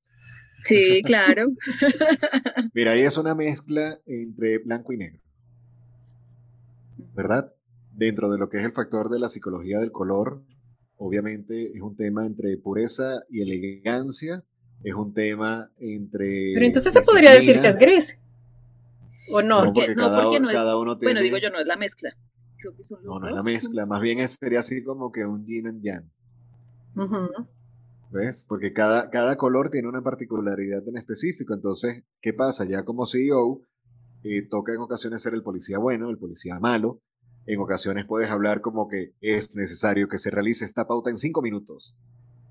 [0.64, 1.46] Sí, claro.
[2.74, 5.22] Mira, ahí es una mezcla entre blanco y negro.
[7.14, 7.50] ¿Verdad?
[7.92, 10.42] Dentro de lo que es el factor de la psicología del color,
[10.98, 14.44] obviamente es un tema entre pureza y elegancia.
[14.84, 16.50] Es un tema entre.
[16.52, 18.18] Pero entonces se podría decir que es gris.
[19.32, 19.64] ¿O no?
[19.64, 20.28] No, porque, cada,
[20.76, 21.14] uno tiene.
[21.14, 22.14] Bueno, digo yo, no es la mezcla.
[22.58, 23.86] Creo que son no, no es la mezcla.
[23.86, 26.15] Más bien sería así como que un yin and yang.
[28.10, 28.44] ¿Ves?
[28.48, 31.52] Porque cada, cada color tiene una particularidad en específico.
[31.54, 32.64] Entonces, ¿qué pasa?
[32.64, 33.60] Ya como CEO,
[34.24, 37.02] eh, toca en ocasiones ser el policía bueno, el policía malo.
[37.46, 41.42] En ocasiones puedes hablar como que es necesario que se realice esta pauta en cinco
[41.42, 41.98] minutos.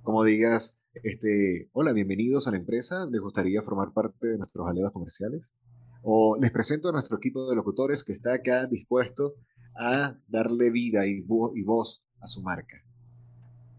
[0.03, 3.07] Como digas, este, hola, bienvenidos a la empresa.
[3.09, 5.55] ¿Les gustaría formar parte de nuestros aliados comerciales?
[6.03, 9.33] O les presento a nuestro equipo de locutores que está acá dispuesto
[9.75, 12.85] a darle vida y, y voz a su marca.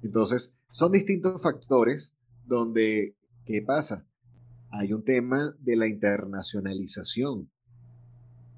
[0.02, 4.06] Entonces, son distintos factores donde, ¿qué pasa?
[4.70, 7.50] Hay un tema de la internacionalización.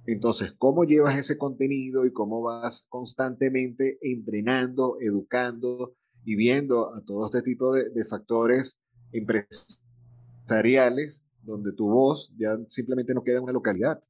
[0.06, 5.94] Entonces, ¿cómo llevas ese contenido y cómo vas constantemente entrenando, educando
[6.24, 8.80] y viendo a todo este tipo de, factores
[9.12, 14.01] empresariales donde tu voz ya simplemente no queda en una localidad,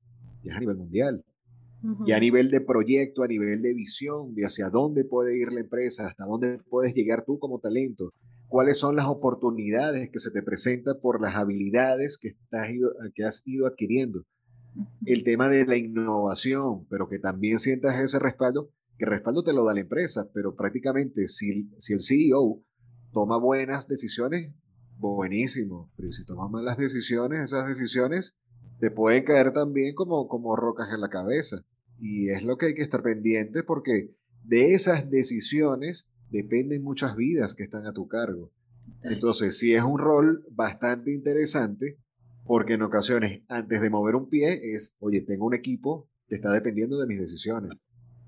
[0.44, 1.24] ya es a nivel mundial?
[2.06, 5.60] Y a nivel de proyecto, a nivel de visión, de hacia dónde puede ir la
[5.60, 8.12] empresa, hasta dónde puedes llegar tú como talento,
[8.48, 12.68] cuáles son las oportunidades que se te presentan por las habilidades que, estás
[13.14, 14.24] que has ido adquiriendo.
[15.06, 19.64] el tema de la innovación, pero que también sientas ese respaldo, que respaldo te lo
[19.64, 22.62] da la empresa, pero prácticamente si, si el CEO
[23.12, 24.52] toma buenas decisiones,
[24.98, 28.36] buenísimo, pero si toma malas decisiones, esas decisiones
[28.78, 31.64] te pueden caer también como, como rocas en la cabeza.
[31.98, 34.14] Y es lo que hay que estar pendiente porque
[34.44, 38.52] de esas decisiones dependen muchas vidas que están a tu cargo.
[39.02, 41.98] Entonces, sí es un rol bastante interesante
[42.44, 46.52] porque en ocasiones, antes de mover un pie, es, oye, tengo un equipo que está
[46.52, 47.82] dependiendo de mis decisiones.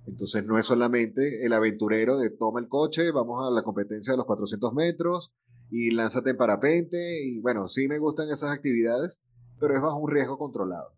[0.07, 4.19] Entonces, no es solamente el aventurero de toma el coche, vamos a la competencia de
[4.19, 5.33] los 400 metros
[5.71, 7.25] y lánzate en parapente.
[7.25, 9.21] Y bueno, sí me gustan esas actividades,
[9.61, 10.93] pero es bajo un riesgo controlado.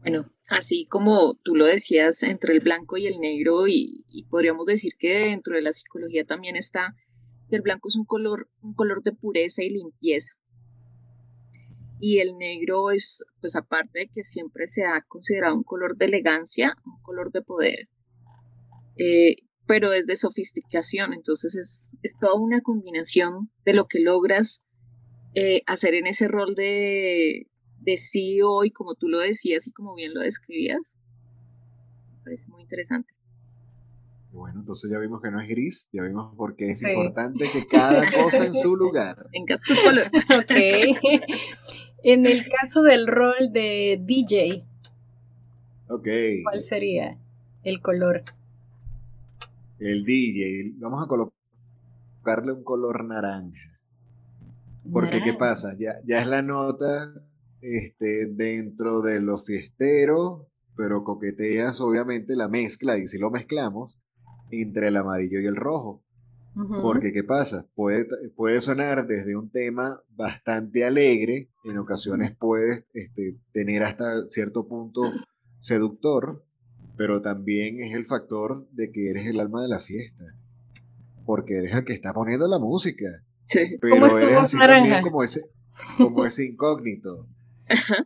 [0.00, 4.94] Bueno, así como tú lo decías, entre el blanco y el negro, y, podríamos decir
[4.98, 6.96] que dentro de la psicología también está
[7.48, 10.34] que el blanco es un color, un color de pureza y limpieza.
[12.00, 16.06] Y el negro es, pues aparte de que siempre se ha considerado un color de
[16.06, 17.88] elegancia, un color de poder,
[18.96, 24.64] eh, pero es de sofisticación, entonces es, es, toda una combinación de lo que logras
[25.34, 27.48] eh, hacer en ese rol de,
[27.80, 30.98] de CEO y como tú lo decías y como bien lo describías.
[32.10, 33.12] Me parece muy interesante.
[34.32, 37.66] Bueno, entonces ya vimos que no es gris, ya vimos por qué es importante que
[37.66, 39.26] cada cosa en su lugar.
[39.32, 40.06] Tenga su color.
[40.40, 40.52] ok.
[42.02, 44.64] En el caso del rol de DJ,
[45.88, 46.42] okay.
[46.42, 47.18] ¿cuál sería
[47.62, 48.24] el color?
[49.78, 53.71] El DJ, vamos a colocarle un color naranja.
[54.90, 55.76] Porque, ¿qué pasa?
[55.78, 57.12] Ya, ya es la nota
[57.60, 60.46] este, dentro de los fiesteros,
[60.76, 64.00] pero coqueteas obviamente la mezcla, y si lo mezclamos,
[64.50, 66.02] entre el amarillo y el rojo.
[66.82, 67.66] Porque, ¿qué pasa?
[67.74, 68.06] Puede,
[68.36, 75.00] puede sonar desde un tema bastante alegre, en ocasiones puedes este, tener hasta cierto punto
[75.58, 76.44] seductor,
[76.96, 80.24] pero también es el factor de que eres el alma de la fiesta,
[81.24, 83.24] porque eres el que está poniendo la música.
[83.80, 85.40] Pero eres así también como ese,
[85.98, 87.26] como ese incógnito.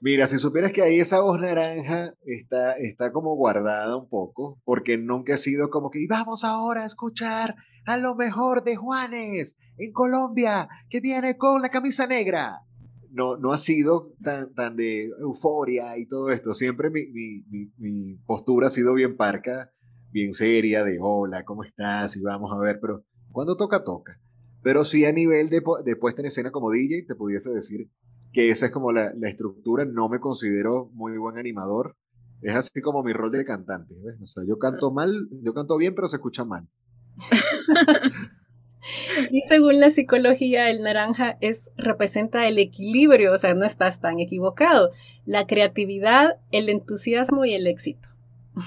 [0.01, 4.99] Mira, si supieras que ahí esa voz naranja está, está como guardada un poco, porque
[4.99, 7.57] nunca ha sido como que, vamos ahora a escuchar
[7.87, 12.63] a lo mejor de Juanes en Colombia, que viene con la camisa negra.
[13.11, 16.53] No, no ha sido tan, tan de euforia y todo esto.
[16.53, 19.73] Siempre mi, mi, mi, postura ha sido bien parca,
[20.11, 22.17] bien seria, de hola, ¿cómo estás?
[22.17, 24.21] Y vamos a ver, pero cuando toca, toca.
[24.67, 27.89] Pero sí a nivel de, de puesta en escena como DJ, te pudiese decir
[28.33, 29.85] que esa es como la, estructura.
[29.85, 31.97] No me considero muy buen animador.
[32.43, 33.95] Es así como mi rol de cantante.
[34.21, 36.69] O sea, yo canto mal, yo canto bien, pero se escucha mal.
[39.31, 44.19] y según la psicología, el naranja es, representa el equilibrio, o sea, no estás tan
[44.19, 44.91] equivocado.
[45.25, 48.09] La creatividad, el entusiasmo y el éxito.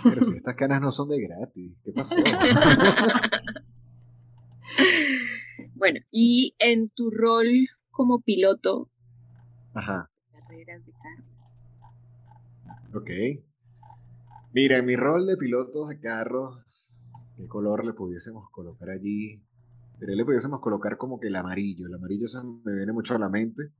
[0.02, 2.16] Pero si estas canas no son de gratis, ¿qué pasó?
[5.80, 7.48] bueno, y en tu rol
[7.90, 8.92] como piloto,
[9.74, 10.10] Ajá.
[12.94, 13.10] Ok.
[14.54, 16.58] Mira, en mi rol de piloto de carros,
[17.38, 19.42] ¿qué color le pudiésemos colocar allí?
[20.00, 21.88] Pero le pudiésemos colocar como que el amarillo.
[21.88, 23.72] El amarillo se me viene mucho a la mente.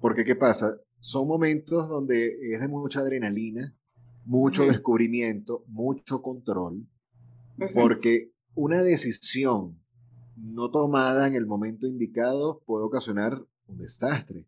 [0.00, 0.78] Porque, ¿qué pasa?
[1.00, 3.74] Son momentos donde es de mucha adrenalina,
[4.24, 6.86] mucho descubrimiento, mucho control.
[7.74, 9.83] Porque una decisión
[10.36, 14.46] no tomada en el momento indicado puede ocasionar un desastre.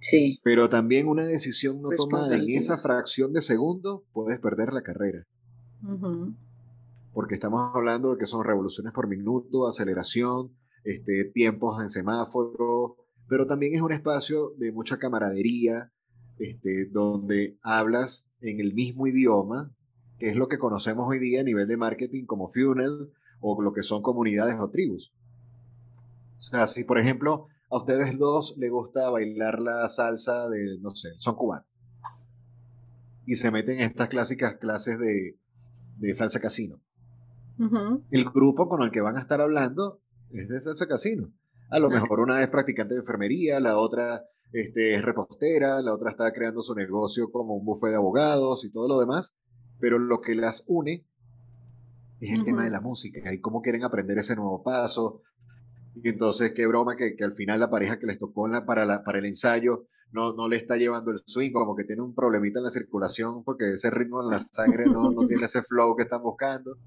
[0.00, 0.38] Sí.
[0.44, 5.26] Pero también una decisión no tomada en esa fracción de segundo, puedes perder la carrera.
[7.12, 12.96] Porque estamos hablando de que son revoluciones por minuto, aceleración, este, tiempos en semáforo,
[13.28, 15.92] pero también es un espacio de mucha camaradería,
[16.38, 19.74] este, donde hablas en el mismo idioma,
[20.18, 23.10] que es lo que conocemos hoy día a nivel de marketing como funnel
[23.40, 25.12] o lo que son comunidades o tribus.
[26.38, 30.90] O sea, si por ejemplo a ustedes dos les gusta bailar la salsa de, no
[30.90, 31.66] sé, son cubanos.
[33.26, 36.80] Y se meten en estas clásicas clases de, salsa casino.
[38.10, 40.00] El grupo con el que van a estar hablando
[40.30, 41.32] es de salsa casino.
[41.70, 46.10] A lo mejor una es practicante de enfermería, la otra este, es repostera, la otra
[46.10, 49.36] está creando su negocio como un bufete de abogados y todo lo demás.
[49.78, 51.06] Pero lo que las une
[52.20, 55.20] es el tema de la música y cómo quieren aprender ese nuevo paso,
[56.04, 59.18] entonces, qué broma que, al final la pareja que les tocó la, para, la, para
[59.18, 62.64] el ensayo no, no le está llevando el swing, como que tiene un problemita en
[62.64, 66.22] la circulación porque ese ritmo en la sangre no, no tiene ese flow que están
[66.22, 66.78] buscando.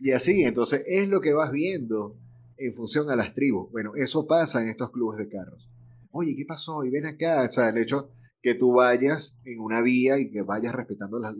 [0.00, 2.16] Y así, entonces es lo que vas viendo
[2.56, 3.70] en función a las tribus.
[3.70, 5.68] Bueno, eso pasa en estos clubes de carros.
[6.10, 6.84] Oye, ¿qué pasó?
[6.84, 8.10] Y ven acá, o sea, el hecho
[8.40, 11.34] que tú vayas en una vía y que vayas respetando las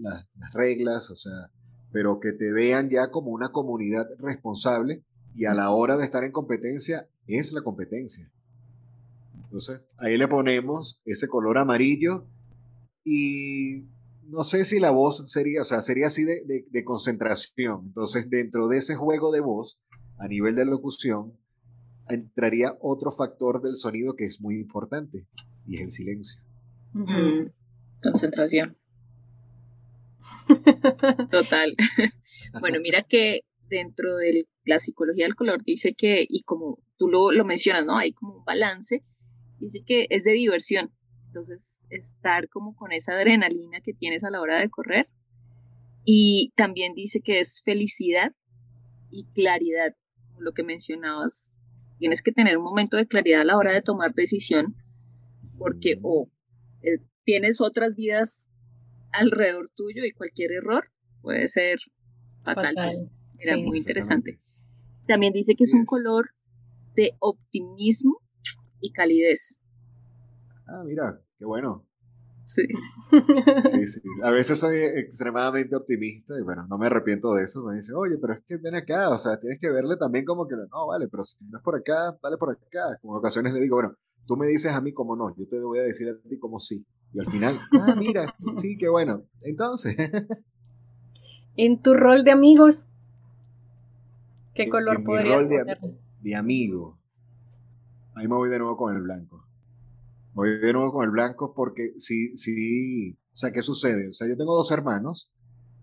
[0.52, 1.50] reglas, o sea,
[1.92, 5.04] pero que te vean ya como una comunidad responsable
[5.34, 8.30] y a la hora de estar en competencia es la competencia.
[9.44, 12.26] Entonces, ahí le ponemos ese color amarillo
[13.04, 13.86] y
[14.26, 17.82] no sé si la voz sería, o sea, sería así de, de, concentración.
[17.86, 19.78] Entonces, dentro de ese juego de voz,
[20.18, 21.38] a nivel de locución,
[22.08, 25.26] entraría otro factor del sonido que es muy importante
[25.66, 26.42] y es el silencio.
[28.02, 28.76] Concentración.
[31.30, 31.74] Total.
[32.60, 37.32] bueno, mira que dentro de la psicología del color dice que, y como tú lo,
[37.32, 37.96] lo mencionas, ¿no?
[37.96, 39.02] Hay como un balance,
[39.58, 40.92] dice que es de diversión.
[41.26, 45.08] Entonces, estar como con esa adrenalina que tienes a la hora de correr.
[46.04, 48.34] Y también dice que es felicidad
[49.10, 49.94] y claridad,
[50.38, 51.54] lo que mencionabas.
[51.98, 54.76] Tienes que tener un momento de claridad a la hora de tomar decisión,
[55.58, 56.30] porque o
[56.82, 58.50] eh, tienes otras vidas
[59.12, 60.90] alrededor tuyo y cualquier error
[61.22, 61.78] puede ser
[62.42, 63.10] fatal.
[63.38, 64.40] Era muy interesante.
[65.06, 66.30] También dice que es un color
[66.96, 68.20] de optimismo
[68.80, 69.60] y calidez.
[70.66, 71.86] Ah, mira, qué bueno.
[72.44, 72.62] Sí.
[73.70, 74.00] Sí, sí.
[74.22, 77.64] A veces soy extremadamente optimista y bueno, no me arrepiento de eso.
[77.64, 80.46] Me dice, oye, pero es que ven acá, o sea, tienes que verle también como
[80.46, 82.98] que, no, vale, pero si no es por acá, dale por acá.
[83.00, 83.94] Como ocasiones le digo, bueno,
[84.26, 86.58] tú me dices a mí como no, yo te voy a decir a ti como
[86.60, 86.84] sí.
[87.12, 88.26] Y al final, ah, mira,
[88.58, 89.24] sí, qué bueno.
[89.42, 89.96] Entonces.
[91.56, 92.86] en tu rol de amigos,
[94.54, 97.00] ¿qué color en podrías mi rol de, de, amigo.
[98.14, 99.44] Ahí me voy de nuevo con el blanco.
[100.32, 103.12] Voy de nuevo con el blanco porque sí, sí.
[103.32, 104.08] O sea, ¿qué sucede?
[104.08, 105.32] O sea, yo tengo dos hermanos,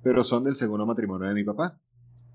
[0.03, 1.79] pero son del segundo matrimonio de mi papá.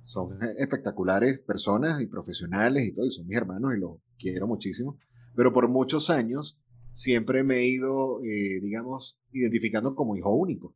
[0.04, 4.98] Son espectaculares personas y profesionales y todo, y son mis hermanos y los quiero muchísimo.
[5.34, 6.60] Pero por muchos años
[6.92, 10.74] siempre me he ido, eh, digamos, identificando como hijo único.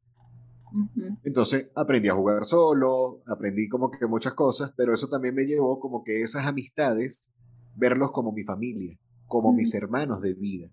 [1.25, 5.81] Entonces aprendí a jugar solo, aprendí como que muchas cosas, pero eso también me llevó
[5.81, 7.33] como que esas amistades,
[7.77, 10.71] verlos como mi familia, como mis hermanos de vida.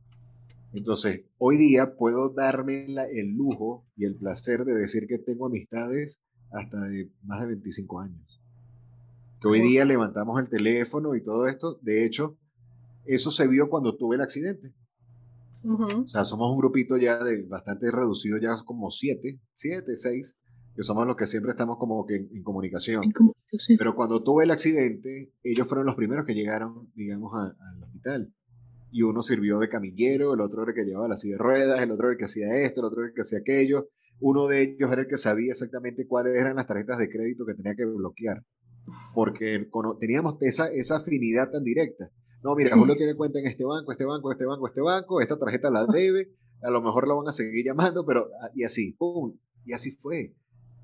[0.74, 6.22] Entonces, hoy día puedo darme el lujo y el placer de decir que tengo amistades
[6.52, 8.42] hasta de más de 25 años.
[9.42, 11.80] Que hoy día levantamos el teléfono y todo esto.
[11.82, 12.38] De hecho,
[13.06, 14.74] eso se vio cuando tuve el accidente.
[15.64, 20.38] O sea, somos un grupito ya de bastante reducido, ya como siete, siete, seis,
[20.76, 23.04] que somos los que siempre estamos como que en, comunicación.
[23.78, 28.34] Pero cuando tuve el accidente, ellos fueron los primeros que llegaron, digamos, al hospital.
[28.92, 31.82] Y uno sirvió de camillero, el otro era el que llevaba la silla de ruedas,
[31.82, 33.90] el otro era el que hacía esto, el otro era el que hacía aquello.
[34.20, 37.56] Uno de ellos era el que sabía exactamente cuáles eran las tarjetas de crédito que
[37.56, 38.44] tenía que bloquear.
[39.14, 39.68] Porque
[40.00, 42.10] teníamos esa, esa afinidad tan directa.
[42.48, 45.38] No, mira, Julio tiene cuenta en este banco, este banco, este banco, este banco, esta
[45.38, 48.94] tarjeta la debe, a lo mejor la van a seguir llamando, pero ah, y así,
[48.94, 49.38] ¡pum!
[49.66, 50.34] Y así fue.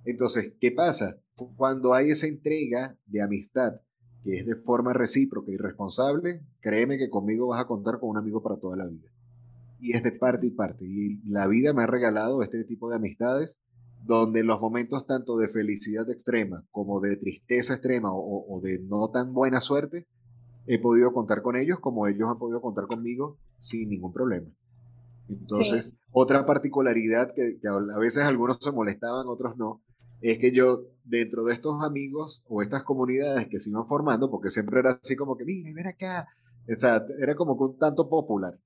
[0.03, 1.21] Entonces, ¿qué pasa?
[1.55, 3.79] Cuando hay esa entrega de amistad
[4.25, 8.17] que es de forma recíproca y responsable, créeme que conmigo vas a contar con un
[8.17, 9.09] amigo para toda la vida.
[9.79, 10.85] Y es de parte y parte.
[10.85, 13.61] Y la vida me ha regalado este tipo de amistades
[14.03, 19.09] donde en los momentos tanto de felicidad extrema como de tristeza extrema o de no
[19.11, 20.07] tan buena suerte,
[20.65, 24.47] he podido contar con ellos como ellos han podido contar conmigo sin ningún problema.
[25.29, 29.81] Entonces, otra particularidad que, a veces algunos se molestaban, otros no,
[30.21, 34.49] es que yo dentro de estos amigos o estas comunidades que se iban formando, porque
[34.49, 36.27] siempre era así como que, mira, ven acá,
[36.69, 38.57] o sea, era como que un tanto popular.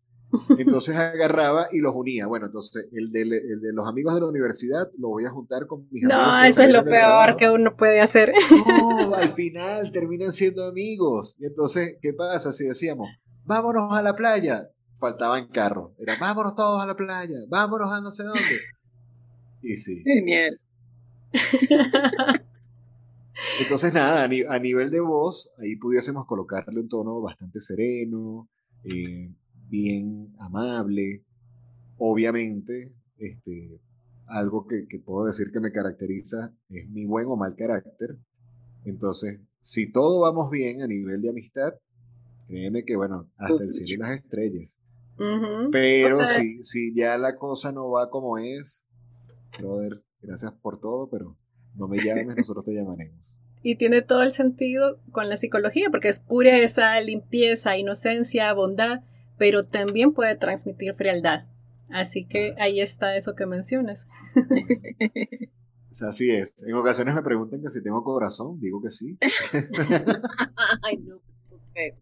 [0.57, 2.27] Entonces agarraba y los unía.
[2.27, 5.67] Bueno, entonces el de, el de, los amigos de la universidad lo voy a juntar
[5.67, 6.25] con mis amigos.
[6.25, 8.33] No, eso es lo peor que uno puede hacer.
[8.67, 11.37] No, al final terminan siendo amigos.
[11.39, 13.09] Y entonces, ¿qué pasa si decíamos,
[13.45, 14.69] vámonos a la playa?
[14.99, 15.91] Faltaban carros.
[15.99, 18.41] Era, vámonos todos a la playa, vámonos a no sé dónde.
[19.61, 20.03] Y sí.
[20.05, 20.57] Genial.
[23.59, 28.49] Entonces, nada, a, nivel de voz, ahí pudiésemos colocarle un tono bastante sereno,
[28.83, 29.29] eh,
[29.69, 31.23] bien amable.
[31.97, 33.79] Obviamente, este,
[34.27, 38.17] algo que, puedo decir que me caracteriza es mi buen o mal carácter.
[38.85, 41.73] Entonces, si todo vamos bien a nivel de amistad,
[42.47, 44.81] créeme que, bueno, hasta el cielo y las estrellas.
[45.71, 48.87] Pero si, si ya la cosa no va como es,
[49.59, 51.35] brother, gracias por todo, pero
[51.75, 53.39] no me llames, nosotros te llamaremos.
[53.63, 59.01] Y tiene todo el sentido con la psicología, porque es pura esa limpieza, inocencia, bondad
[59.37, 61.45] pero también puede transmitir frialdad.
[61.89, 64.07] Así que ahí está eso que mencionas.
[66.01, 66.53] Así es.
[66.67, 69.17] En ocasiones me preguntan que si tengo corazón, digo que sí.
[70.83, 71.93] Ay, no, okay.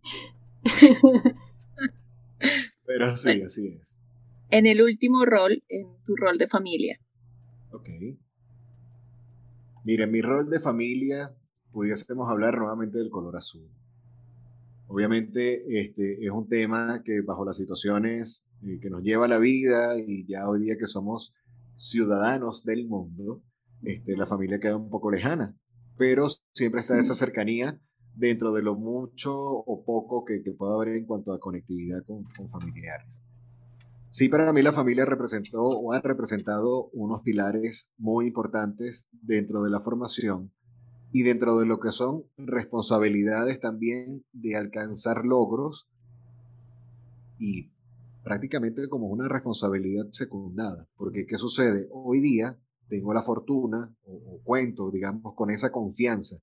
[2.86, 4.02] Pero sí, así es.
[4.52, 7.00] en el último rol, en tu rol de familia.
[7.72, 7.88] Ok.
[9.86, 11.34] Mira, en mi rol de familia
[11.72, 13.70] pudiésemos hablar nuevamente del color azul.
[14.88, 19.98] Obviamente este es un tema que bajo las situaciones eh, que nos lleva la vida
[20.00, 21.34] y ya hoy día que somos
[21.76, 23.42] ciudadanos del mundo,
[23.84, 25.56] este, la familia queda un poco lejana,
[25.98, 27.80] pero siempre está esa cercanía
[28.16, 32.50] dentro de lo mucho o poco que, pueda haber en cuanto a conectividad con, con,
[32.50, 33.24] familiares.
[34.10, 39.70] Sí, para mí la familia representó o ha representado unos pilares muy importantes dentro de
[39.70, 40.55] la formación
[41.16, 45.88] y dentro de lo que son responsabilidades también de alcanzar logros
[47.40, 47.72] y
[48.22, 50.90] prácticamente como una responsabilidad secundada.
[50.98, 51.88] Porque, ¿qué sucede?
[51.94, 52.60] Hoy día
[52.90, 56.36] tengo la fortuna, o, cuento, digamos, con esa confianza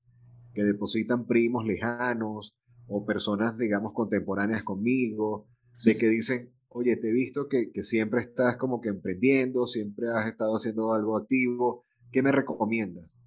[0.55, 5.49] que depositan primos lejanos o personas, digamos, contemporáneas conmigo,
[5.85, 10.07] de que dicen, oye, te he visto que, que, siempre estás como que emprendiendo, siempre
[10.09, 13.19] has estado haciendo algo activo, ¿qué me recomiendas?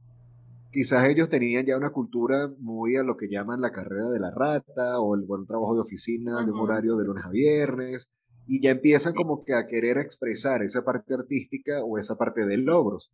[0.76, 4.30] Quizás ellos tenían ya una cultura muy a lo que llaman la carrera de la
[4.30, 8.12] rata o el buen trabajo de oficina de un horario de lunes a viernes,
[8.46, 12.58] y ya empiezan como que a querer expresar esa parte artística o esa parte de
[12.58, 13.14] logros.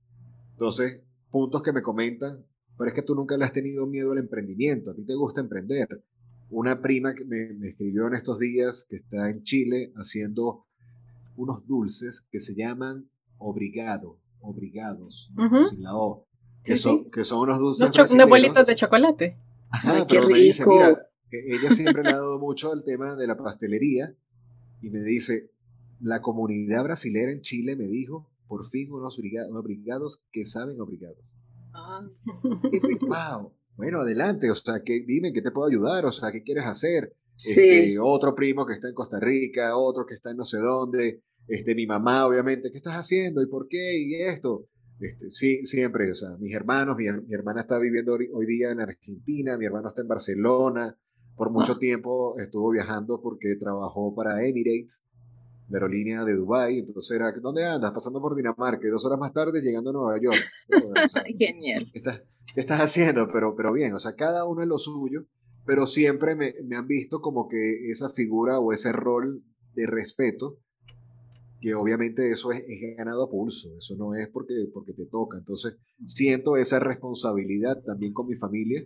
[0.53, 2.43] Entonces, puntos que me comentan,
[2.79, 5.41] pero es que tú nunca le has tenido miedo al emprendimiento, a ti te gusta
[5.41, 5.87] emprender.
[6.49, 10.65] Una prima que me, escribió en estos días que está en Chile haciendo
[11.35, 13.07] unos dulces que se llaman
[13.37, 15.31] obrigado, obrigados,
[15.69, 16.25] sin la O,
[16.63, 18.11] que, son, que son unos dulces.
[18.11, 19.37] unos bolitos de chocolate.
[19.69, 23.27] Ajá, pero me dice, mira, e, ella siempre le ha dado mucho al tema de
[23.27, 24.13] la pastelería
[24.81, 25.49] y me dice,
[26.01, 29.17] la comunidad brasilera en Chile me dijo, por fin unos
[29.53, 31.35] obligados que saben obligados.
[31.73, 32.05] Ah,
[33.01, 33.53] wow.
[33.77, 37.15] Bueno, adelante, o sea, que, dime qué te puedo ayudar, o sea, qué quieres hacer.
[37.37, 41.23] Este, otro primo que está en Costa Rica, otro que está en no sé dónde,
[41.47, 43.41] este, mi mamá, obviamente, ¿qué estás haciendo?
[43.41, 43.97] ¿Y por qué?
[43.99, 44.67] ¿Y esto?
[45.01, 48.81] Este, sí, siempre, o sea, mis hermanos, mi, mi, hermana está viviendo hoy día en
[48.81, 50.95] Argentina, mi hermano está en Barcelona,
[51.35, 55.03] por mucho tiempo estuvo viajando porque trabajó para Emirates,
[55.69, 56.77] la aerolínea de Dubai.
[56.77, 57.91] Entonces era, ¿dónde andas?
[57.91, 60.37] Pasando por Dinamarca y dos horas más tarde llegando a Nueva York.
[61.37, 61.89] Genial.
[61.91, 62.21] ¿qué estás,
[62.53, 63.27] ¿Qué estás haciendo?
[63.33, 65.25] Pero, pero bien, o sea, cada uno es lo suyo,
[65.65, 70.59] pero siempre me, me han visto como que esa figura o ese rol de respeto
[71.61, 75.37] que obviamente eso es, es, ganado a pulso, eso no es porque, porque te toca.
[75.37, 78.83] Entonces, siento esa responsabilidad también con mi familia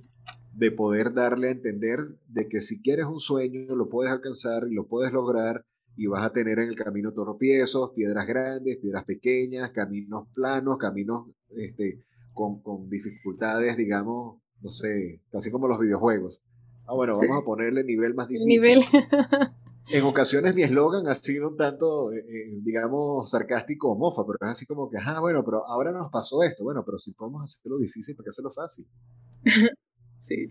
[0.54, 4.74] de poder darle a entender de que si quieres un sueño, lo puedes alcanzar y
[4.74, 5.66] lo puedes lograr
[5.98, 11.28] y vas a tener en el camino tropiezos, piedras grandes, piedras pequeñas, caminos planos, caminos
[11.56, 12.04] este,
[12.34, 16.42] con, con, dificultades, digamos, no sé, casi como los videojuegos.
[16.88, 18.48] Ah, bueno, vamos a ponerle nivel más difícil.
[18.48, 18.84] Nivel.
[19.88, 24.38] en ocasiones mi eslogan ha sido un tanto, eh, eh, digamos, sarcástico o mofa, pero
[24.42, 26.64] es así como que, ah, bueno, pero ahora nos pasó esto.
[26.64, 28.88] Bueno, pero si podemos hacerlo difícil, ¿por qué hacerlo fácil?
[30.20, 30.44] Sí.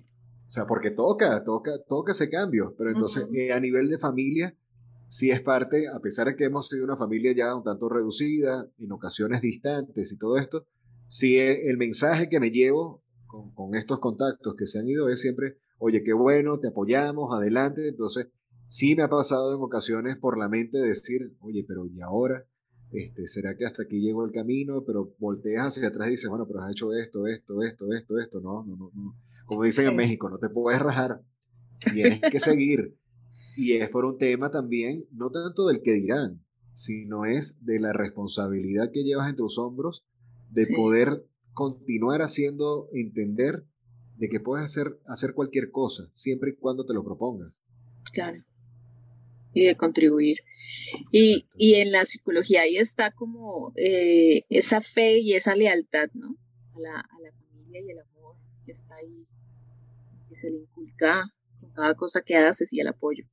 [0.47, 2.77] O sea, porque toca, toca, toca ese cambio.
[2.79, 4.57] Pero entonces, eh, a nivel de familia,
[5.09, 8.69] sí es parte, a pesar de que hemos sido una familia ya un tanto reducida,
[8.79, 10.67] en ocasiones distantes y todo esto,
[11.09, 15.09] sí eh, el mensaje que me llevo con, con estos contactos que se han ido
[15.09, 17.89] es siempre, oye, qué bueno, te apoyamos, adelante.
[17.89, 18.29] Entonces,
[18.67, 22.47] sí me ha pasado en ocasiones por la mente decir, oye, pero ¿y ahora?
[22.91, 24.85] Este, ¿Será que hasta aquí llegó el camino?
[24.85, 28.41] Pero volteas hacia atrás y dices, bueno, pero has hecho esto, esto, esto, esto, esto.
[28.41, 29.17] No, no, no, no
[29.47, 31.23] como dicen en México, no te puedes rajar,
[31.93, 32.97] tienes que seguir.
[33.57, 37.93] Y es por un tema también, no tanto del que dirán, sino es de la
[37.93, 40.05] responsabilidad que llevas en tus hombros
[40.51, 43.65] de poder continuar haciendo entender
[44.17, 47.63] de que puedes hacer, hacer cualquier cosa, siempre y cuando te lo propongas.
[48.13, 48.39] Claro.
[49.55, 50.39] Y de contribuir.
[51.11, 56.37] Y, y en la psicología ahí está como eh, esa fe y esa lealtad, ¿no?
[56.75, 59.27] A la, a la familia y el amor que está ahí
[60.37, 63.25] se le inculca con cada cosa que haces y el apoyo.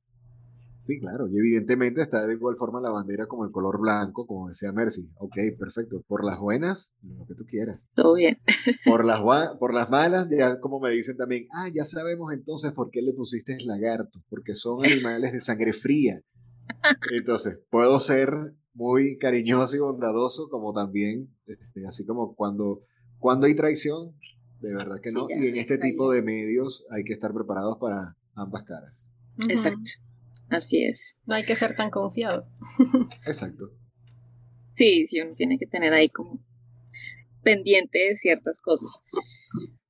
[0.82, 4.48] Sí, claro, y evidentemente está de igual forma la bandera como el color blanco, como
[4.48, 5.08] decía Mercy.
[5.16, 6.02] Ok, perfecto.
[6.08, 7.88] Por las buenas, lo que tú quieras.
[7.94, 8.38] Todo bien.
[8.84, 9.20] Por las,
[9.60, 13.12] por las malas, ya como me dicen también, ah, ya sabemos entonces por qué le
[13.12, 16.20] pusiste lagarto, porque son animales de sangre fría.
[17.12, 22.82] Entonces, puedo ser muy cariñoso y bondadoso, como también, este, así como cuando,
[23.18, 24.16] cuando hay traición,
[24.60, 25.28] de verdad que no.
[25.28, 29.06] y en este tipo de medios hay que estar preparados para ambas caras.
[29.48, 29.80] Exacto.
[30.48, 31.16] Así es.
[31.26, 32.46] No hay que ser tan confiado.
[33.26, 33.70] Exacto.
[34.74, 36.44] Sí, sí, uno tiene que tener ahí como
[37.42, 39.02] pendiente de ciertas cosas.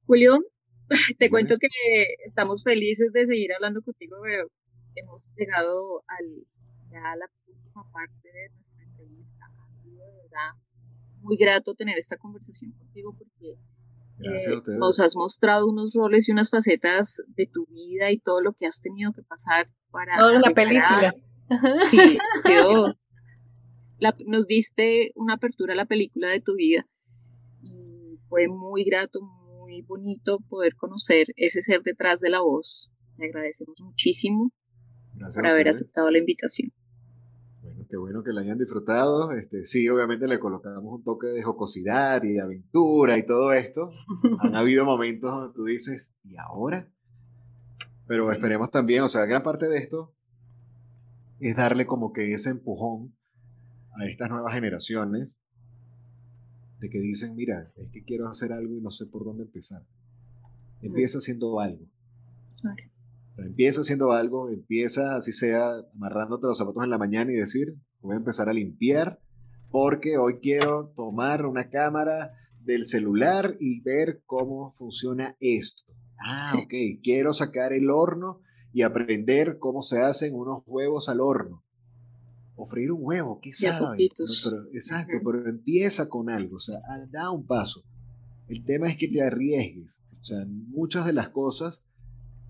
[0.07, 0.41] Julio,
[1.19, 1.69] te cuento que
[2.27, 4.49] estamos felices de seguir hablando contigo, pero
[4.95, 6.47] hemos llegado al,
[6.91, 9.47] ya a la última parte de nuestra
[9.85, 10.55] verdad,
[11.21, 13.59] muy grato tener esta conversación contigo porque
[14.25, 18.53] eh, nos has mostrado unos roles y unas facetas de tu vida y todo lo
[18.53, 20.17] que has tenido que pasar para...
[20.17, 21.15] Toda una película.
[21.91, 22.97] Sí, quedó.
[24.27, 26.87] nos diste una apertura a la película de tu vida
[27.63, 32.91] y fue muy grato, muy bonito poder conocer ese ser detrás de la voz.
[33.17, 34.51] Te agradecemos muchísimo
[35.35, 36.73] por haber aceptado la invitación.
[37.61, 39.33] Bueno, qué bueno que la hayan disfrutado.
[39.33, 43.91] Este, sí, obviamente le colocamos un toque de jocosidad y de aventura y todo esto.
[44.41, 46.91] Han habido momentos donde tú dices, ¿y ahora?
[48.13, 50.15] Pero esperemos también, o sea, gran parte de esto
[51.41, 53.17] es darle como que ese empujón
[53.99, 55.41] a estas nuevas generaciones
[56.79, 59.87] de que dicen, mira, es que quiero hacer algo y no sé por dónde empezar.
[60.83, 61.87] Empieza haciendo algo.
[63.39, 68.13] empieza haciendo algo, empieza así sea amarrándote los zapatos en la mañana y decir, voy
[68.13, 69.23] a empezar a limpiar
[69.71, 75.85] porque hoy quiero tomar una cámara del celular y ver cómo funciona esto.
[76.25, 78.41] Ah, ok, quiero sacar el horno
[78.73, 81.65] y aprender cómo se hacen unos huevos al horno.
[82.55, 84.09] O freír un huevo, qué sabe.
[84.17, 86.79] Pero, exacto, pero empieza con algo, o sea,
[87.11, 87.83] da un paso.
[88.49, 90.03] El tema es que te arriesgues.
[90.11, 91.85] O sea, muchas de las cosas,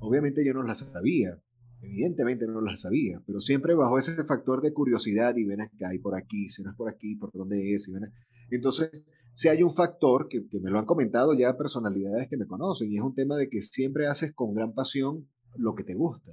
[0.00, 1.40] obviamente yo no las sabía,
[1.80, 5.98] evidentemente no las sabía, pero siempre bajo ese factor de curiosidad y ven acá y
[5.98, 8.12] por aquí, si no es por aquí, por dónde es, y ven
[8.50, 8.90] Entonces,
[9.34, 12.92] si hay un factor que, que, me lo han comentado ya personalidades que me conocen
[12.92, 15.26] y es un tema de que siempre haces con gran pasión
[15.56, 16.30] lo que te gusta.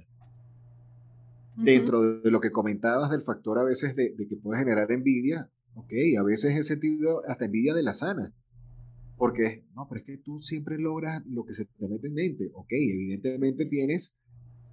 [1.56, 5.92] Dentro de lo que comentabas del factor a veces de, que puede generar envidia, ok,
[6.18, 8.34] a veces he sentido hasta envidia de la sana.
[9.18, 12.50] Porque, no, pero es que tú siempre logras lo que se te mete en mente.
[12.54, 14.16] Ok, evidentemente tienes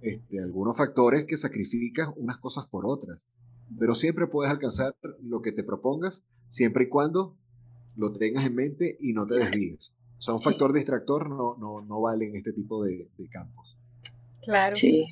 [0.00, 3.26] este, algunos factores que sacrificas unas cosas por otras.
[3.78, 7.36] Pero siempre puedes alcanzar lo que te propongas, siempre y cuando
[7.98, 9.92] lo tengas en mente y no te desvíes.
[10.16, 13.76] O sea, un factor distractor no, no, no vale en este tipo de campos.
[14.42, 14.76] Claro.
[14.76, 15.06] Sí.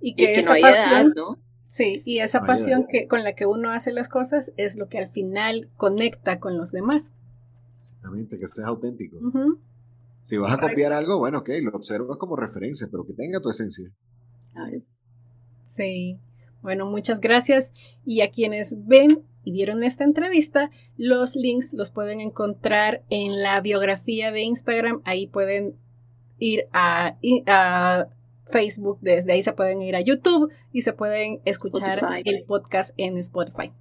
[0.00, 1.38] Y que, esa pasión, ¿no?
[1.68, 4.98] Sí, y esa pasión que, con la que uno hace las cosas es lo que
[4.98, 7.12] al final conecta con los demás.
[7.80, 9.18] Exactamente, que seas auténtico.
[10.20, 13.48] Si vas a copiar algo, bueno, ok, lo observas como referencia, pero que tenga tu
[13.48, 13.90] esencia.
[15.62, 16.18] Sí.
[16.62, 17.72] Bueno, muchas gracias.
[18.04, 23.60] Y a quienes ven y vieron esta entrevista, los links los pueden encontrar en la
[23.60, 25.02] biografía de Instagram.
[25.04, 25.76] Ahí pueden
[26.38, 27.16] ir a,
[27.46, 28.08] a
[28.46, 33.18] Facebook, desde ahí se pueden ir a YouTube y se pueden escuchar el podcast en
[33.18, 33.72] Spotify.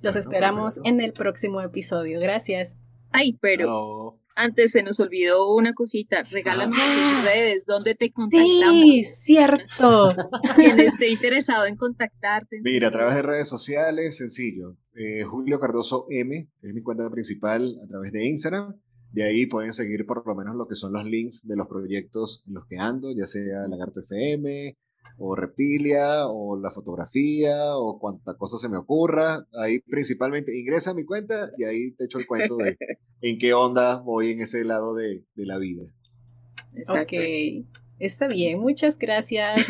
[0.00, 2.20] Los esperamos en el próximo episodio.
[2.20, 2.76] Gracias.
[3.10, 6.22] Ay, pero antes se nos olvidó una cosita.
[6.24, 7.14] Regálame ah.
[7.16, 8.54] tus redes, ¿dónde te contactamos?
[8.60, 10.12] Sí, cierto.
[10.54, 12.60] Quien esté interesado en contactarte.
[12.62, 14.76] Mira, a través de redes sociales, sencillo.
[14.94, 18.76] Eh, Julio Cardoso M, es mi cuenta principal a través de Instagram.
[19.12, 22.44] De ahí pueden seguir por lo menos lo que son los links de los proyectos
[22.46, 24.76] en los que ando, ya sea Lagarto FM,
[25.18, 29.46] o Reptilia, o la fotografía, o cuanta cosa se me ocurra.
[29.58, 32.76] Ahí principalmente ingresa a mi cuenta y ahí te echo el cuento de
[33.22, 35.84] en qué onda voy en ese lado de, de la vida.
[36.88, 37.12] Ok,
[37.98, 39.66] está bien, muchas gracias.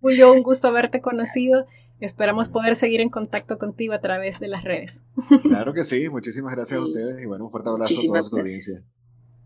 [0.00, 1.66] Julio, un gusto haberte conocido.
[2.00, 5.02] Esperamos poder seguir en contacto contigo a través de las redes.
[5.42, 8.36] Claro que sí, muchísimas gracias a ustedes y bueno, un fuerte abrazo a toda su
[8.36, 8.82] audiencia.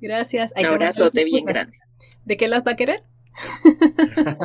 [0.01, 0.53] Gracias.
[0.57, 1.79] Un abrazote bien grande.
[2.25, 3.05] ¿De qué las va a querer?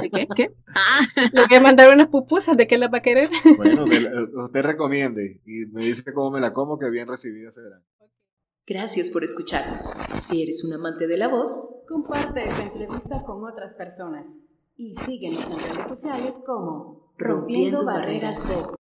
[0.01, 0.27] ¿De qué?
[0.35, 0.51] ¿Qué?
[0.81, 1.01] Ah.
[1.33, 3.29] Le voy a mandar unas pupusas, ¿de qué las va a querer?
[3.57, 3.85] Bueno,
[4.43, 7.81] usted recomiende y me dice cómo me la como, que bien recibida será.
[8.67, 9.95] Gracias por escucharnos.
[10.21, 14.27] Si eres un amante de la voz, comparte esta entrevista con otras personas
[14.77, 18.67] y síguenos en redes sociales como Rompiendo Barreras Voz.